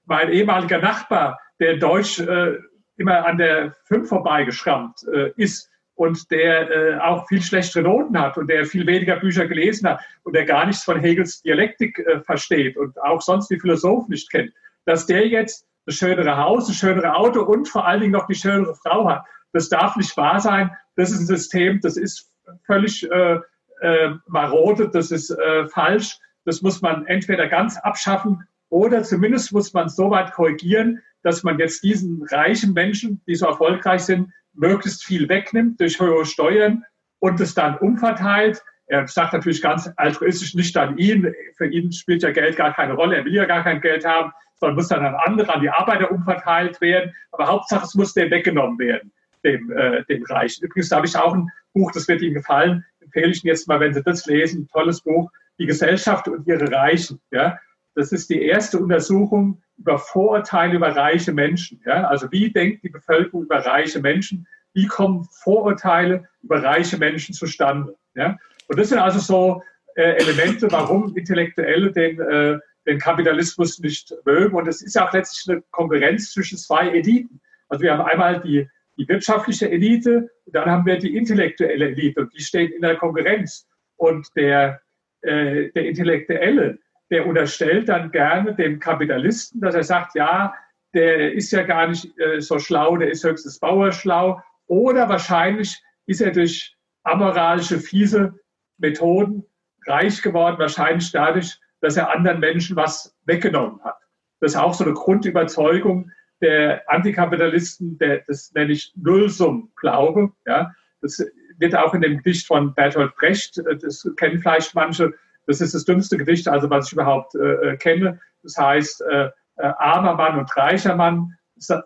mein 0.06 0.32
ehemaliger 0.32 0.80
Nachbar, 0.80 1.40
der 1.60 1.78
Deutsch 1.78 2.20
äh, 2.20 2.58
immer 2.98 3.26
an 3.26 3.38
der 3.38 3.76
5 3.84 4.10
vorbeigeschrammt 4.10 5.06
äh, 5.14 5.32
ist 5.36 5.70
und 5.96 6.32
der 6.32 6.72
äh, 6.72 7.00
auch 7.00 7.28
viel 7.28 7.42
schlechtere 7.42 7.84
Noten 7.84 8.20
hat 8.20 8.38
und 8.38 8.48
der 8.48 8.66
viel 8.66 8.88
weniger 8.88 9.18
Bücher 9.18 9.48
gelesen 9.48 9.88
hat 9.88 10.02
und 10.24 10.36
der 10.36 10.46
gar 10.46 10.66
nichts 10.66 10.84
von 10.84 11.00
Hegels 11.00 11.42
Dialektik 11.44 12.00
äh, 12.00 12.22
versteht 12.22 12.78
und 12.78 13.00
auch 13.02 13.22
sonst 13.22 13.50
die 13.50 13.60
Philosophen 13.60 14.10
nicht 14.12 14.32
kennt, 14.32 14.52
dass 14.86 15.06
der 15.06 15.28
jetzt 15.28 15.68
das 15.86 15.96
schönere 15.96 16.38
Haus, 16.38 16.68
das 16.68 16.78
schönere 16.78 17.16
Auto 17.16 17.42
und 17.42 17.68
vor 17.68 17.86
allen 17.86 18.02
Dingen 18.02 18.14
noch 18.14 18.28
die 18.28 18.36
schönere 18.36 18.76
Frau 18.76 19.08
hat. 19.10 19.26
Das 19.54 19.70
darf 19.70 19.96
nicht 19.96 20.16
wahr 20.18 20.40
sein. 20.40 20.72
Das 20.96 21.12
ist 21.12 21.20
ein 21.20 21.26
System, 21.26 21.82
das 21.82 21.98
ist 21.98 22.32
völlig 22.66 23.10
äh, 23.12 23.40
äh, 23.82 24.12
marode, 24.28 24.90
das 24.90 25.12
ist 25.12 25.32
äh, 25.32 25.68
falsch. 25.68 26.18
Das 26.46 26.62
muss 26.62 26.82
man 26.82 27.06
entweder 27.06 27.48
ganz 27.48 27.78
abschaffen 27.78 28.48
oder 28.72 29.04
zumindest 29.04 29.52
muss 29.52 29.74
man 29.74 29.90
so 29.90 30.10
weit 30.10 30.32
korrigieren, 30.32 31.02
dass 31.24 31.44
man 31.44 31.60
jetzt 31.60 31.84
diesen 31.84 32.24
reichen 32.32 32.74
Menschen, 32.74 33.22
die 33.28 33.36
so 33.36 33.46
erfolgreich 33.46 34.02
sind, 34.02 34.32
möglichst 34.54 35.04
viel 35.04 35.30
wegnimmt 35.30 35.80
durch 35.80 36.00
höhere 36.00 36.26
Steuern 36.26 36.84
und 37.20 37.40
es 37.42 37.54
dann 37.54 37.78
umverteilt. 37.78 38.64
Er 38.88 39.08
sagt 39.08 39.34
natürlich 39.34 39.62
ganz 39.62 39.90
altruistisch 39.98 40.56
nicht 40.56 40.76
an 40.78 40.98
ihn. 40.98 41.34
Für 41.58 41.68
ihn 41.68 41.92
spielt 41.92 42.24
ja 42.24 42.32
Geld 42.32 42.56
gar 42.56 42.74
keine 42.74 42.94
Rolle. 42.94 43.18
Er 43.18 43.26
will 43.26 43.36
ja 43.36 43.46
gar 43.46 43.64
kein 43.64 43.82
Geld 43.82 44.06
haben, 44.06 44.32
sondern 44.56 44.76
muss 44.78 44.88
dann 44.88 45.06
an 45.06 45.16
andere, 45.16 45.54
an 45.54 45.62
die 45.62 45.70
Arbeiter 45.70 46.10
umverteilt 46.10 46.80
werden. 46.80 47.14
Aber 47.32 47.48
Hauptsache, 47.48 47.86
es 47.86 47.94
muss 47.94 48.14
dem 48.14 48.32
weggenommen 48.32 48.80
werden, 48.80 49.12
dem, 49.44 49.70
äh, 49.72 50.04
dem 50.06 50.24
Reichen. 50.24 50.64
Übrigens, 50.64 50.90
da 50.90 50.98
habe 50.98 51.08
ich 51.08 51.18
auch 51.18 51.34
ein 51.34 51.50
Buch, 51.74 51.92
das 51.92 52.08
wird 52.08 52.22
Ihnen 52.22 52.36
gefallen. 52.36 52.86
Empfehle 53.02 53.32
ich 53.32 53.44
Ihnen 53.44 53.54
jetzt 53.54 53.68
mal, 53.68 53.82
wenn 53.82 53.94
Sie 53.94 54.02
das 54.02 54.26
lesen. 54.28 54.68
Tolles 54.70 55.02
Buch. 55.02 55.30
Die 55.60 55.66
Gesellschaft 55.66 56.28
und 56.30 56.48
ihre 56.48 56.72
Reichen. 56.72 57.20
Ja? 57.32 57.60
Das 57.96 58.12
ist 58.12 58.30
die 58.30 58.42
erste 58.42 58.80
Untersuchung 58.80 59.62
über 59.78 59.98
Vorurteile 59.98 60.76
über 60.76 60.96
reiche 60.96 61.34
Menschen. 61.34 61.82
Ja? 61.86 62.08
Also 62.08 62.32
wie 62.32 62.52
denkt 62.52 62.84
die 62.84 62.90
Bevölkerung 62.90 63.44
über 63.44 63.58
reiche 63.58 64.00
Menschen? 64.00 64.48
Wie 64.74 64.88
kommen 64.88 65.28
Vorurteile 65.32 66.28
über 66.42 66.64
reiche 66.64 66.98
Menschen 66.98 67.34
zustande? 67.34 67.96
Ja? 68.16 68.38
Und 68.68 68.80
das 68.80 68.90
sind 68.90 69.00
also 69.00 69.20
so 69.20 69.64
äh, 69.96 70.18
Elemente, 70.18 70.72
warum 70.72 71.16
Intellektuelle 71.16 71.92
den, 71.92 72.20
äh, 72.22 72.60
den 72.88 73.00
Kapitalismus 73.00 73.80
nicht 73.80 74.14
mögen. 74.26 74.56
Und 74.56 74.68
es 74.68 74.82
ist 74.82 74.96
ja 74.96 75.08
auch 75.08 75.14
letztlich 75.14 75.54
eine 75.54 75.64
Konkurrenz 75.72 76.32
zwischen 76.32 76.58
zwei 76.58 76.90
Eliten. 76.90 77.42
Also 77.68 77.84
wir 77.84 77.98
haben 77.98 78.06
einmal 78.06 78.40
die, 78.40 78.70
die 78.98 79.08
wirtschaftliche 79.08 79.70
Elite 79.70 80.30
und 80.46 80.56
dann 80.56 80.70
haben 80.70 80.86
wir 80.86 80.98
die 80.98 81.16
intellektuelle 81.16 81.90
Elite 81.90 82.22
und 82.22 82.34
die 82.34 82.42
stehen 82.42 82.72
in 82.72 82.82
der 82.82 82.96
Konkurrenz. 82.96 83.68
Und 83.98 84.28
der, 84.36 84.82
äh, 85.22 85.70
der 85.72 85.88
Intellektuelle, 85.88 86.80
der 87.12 87.28
unterstellt 87.28 87.90
dann 87.90 88.12
gerne 88.12 88.56
dem 88.56 88.80
Kapitalisten, 88.80 89.62
dass 89.62 89.76
er 89.76 89.84
sagt, 89.84 90.16
ja, 90.16 90.54
der 90.94 91.34
ist 91.34 91.52
ja 91.52 91.64
gar 91.64 91.88
nicht 91.88 92.18
äh, 92.20 92.40
so 92.40 92.58
schlau, 92.58 92.98
der 92.98 93.12
ist 93.12 93.24
höchstens 93.24 93.60
bauerschlau. 93.60 94.42
Oder 94.68 95.08
wahrscheinlich 95.10 95.82
ist 96.06 96.22
er 96.22 96.32
durch 96.32 96.76
amoralische, 97.04 97.80
fiese 97.80 98.34
Methoden 98.78 99.46
reich 99.86 100.22
geworden, 100.22 100.58
wahrscheinlich 100.60 101.12
dadurch, 101.12 101.60
dass 101.82 101.98
er 101.98 102.12
anderen 102.12 102.40
Menschen 102.40 102.76
was 102.76 103.16
weggenommen 103.26 103.84
hat. 103.84 103.98
Das 104.40 104.54
ist 104.54 104.58
auch 104.58 104.74
so 104.74 104.84
eine 104.84 104.94
Grundüberzeugung 104.94 106.12
der 106.42 106.90
Antikapitalisten, 106.90 107.98
der, 108.00 108.24
das 108.28 108.52
nenne 108.54 108.72
ich 108.72 108.92
Nullsummglaube. 108.96 110.32
Ja. 110.46 110.74
Das 111.02 111.24
wird 111.58 111.76
auch 111.76 111.94
in 111.94 112.02
dem 112.02 112.18
Gedicht 112.18 112.48
von 112.48 112.74
Bertolt 112.74 113.16
Brecht, 113.16 113.58
äh, 113.60 113.78
das 113.78 114.08
kennen 114.18 114.40
vielleicht 114.40 114.74
manche, 114.76 115.14
das 115.48 115.62
ist 115.62 115.74
das 115.74 115.86
dümmste 115.86 116.18
Gedicht, 116.18 116.48
also 116.48 116.70
was 116.70 116.88
ich 116.88 116.94
überhaupt 116.94 117.36
äh, 117.36 117.72
äh, 117.72 117.78
kenne. 117.78 118.20
Das 118.44 118.58
heißt, 118.58 119.02
äh, 119.02 119.30
äh, 119.58 119.74
armer 119.78 120.16
Mann 120.16 120.40
und 120.40 120.56
reicher 120.56 120.96
Mann 120.96 121.38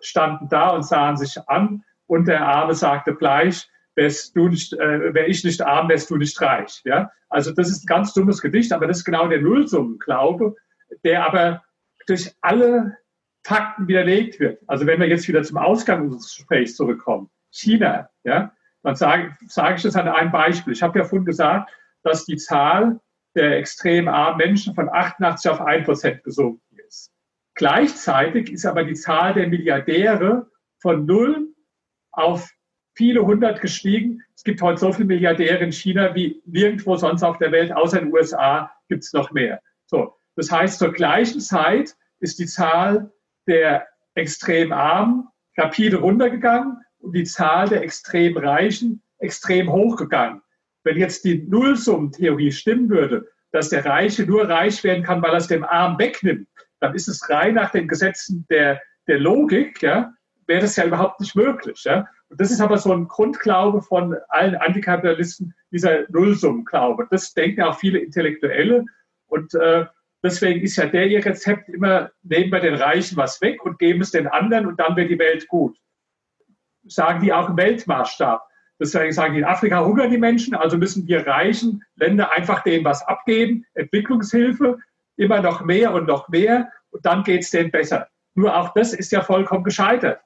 standen 0.02 0.48
da 0.50 0.70
und 0.70 0.84
sahen 0.84 1.18
sich 1.18 1.38
an 1.48 1.84
und 2.08 2.28
der 2.28 2.46
Arme 2.46 2.74
sagte 2.74 3.16
gleich, 3.16 3.70
wärst 3.96 4.36
du 4.36 4.50
nicht, 4.50 4.74
äh, 4.74 5.14
wär 5.14 5.28
ich 5.28 5.44
nicht 5.44 5.62
arm, 5.62 5.90
wärst 5.90 6.10
du 6.10 6.18
nicht 6.18 6.40
reich. 6.42 6.82
Ja? 6.86 7.12
Also 7.30 7.52
das 7.52 7.70
ist 7.70 7.84
ein 7.84 7.88
ganz 7.88 8.14
dummes 8.14 8.42
Gedicht, 8.42 8.72
aber 8.74 8.88
das 8.88 9.00
ist 9.00 9.06
genau 9.06 9.28
der 9.28 9.42
Nullsummenglaube, 9.42 10.56
der 11.04 11.26
aber 11.26 11.64
durch 12.08 12.34
alle 12.42 12.98
Fakten 13.46 13.88
widerlegt 13.88 14.40
wird. 14.40 14.62
Also 14.68 14.86
wenn 14.86 15.00
wir 15.00 15.08
jetzt 15.08 15.28
wieder 15.28 15.44
zum 15.44 15.58
Ausgang 15.58 16.04
unseres 16.04 16.36
Gesprächs 16.36 16.76
zurückkommen, 16.76 17.30
China, 17.52 18.10
ja, 18.24 18.52
dann 18.84 18.96
sage, 18.96 19.36
sage 19.48 19.76
ich 19.76 19.82
das 19.82 19.96
an 19.96 20.08
einem 20.08 20.32
Beispiel. 20.32 20.74
Ich 20.74 20.84
habe 20.84 21.00
ja 21.00 21.06
vorhin 21.06 21.26
gesagt, 21.26 21.72
dass 22.04 22.26
die 22.26 22.38
Zahl 22.38 23.00
der 23.36 23.58
extrem 23.58 24.08
armen 24.08 24.38
Menschen 24.38 24.74
von 24.74 24.90
88 24.90 25.52
auf 25.52 25.62
1 25.62 25.86
Prozent 25.86 26.24
gesunken 26.24 26.78
ist. 26.88 27.12
Gleichzeitig 27.54 28.52
ist 28.52 28.66
aber 28.66 28.84
die 28.84 28.96
Zahl 28.96 29.34
der 29.34 29.48
Milliardäre 29.48 30.50
von 30.82 31.06
null 31.06 31.54
auf 32.12 32.50
viele 32.96 33.26
hundert 33.26 33.62
gestiegen. 33.62 34.24
Es 34.36 34.44
gibt 34.44 34.62
heute 34.62 34.80
so 34.80 34.92
viele 34.94 35.08
Milliardäre 35.08 35.64
in 35.64 35.72
China 35.72 36.16
wie 36.16 36.42
nirgendwo 36.46 36.96
sonst 36.96 37.24
auf 37.24 37.38
der 37.38 37.52
Welt, 37.52 37.72
außer 37.72 38.00
in 38.00 38.06
den 38.06 38.14
USA 38.14 38.72
gibt 38.88 39.04
es 39.04 39.14
noch 39.14 39.32
mehr. 39.32 39.62
So, 39.86 40.16
das 40.36 40.52
heißt, 40.52 40.80
zur 40.80 40.94
gleichen 40.94 41.42
Zeit 41.42 41.96
ist 42.20 42.40
die 42.40 42.46
Zahl 42.46 43.12
der 43.48 43.88
extrem 44.16 44.72
Armen 44.72 45.28
rapide 45.58 45.98
runtergegangen 45.98 46.78
und 47.00 47.14
die 47.14 47.24
Zahl 47.24 47.70
der 47.70 47.84
extrem 47.84 48.38
Reichen 48.38 49.02
extrem 49.20 49.72
hochgegangen. 49.72 50.42
Wenn 50.86 50.98
jetzt 50.98 51.26
die 51.26 51.44
Nullsummentheorie 51.50 52.52
stimmen 52.52 52.90
würde, 52.90 53.28
dass 53.52 53.70
der 53.70 53.86
Reiche 53.86 54.26
nur 54.26 54.48
reich 54.48 54.84
werden 54.84 55.04
kann, 55.04 55.22
weil 55.22 55.32
er 55.32 55.38
es 55.38 55.48
dem 55.48 55.64
Arm 55.64 55.98
wegnimmt, 55.98 56.48
dann 56.80 56.94
ist 56.94 57.08
es 57.08 57.28
rein 57.30 57.56
nach 57.56 57.72
den 57.72 57.88
Gesetzen 57.88 58.46
der, 58.50 58.82
der 59.08 59.20
Logik, 59.20 59.82
ja, 59.82 60.14
wäre 60.46 60.62
das 60.62 60.76
ja 60.76 60.86
überhaupt 60.86 61.20
nicht 61.20 61.36
möglich. 61.36 61.84
Ja. 61.86 62.08
Und 62.30 62.40
das 62.40 62.52
ist 62.52 62.62
aber 62.62 62.78
so 62.78 62.94
ein 62.94 63.08
Grundglaube 63.08 63.82
von 63.82 64.16
allen 64.30 64.56
Antikapitalisten, 64.56 65.56
dieser 65.72 66.10
Nullsummenglaube. 66.10 67.08
Das 67.10 67.34
denken 67.34 67.64
auch 67.64 67.80
viele 67.80 68.00
Intellektuelle. 68.00 68.86
Und 69.28 69.56
äh, 69.56 69.86
deswegen 70.24 70.62
ist 70.62 70.76
ja 70.76 70.86
der 70.86 71.08
ihr 71.08 71.26
Rezept 71.26 71.70
immer, 71.70 72.12
nehmen 72.22 72.52
wir 72.52 72.60
den 72.60 72.76
Reichen 72.76 73.18
was 73.18 73.42
weg 73.42 73.66
und 73.66 73.80
geben 73.80 74.02
es 74.02 74.12
den 74.12 74.28
anderen 74.28 74.68
und 74.68 74.80
dann 74.80 74.96
wird 74.96 75.10
die 75.10 75.20
Welt 75.20 75.48
gut. 75.48 75.78
Sagen 76.84 77.22
die 77.22 77.34
auch 77.34 77.50
im 77.50 77.58
Weltmaßstab. 77.58 78.48
Deswegen 78.80 79.14
sagen 79.14 79.36
in 79.36 79.46
Afrika 79.46 79.84
hungern 79.86 80.12
die 80.12 80.18
Menschen, 80.18 80.54
also 80.56 80.78
müssen 80.78 81.08
wir 81.08 81.26
reichen 81.26 81.84
Länder 81.96 82.32
einfach 82.32 82.64
denen 82.64 82.84
was 82.84 83.06
abgeben, 83.08 83.66
Entwicklungshilfe, 83.74 84.80
immer 85.18 85.42
noch 85.42 85.64
mehr 85.64 85.94
und 85.94 86.08
noch 86.08 86.28
mehr 86.28 86.72
und 86.90 87.06
dann 87.06 87.24
geht 87.24 87.44
es 87.44 87.52
denen 87.52 87.72
besser. 87.72 88.10
Nur 88.34 88.56
auch 88.56 88.74
das 88.74 88.94
ist 88.94 89.12
ja 89.12 89.22
vollkommen 89.22 89.64
gescheitert. 89.64 90.20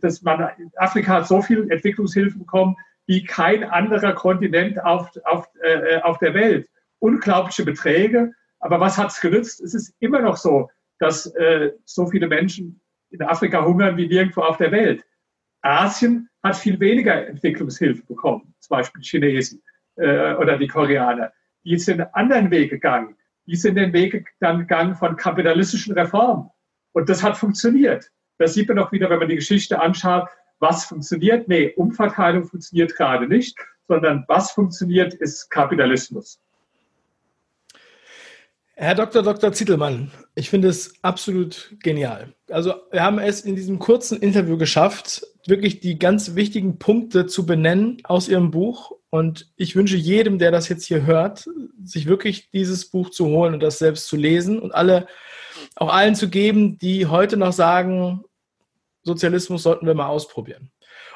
Das 0.00 0.22
man, 0.22 0.48
Afrika 0.76 1.14
hat 1.14 1.26
so 1.26 1.42
viel 1.42 1.68
Entwicklungshilfe 1.70 2.38
bekommen 2.38 2.76
wie 3.06 3.24
kein 3.24 3.64
anderer 3.64 4.12
Kontinent 4.12 4.82
auf, 4.84 5.10
auf, 5.24 5.48
äh, 5.62 6.00
auf 6.02 6.18
der 6.18 6.34
Welt. 6.34 6.68
Unglaubliche 7.00 7.64
Beträge. 7.64 8.32
Aber 8.60 8.80
was 8.80 8.96
hat 8.96 9.10
es 9.10 9.20
genützt? 9.20 9.60
Es 9.60 9.74
ist 9.74 9.94
immer 10.00 10.20
noch 10.20 10.36
so, 10.36 10.70
dass 10.98 11.26
äh, 11.34 11.72
so 11.84 12.06
viele 12.06 12.28
Menschen 12.28 12.80
in 13.10 13.22
Afrika 13.22 13.64
hungern 13.64 13.96
wie 13.96 14.08
nirgendwo 14.08 14.42
auf 14.42 14.56
der 14.56 14.72
Welt. 14.72 15.04
Asien 15.62 16.28
hat 16.46 16.56
viel 16.56 16.78
weniger 16.80 17.26
Entwicklungshilfe 17.26 18.02
bekommen, 18.06 18.54
zum 18.60 18.76
Beispiel 18.76 19.02
Chinesen 19.02 19.62
äh, 19.96 20.34
oder 20.34 20.58
die 20.58 20.68
Koreaner. 20.68 21.32
Die 21.64 21.78
sind 21.78 22.00
einen 22.00 22.14
anderen 22.14 22.50
Weg 22.50 22.70
gegangen. 22.70 23.16
Die 23.46 23.56
sind 23.56 23.76
den 23.76 23.92
Weg 23.92 24.34
dann 24.40 24.60
gegangen 24.60 24.94
von 24.94 25.16
kapitalistischen 25.16 25.94
Reformen. 25.94 26.50
Und 26.92 27.08
das 27.08 27.22
hat 27.22 27.36
funktioniert. 27.36 28.10
Das 28.38 28.54
sieht 28.54 28.68
man 28.68 28.78
auch 28.78 28.92
wieder, 28.92 29.08
wenn 29.10 29.18
man 29.18 29.28
die 29.28 29.36
Geschichte 29.36 29.80
anschaut, 29.80 30.28
was 30.58 30.84
funktioniert. 30.84 31.48
Nee, 31.48 31.72
Umverteilung 31.76 32.44
funktioniert 32.44 32.94
gerade 32.96 33.26
nicht, 33.28 33.56
sondern 33.88 34.24
was 34.28 34.50
funktioniert, 34.50 35.14
ist 35.14 35.50
Kapitalismus. 35.50 36.40
Herr 38.78 38.94
Dr. 38.94 39.22
Dr. 39.22 39.52
Zittelmann, 39.52 40.10
ich 40.34 40.50
finde 40.50 40.68
es 40.68 40.92
absolut 41.02 41.74
genial. 41.82 42.34
Also 42.50 42.74
wir 42.90 43.02
haben 43.02 43.18
es 43.18 43.40
in 43.40 43.56
diesem 43.56 43.78
kurzen 43.78 44.20
Interview 44.20 44.58
geschafft, 44.58 45.26
wirklich 45.48 45.80
die 45.80 45.98
ganz 45.98 46.34
wichtigen 46.34 46.78
Punkte 46.78 47.26
zu 47.26 47.46
benennen 47.46 47.98
aus 48.04 48.28
Ihrem 48.28 48.50
Buch. 48.50 48.92
Und 49.10 49.52
ich 49.56 49.76
wünsche 49.76 49.96
jedem, 49.96 50.38
der 50.38 50.50
das 50.50 50.68
jetzt 50.68 50.84
hier 50.86 51.06
hört, 51.06 51.48
sich 51.82 52.06
wirklich 52.06 52.50
dieses 52.50 52.90
Buch 52.90 53.10
zu 53.10 53.26
holen 53.26 53.54
und 53.54 53.62
das 53.62 53.78
selbst 53.78 54.08
zu 54.08 54.16
lesen 54.16 54.58
und 54.58 54.74
alle, 54.74 55.06
auch 55.76 55.92
allen 55.92 56.14
zu 56.14 56.28
geben, 56.28 56.78
die 56.78 57.06
heute 57.06 57.36
noch 57.36 57.52
sagen, 57.52 58.24
Sozialismus 59.02 59.62
sollten 59.62 59.86
wir 59.86 59.94
mal 59.94 60.08
ausprobieren. 60.08 60.70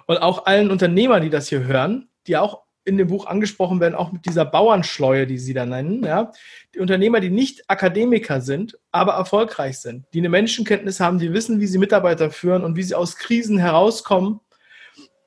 Und 0.07 0.18
auch 0.18 0.47
allen 0.47 0.70
Unternehmern, 0.70 1.22
die 1.22 1.31
das 1.31 1.49
hier 1.49 1.64
hören, 1.64 2.09
die 2.26 2.37
auch 2.37 2.62
in 2.85 2.97
dem 2.97 3.09
Buch 3.09 3.26
angesprochen 3.26 3.81
werden, 3.81 3.95
auch 3.95 4.12
mit 4.12 4.24
dieser 4.24 4.45
Bauernschleue, 4.45 5.26
die 5.26 5.39
Sie 5.39 5.53
da 5.53 5.66
nennen. 5.66 6.03
Ja? 6.03 6.33
Die 6.74 6.81
Unternehmer, 6.81 7.20
die 7.20 7.31
nicht 7.31 7.68
Akademiker 7.68 8.41
sind, 8.41 8.78
aber 8.91 9.12
erfolgreich 9.12 9.78
sind, 9.78 10.07
die 10.14 10.18
eine 10.18 10.31
Menschenkenntnis 10.31 10.99
haben, 10.99 11.18
die 11.18 11.33
wissen, 11.33 11.61
wie 11.61 11.66
sie 11.66 11.78
Mitarbeiter 11.78 12.31
führen 12.31 12.64
und 12.64 12.76
wie 12.76 12.83
sie 12.83 12.95
aus 12.95 13.16
Krisen 13.16 13.59
herauskommen 13.59 14.41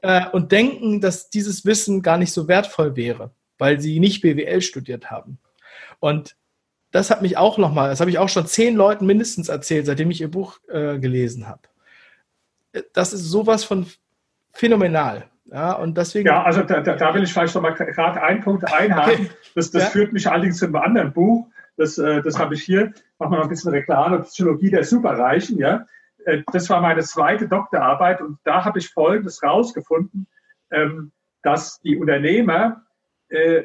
äh, 0.02 0.28
und 0.32 0.52
denken, 0.52 1.00
dass 1.00 1.30
dieses 1.30 1.66
Wissen 1.66 2.02
gar 2.02 2.18
nicht 2.18 2.34
so 2.34 2.48
wertvoll 2.48 2.96
wäre, 2.96 3.32
weil 3.60 3.80
sie 3.80 4.00
nicht 4.00 4.22
BWL 4.22 4.62
studiert 4.62 5.12
haben. 5.12 5.38
Und 6.00 6.36
das 6.92 7.10
hat 7.10 7.22
mich 7.22 7.38
auch 7.38 7.58
nochmal, 7.58 7.90
das 7.90 8.00
habe 8.00 8.12
ich 8.12 8.20
auch 8.20 8.30
schon 8.30 8.48
zehn 8.48 8.76
Leuten 8.76 9.06
mindestens 9.06 9.50
erzählt, 9.50 9.86
seitdem 9.86 10.12
ich 10.12 10.22
ihr 10.22 10.30
Buch 10.30 10.60
äh, 10.70 11.00
gelesen 11.00 11.48
habe. 11.48 11.62
Das 12.94 13.14
ist 13.14 13.24
sowas 13.24 13.64
von 13.64 13.86
phänomenal. 14.52 15.30
Ja, 15.54 15.74
und 15.74 15.96
deswegen. 15.96 16.28
Ja, 16.28 16.42
also 16.44 16.64
da, 16.64 16.82
da 16.82 17.14
will 17.14 17.24
ich 17.24 17.32
vielleicht 17.32 17.54
nochmal 17.54 17.76
gerade 17.76 18.22
einen 18.22 18.42
Punkt 18.42 18.66
einhaken. 18.74 19.30
Das, 19.54 19.70
das 19.70 19.84
ja. 19.84 19.90
führt 19.90 20.12
mich 20.12 20.30
allerdings 20.30 20.58
zu 20.58 20.66
einem 20.66 20.76
anderen 20.78 21.14
Buch. 21.14 21.48
Das, 21.78 21.98
äh, 21.98 22.22
das 22.24 22.40
habe 22.40 22.56
ich 22.56 22.64
hier. 22.64 22.92
Machen 23.20 23.32
wir 23.32 23.38
noch 23.38 23.44
ein 23.44 23.50
bisschen 23.50 23.72
Reklame. 23.72 24.24
Psychologie 24.24 24.72
der 24.72 24.84
Superreichen. 24.84 25.60
Ja, 25.60 25.86
äh, 26.26 26.42
das 26.52 26.70
war 26.72 26.82
meine 26.82 27.02
zweite 27.04 27.48
Doktorarbeit 27.48 28.22
und 28.22 28.40
da 28.44 28.66
habe 28.66 28.80
ich 28.80 28.90
Folgendes 28.90 29.44
rausgefunden, 29.44 30.28
ähm, 30.72 31.12
dass 31.44 31.80
die 31.82 31.98
Unternehmer 31.98 32.84
äh, 33.30 33.64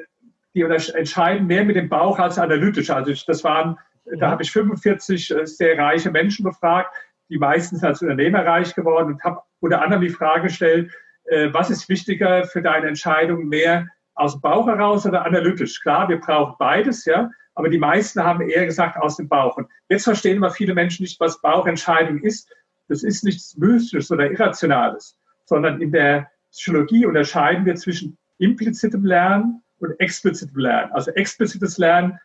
die 0.54 0.62
entscheiden 0.62 1.46
mehr 1.46 1.64
mit 1.64 1.76
dem 1.76 1.88
Bauch 1.88 2.18
als 2.18 2.38
analytisch. 2.38 2.90
Also 2.90 3.12
das 3.26 3.44
waren, 3.44 3.78
da 4.18 4.30
habe 4.30 4.42
ich 4.42 4.50
45 4.50 5.30
äh, 5.30 5.46
sehr 5.46 5.78
reiche 5.78 6.10
Menschen 6.10 6.44
befragt, 6.44 6.94
die 7.28 7.38
meistens 7.38 7.84
als 7.84 8.02
Unternehmer 8.02 8.44
reich 8.44 8.74
geworden 8.74 9.14
und 9.14 9.24
habe 9.24 9.40
unter 9.60 9.82
anderem 9.82 10.02
die 10.02 10.08
Frage 10.08 10.44
gestellt, 10.44 10.92
äh, 11.30 11.52
was 11.52 11.70
ist 11.70 11.88
wichtiger 11.88 12.44
für 12.44 12.62
deine 12.62 12.88
Entscheidung, 12.88 13.48
mehr 13.48 13.86
aus 14.14 14.32
dem 14.32 14.40
Bauch 14.40 14.66
heraus 14.66 15.06
oder 15.06 15.24
analytisch? 15.24 15.80
Klar, 15.80 16.08
wir 16.08 16.20
brauchen 16.20 16.56
beides, 16.58 17.04
ja, 17.04 17.30
aber 17.54 17.68
die 17.68 17.78
meisten 17.78 18.22
haben 18.22 18.48
eher 18.48 18.66
gesagt 18.66 18.96
aus 18.96 19.16
dem 19.16 19.28
Bauch. 19.28 19.56
Und 19.56 19.68
jetzt 19.88 20.04
verstehen 20.04 20.36
immer 20.36 20.50
viele 20.50 20.74
Menschen 20.74 21.02
nicht, 21.02 21.18
was 21.20 21.40
Bauchentscheidung 21.40 22.20
ist. 22.20 22.50
Das 22.88 23.02
ist 23.02 23.24
nichts 23.24 23.56
Mystisches 23.56 24.10
oder 24.10 24.30
Irrationales, 24.30 25.18
sondern 25.44 25.80
in 25.80 25.92
der 25.92 26.30
Psychologie 26.50 27.04
unterscheiden 27.04 27.66
wir 27.66 27.74
zwischen 27.74 28.16
implizitem 28.38 29.04
Lernen 29.04 29.62
und 29.78 29.98
explizitem 30.00 30.58
Lernen. 30.58 30.92
Also 30.92 31.10
explizites 31.12 31.78
Lernen, 31.78 32.18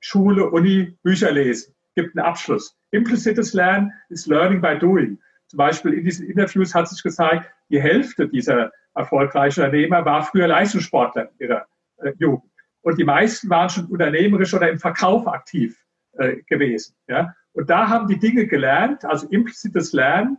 Schule, 0.00 0.48
Uni, 0.50 0.96
Bücher 1.02 1.32
lesen, 1.32 1.74
gibt 1.94 2.16
einen 2.16 2.26
Abschluss. 2.26 2.76
Implizites 2.90 3.54
Lernen 3.54 3.92
ist 4.08 4.26
Learning 4.26 4.60
by 4.60 4.78
Doing. 4.78 5.18
Zum 5.48 5.56
Beispiel 5.56 5.94
in 5.94 6.04
diesen 6.04 6.28
Interviews 6.28 6.74
hat 6.74 6.88
sich 6.88 7.02
gezeigt, 7.02 7.50
die 7.70 7.80
Hälfte 7.80 8.28
dieser 8.28 8.70
erfolgreichen 8.94 9.64
Unternehmer 9.64 10.04
war 10.04 10.24
früher 10.24 10.48
Leistungssportler 10.48 11.30
in 11.38 11.46
ihrer 11.46 11.66
äh, 11.98 12.12
Jugend. 12.18 12.50
Und 12.82 12.98
die 12.98 13.04
meisten 13.04 13.50
waren 13.50 13.68
schon 13.68 13.86
unternehmerisch 13.86 14.54
oder 14.54 14.70
im 14.70 14.78
Verkauf 14.78 15.26
aktiv 15.26 15.78
äh, 16.12 16.36
gewesen. 16.46 16.94
Ja? 17.06 17.34
Und 17.52 17.70
da 17.70 17.88
haben 17.88 18.08
die 18.08 18.18
Dinge 18.18 18.46
gelernt, 18.46 19.04
also 19.04 19.28
implizites 19.28 19.92
Lernen. 19.92 20.38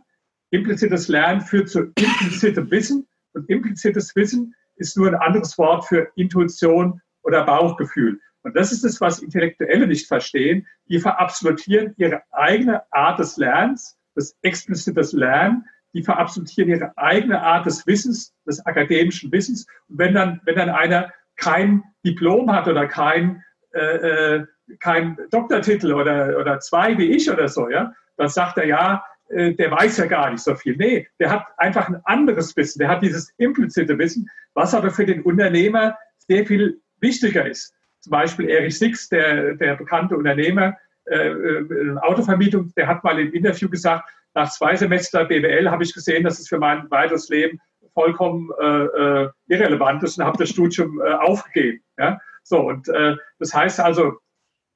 Implizites 0.50 1.08
Lernen 1.08 1.40
führt 1.40 1.68
zu 1.68 1.92
implizitem 1.94 2.70
Wissen. 2.70 3.06
Und 3.34 3.48
implizites 3.48 4.14
Wissen 4.16 4.54
ist 4.76 4.96
nur 4.96 5.08
ein 5.08 5.14
anderes 5.14 5.56
Wort 5.58 5.86
für 5.86 6.10
Intuition 6.16 7.00
oder 7.22 7.44
Bauchgefühl. 7.44 8.18
Und 8.42 8.56
das 8.56 8.72
ist 8.72 8.84
es, 8.84 9.00
was 9.00 9.20
Intellektuelle 9.20 9.86
nicht 9.86 10.08
verstehen. 10.08 10.66
Die 10.88 10.98
verabsolutieren 10.98 11.94
ihre 11.98 12.22
eigene 12.32 12.82
Art 12.90 13.18
des 13.18 13.36
Lernens, 13.36 13.98
das 14.14 14.36
explizites 14.42 15.12
Lernen. 15.12 15.66
Die 15.94 16.02
verabsolutieren 16.02 16.70
ihre 16.70 16.96
eigene 16.96 17.40
Art 17.42 17.66
des 17.66 17.86
Wissens, 17.86 18.34
des 18.46 18.64
akademischen 18.66 19.32
Wissens. 19.32 19.66
Und 19.88 19.98
wenn 19.98 20.14
dann, 20.14 20.40
wenn 20.44 20.56
dann 20.56 20.68
einer 20.68 21.12
kein 21.36 21.82
Diplom 22.04 22.52
hat 22.52 22.68
oder 22.68 22.86
kein, 22.86 23.42
äh, 23.72 24.36
äh 24.36 24.46
kein 24.78 25.18
Doktortitel 25.30 25.92
oder, 25.92 26.38
oder 26.38 26.60
zwei 26.60 26.96
wie 26.96 27.10
ich 27.10 27.28
oder 27.28 27.48
so, 27.48 27.68
ja, 27.68 27.92
dann 28.16 28.28
sagt 28.28 28.58
er, 28.58 28.66
ja, 28.66 29.04
äh, 29.30 29.54
der 29.54 29.70
weiß 29.70 29.96
ja 29.98 30.06
gar 30.06 30.30
nicht 30.30 30.42
so 30.42 30.54
viel. 30.54 30.76
Nee, 30.76 31.08
der 31.18 31.30
hat 31.30 31.46
einfach 31.56 31.88
ein 31.88 32.00
anderes 32.04 32.56
Wissen. 32.56 32.78
Der 32.78 32.88
hat 32.88 33.02
dieses 33.02 33.32
implizite 33.38 33.98
Wissen, 33.98 34.28
was 34.54 34.74
aber 34.74 34.90
für 34.90 35.06
den 35.06 35.22
Unternehmer 35.22 35.96
sehr 36.18 36.44
viel 36.46 36.80
wichtiger 37.00 37.46
ist. 37.46 37.74
Zum 38.00 38.10
Beispiel 38.10 38.48
Erich 38.48 38.78
Six, 38.78 39.08
der, 39.08 39.54
der 39.54 39.76
bekannte 39.76 40.16
Unternehmer, 40.16 40.76
äh, 41.06 41.28
äh 41.28 41.96
Autovermietung, 42.02 42.72
der 42.76 42.86
hat 42.86 43.04
mal 43.04 43.18
im 43.18 43.32
Interview 43.32 43.68
gesagt, 43.68 44.08
nach 44.34 44.50
zwei 44.50 44.76
Semester 44.76 45.24
BWL 45.24 45.70
habe 45.70 45.82
ich 45.82 45.92
gesehen, 45.92 46.24
dass 46.24 46.38
es 46.38 46.48
für 46.48 46.58
mein 46.58 46.90
weiteres 46.90 47.28
Leben 47.28 47.58
vollkommen 47.94 48.50
äh, 48.60 48.84
äh 48.84 49.30
irrelevant 49.48 50.02
ist 50.02 50.18
und 50.18 50.24
habe 50.24 50.38
das 50.38 50.50
Studium 50.50 51.00
äh, 51.00 51.12
aufgegeben. 51.14 51.82
Ja? 51.98 52.20
So, 52.42 52.60
und 52.60 52.88
äh, 52.88 53.16
das 53.38 53.52
heißt 53.52 53.80
also, 53.80 54.18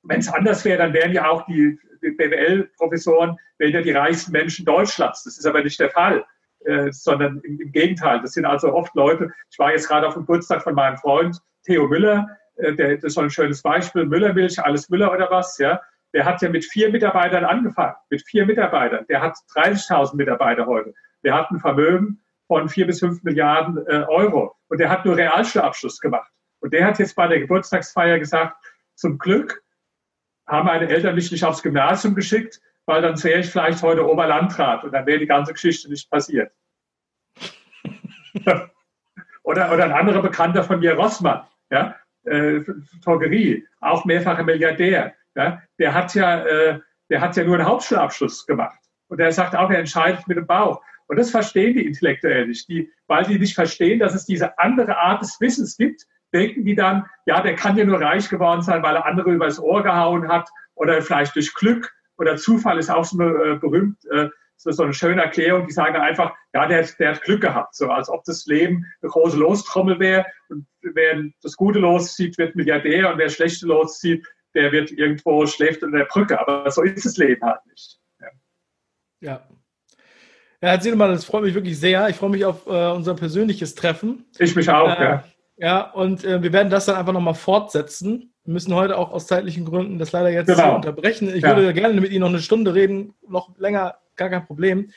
wenn 0.02 0.20
es 0.20 0.28
anders 0.28 0.64
wäre, 0.64 0.78
dann 0.78 0.92
wären 0.92 1.12
ja 1.12 1.28
auch 1.28 1.46
die 1.46 1.78
BWL-Professoren 2.00 3.36
ja 3.58 3.80
die 3.80 3.92
reichsten 3.92 4.32
Menschen 4.32 4.66
Deutschlands. 4.66 5.24
Das 5.24 5.38
ist 5.38 5.46
aber 5.46 5.62
nicht 5.62 5.80
der 5.80 5.90
Fall, 5.90 6.24
äh, 6.64 6.90
sondern 6.92 7.40
im, 7.44 7.60
im, 7.60 7.72
Gegenteil. 7.72 8.20
Das 8.20 8.32
sind 8.32 8.44
also 8.44 8.72
oft 8.72 8.94
Leute, 8.94 9.30
ich 9.50 9.58
war 9.58 9.72
jetzt 9.72 9.88
gerade 9.88 10.06
auf 10.06 10.14
dem 10.14 10.22
Geburtstag 10.22 10.62
von 10.62 10.74
meinem 10.74 10.98
Freund 10.98 11.38
Theo 11.64 11.88
Müller, 11.88 12.28
äh, 12.56 12.74
der, 12.74 12.96
das 12.96 13.04
ist 13.04 13.14
so 13.14 13.22
ein 13.22 13.30
schönes 13.30 13.62
Beispiel, 13.62 14.04
Müllermilch, 14.04 14.62
alles 14.62 14.90
Müller 14.90 15.12
oder 15.12 15.30
was, 15.30 15.58
ja. 15.58 15.80
Der 16.14 16.24
hat 16.24 16.40
ja 16.42 16.48
mit 16.48 16.64
vier 16.64 16.90
Mitarbeitern 16.90 17.44
angefangen, 17.44 17.94
mit 18.08 18.24
vier 18.26 18.46
Mitarbeitern. 18.46 19.04
Der 19.08 19.20
hat 19.20 19.36
30.000 19.54 20.14
Mitarbeiter 20.16 20.64
heute. 20.66 20.94
Der 21.24 21.34
hat 21.34 21.50
ein 21.50 21.58
Vermögen 21.58 22.22
von 22.46 22.68
vier 22.68 22.86
bis 22.86 23.00
fünf 23.00 23.22
Milliarden 23.24 23.84
äh, 23.88 24.04
Euro. 24.08 24.54
Und 24.68 24.78
der 24.78 24.90
hat 24.90 25.04
nur 25.04 25.16
Realschulabschluss 25.16 25.98
gemacht. 25.98 26.30
Und 26.60 26.72
der 26.72 26.86
hat 26.86 26.98
jetzt 26.98 27.16
bei 27.16 27.26
der 27.26 27.40
Geburtstagsfeier 27.40 28.18
gesagt, 28.18 28.56
zum 28.94 29.18
Glück 29.18 29.62
haben 30.46 30.66
meine 30.66 30.88
Eltern 30.88 31.14
mich 31.16 31.32
nicht 31.32 31.44
aufs 31.44 31.62
Gymnasium 31.62 32.14
geschickt, 32.14 32.60
weil 32.86 33.02
dann 33.02 33.22
wäre 33.22 33.40
ich 33.40 33.50
vielleicht 33.50 33.82
heute 33.82 34.08
Oberlandrat 34.08 34.84
und 34.84 34.92
dann 34.92 35.06
wäre 35.06 35.18
die 35.18 35.26
ganze 35.26 35.52
Geschichte 35.52 35.90
nicht 35.90 36.08
passiert. 36.10 36.52
oder, 39.42 39.72
oder 39.72 39.84
ein 39.84 39.92
anderer 39.92 40.22
Bekannter 40.22 40.62
von 40.62 40.80
mir, 40.80 40.94
Rossmann, 40.94 41.42
ja, 41.70 41.96
äh, 42.24 42.60
Drogerie, 43.02 43.66
auch 43.80 44.04
mehrfacher 44.04 44.44
Milliardär, 44.44 45.14
ja, 45.34 45.62
der 45.78 45.94
hat 45.94 46.14
ja, 46.14 46.44
äh, 46.44 46.80
der 47.10 47.20
hat 47.20 47.36
ja 47.36 47.44
nur 47.44 47.56
einen 47.56 47.66
Hauptschulabschluss 47.66 48.46
gemacht. 48.46 48.78
Und 49.08 49.18
der 49.18 49.32
sagt 49.32 49.54
auch, 49.54 49.70
er 49.70 49.78
entscheidet 49.78 50.26
mit 50.26 50.36
dem 50.36 50.46
Bauch. 50.46 50.82
Und 51.06 51.18
das 51.18 51.30
verstehen 51.30 51.74
die 51.74 51.86
Intellektuellen 51.86 52.48
nicht, 52.48 52.68
die, 52.68 52.90
weil 53.06 53.24
die 53.24 53.38
nicht 53.38 53.54
verstehen, 53.54 53.98
dass 53.98 54.14
es 54.14 54.24
diese 54.24 54.58
andere 54.58 54.96
Art 54.96 55.22
des 55.22 55.38
Wissens 55.40 55.76
gibt, 55.76 56.06
denken 56.32 56.64
die 56.64 56.74
dann, 56.74 57.06
ja, 57.26 57.40
der 57.42 57.54
kann 57.54 57.76
ja 57.76 57.84
nur 57.84 58.00
reich 58.00 58.28
geworden 58.28 58.62
sein, 58.62 58.82
weil 58.82 58.96
er 58.96 59.06
andere 59.06 59.30
übers 59.30 59.60
Ohr 59.60 59.82
gehauen 59.82 60.28
hat 60.28 60.48
oder 60.74 61.00
vielleicht 61.02 61.36
durch 61.36 61.54
Glück 61.54 61.92
oder 62.16 62.36
Zufall 62.36 62.78
ist 62.78 62.90
auch 62.90 63.04
so 63.04 63.18
eine, 63.18 63.30
äh, 63.30 63.56
berühmt, 63.56 63.98
äh, 64.10 64.28
so, 64.56 64.70
so 64.70 64.82
eine 64.82 64.94
schöne 64.94 65.22
Erklärung, 65.22 65.66
die 65.66 65.72
sagen 65.72 65.96
einfach, 65.96 66.34
ja, 66.52 66.66
der, 66.66 66.86
der 66.98 67.10
hat 67.10 67.22
Glück 67.22 67.42
gehabt, 67.42 67.74
so 67.74 67.90
als 67.90 68.08
ob 68.08 68.24
das 68.24 68.46
Leben 68.46 68.84
eine 69.02 69.10
große 69.10 69.36
Lostrommel 69.36 69.98
wäre 69.98 70.26
und 70.48 70.66
wer 70.82 71.22
das 71.42 71.56
Gute 71.56 71.80
loszieht, 71.80 72.38
wird 72.38 72.56
Milliardär 72.56 73.12
und 73.12 73.18
wer 73.18 73.28
Schlechte 73.28 73.66
loszieht, 73.66 74.26
der 74.54 74.72
wird 74.72 74.90
irgendwo 74.90 75.46
schläft 75.46 75.82
unter 75.82 75.98
der 75.98 76.04
Brücke, 76.06 76.40
aber 76.40 76.70
so 76.70 76.82
ist 76.82 77.04
das 77.04 77.16
Leben 77.16 77.42
halt 77.42 77.64
nicht. 77.66 77.98
Ja. 78.20 78.28
ja. 79.20 79.48
Ja, 80.62 80.70
Herr 80.70 80.80
Ziedemann, 80.80 81.10
das 81.10 81.26
freut 81.26 81.42
mich 81.42 81.54
wirklich 81.54 81.78
sehr. 81.78 82.08
Ich 82.08 82.16
freue 82.16 82.30
mich 82.30 82.44
auf 82.44 82.66
äh, 82.66 82.90
unser 82.90 83.14
persönliches 83.14 83.74
Treffen. 83.74 84.24
Ich 84.38 84.56
mich 84.56 84.70
auch, 84.70 84.98
äh, 84.98 85.02
ja. 85.02 85.24
Ja, 85.56 85.90
und 85.92 86.24
äh, 86.24 86.42
wir 86.42 86.52
werden 86.52 86.70
das 86.70 86.86
dann 86.86 86.96
einfach 86.96 87.12
nochmal 87.12 87.34
fortsetzen. 87.34 88.32
Wir 88.44 88.52
müssen 88.52 88.74
heute 88.74 88.98
auch 88.98 89.12
aus 89.12 89.26
zeitlichen 89.26 89.64
Gründen 89.64 89.98
das 89.98 90.12
leider 90.12 90.30
jetzt 90.30 90.48
genau. 90.48 90.76
unterbrechen. 90.76 91.34
Ich 91.34 91.42
ja. 91.42 91.54
würde 91.54 91.72
gerne 91.72 92.00
mit 92.00 92.10
Ihnen 92.10 92.20
noch 92.20 92.28
eine 92.28 92.40
Stunde 92.40 92.74
reden, 92.74 93.14
noch 93.28 93.56
länger, 93.58 93.96
gar 94.16 94.30
kein 94.30 94.46
Problem. 94.46 94.90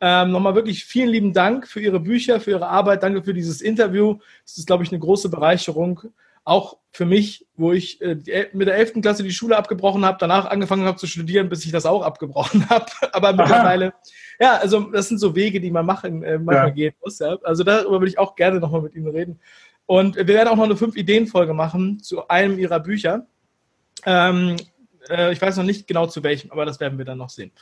Ähm, 0.00 0.32
nochmal 0.32 0.54
wirklich 0.54 0.84
vielen 0.84 1.10
lieben 1.10 1.32
Dank 1.32 1.68
für 1.68 1.80
Ihre 1.80 2.00
Bücher, 2.00 2.40
für 2.40 2.52
Ihre 2.52 2.66
Arbeit. 2.66 3.02
Danke 3.02 3.22
für 3.22 3.34
dieses 3.34 3.60
Interview. 3.60 4.18
Es 4.44 4.58
ist, 4.58 4.66
glaube 4.66 4.82
ich, 4.82 4.90
eine 4.90 4.98
große 4.98 5.28
Bereicherung. 5.28 6.00
Auch 6.44 6.78
für 6.92 7.04
mich, 7.04 7.46
wo 7.56 7.72
ich 7.72 8.00
äh, 8.00 8.48
mit 8.52 8.66
der 8.66 8.74
11. 8.76 9.00
Klasse 9.00 9.22
die 9.22 9.30
Schule 9.30 9.56
abgebrochen 9.56 10.04
habe, 10.04 10.16
danach 10.18 10.46
angefangen 10.46 10.84
habe 10.84 10.98
zu 10.98 11.06
studieren, 11.06 11.48
bis 11.48 11.64
ich 11.64 11.72
das 11.72 11.86
auch 11.86 12.02
abgebrochen 12.02 12.68
habe. 12.70 12.86
Aber 13.12 13.32
mittlerweile, 13.32 13.92
ja, 14.40 14.56
also 14.56 14.80
das 14.90 15.08
sind 15.08 15.18
so 15.18 15.36
Wege, 15.36 15.60
die 15.60 15.70
man 15.70 15.86
machen, 15.86 16.22
äh, 16.22 16.38
manchmal 16.38 16.68
ja. 16.68 16.74
gehen 16.74 16.94
muss. 17.02 17.18
Ja. 17.18 17.38
Also 17.42 17.62
darüber 17.62 18.00
würde 18.00 18.08
ich 18.08 18.18
auch 18.18 18.34
gerne 18.34 18.58
nochmal 18.58 18.82
mit 18.82 18.94
Ihnen 18.94 19.08
reden. 19.08 19.40
Und 19.86 20.16
wir 20.16 20.26
werden 20.28 20.48
auch 20.48 20.56
noch 20.56 20.64
eine 20.64 20.76
Fünf-Ideen-Folge 20.76 21.52
machen 21.52 22.00
zu 22.00 22.28
einem 22.28 22.58
ihrer 22.58 22.80
Bücher. 22.80 23.26
Ähm, 24.06 24.56
äh, 25.08 25.32
ich 25.32 25.40
weiß 25.40 25.56
noch 25.56 25.64
nicht 25.64 25.86
genau 25.86 26.06
zu 26.06 26.22
welchem, 26.22 26.50
aber 26.52 26.64
das 26.64 26.80
werden 26.80 26.98
wir 26.98 27.04
dann 27.04 27.18
noch 27.18 27.30
sehen. 27.30 27.52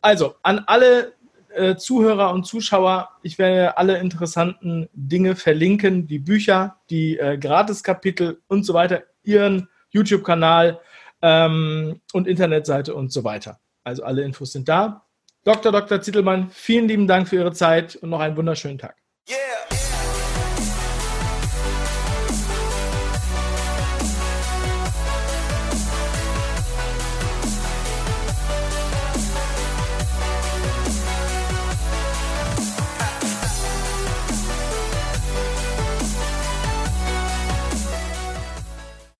Also, 0.00 0.34
an 0.42 0.64
alle 0.66 1.12
äh, 1.54 1.76
Zuhörer 1.76 2.32
und 2.32 2.46
Zuschauer, 2.46 3.10
ich 3.22 3.38
werde 3.38 3.76
alle 3.78 3.98
interessanten 3.98 4.88
Dinge 4.92 5.36
verlinken, 5.36 6.06
die 6.06 6.18
Bücher, 6.18 6.76
die 6.90 7.18
äh, 7.18 7.38
Gratiskapitel 7.38 8.40
und 8.48 8.64
so 8.64 8.74
weiter, 8.74 9.02
Ihren 9.22 9.68
YouTube-Kanal 9.90 10.80
ähm, 11.22 12.00
und 12.12 12.26
Internetseite 12.28 12.94
und 12.94 13.12
so 13.12 13.24
weiter. 13.24 13.60
Also 13.84 14.02
alle 14.04 14.22
Infos 14.22 14.52
sind 14.52 14.68
da. 14.68 15.06
Dr. 15.44 15.72
Dr. 15.72 16.00
Zittelmann, 16.00 16.50
vielen 16.50 16.88
lieben 16.88 17.06
Dank 17.06 17.28
für 17.28 17.36
Ihre 17.36 17.52
Zeit 17.52 17.96
und 17.96 18.10
noch 18.10 18.20
einen 18.20 18.36
wunderschönen 18.36 18.78
Tag. 18.78 19.03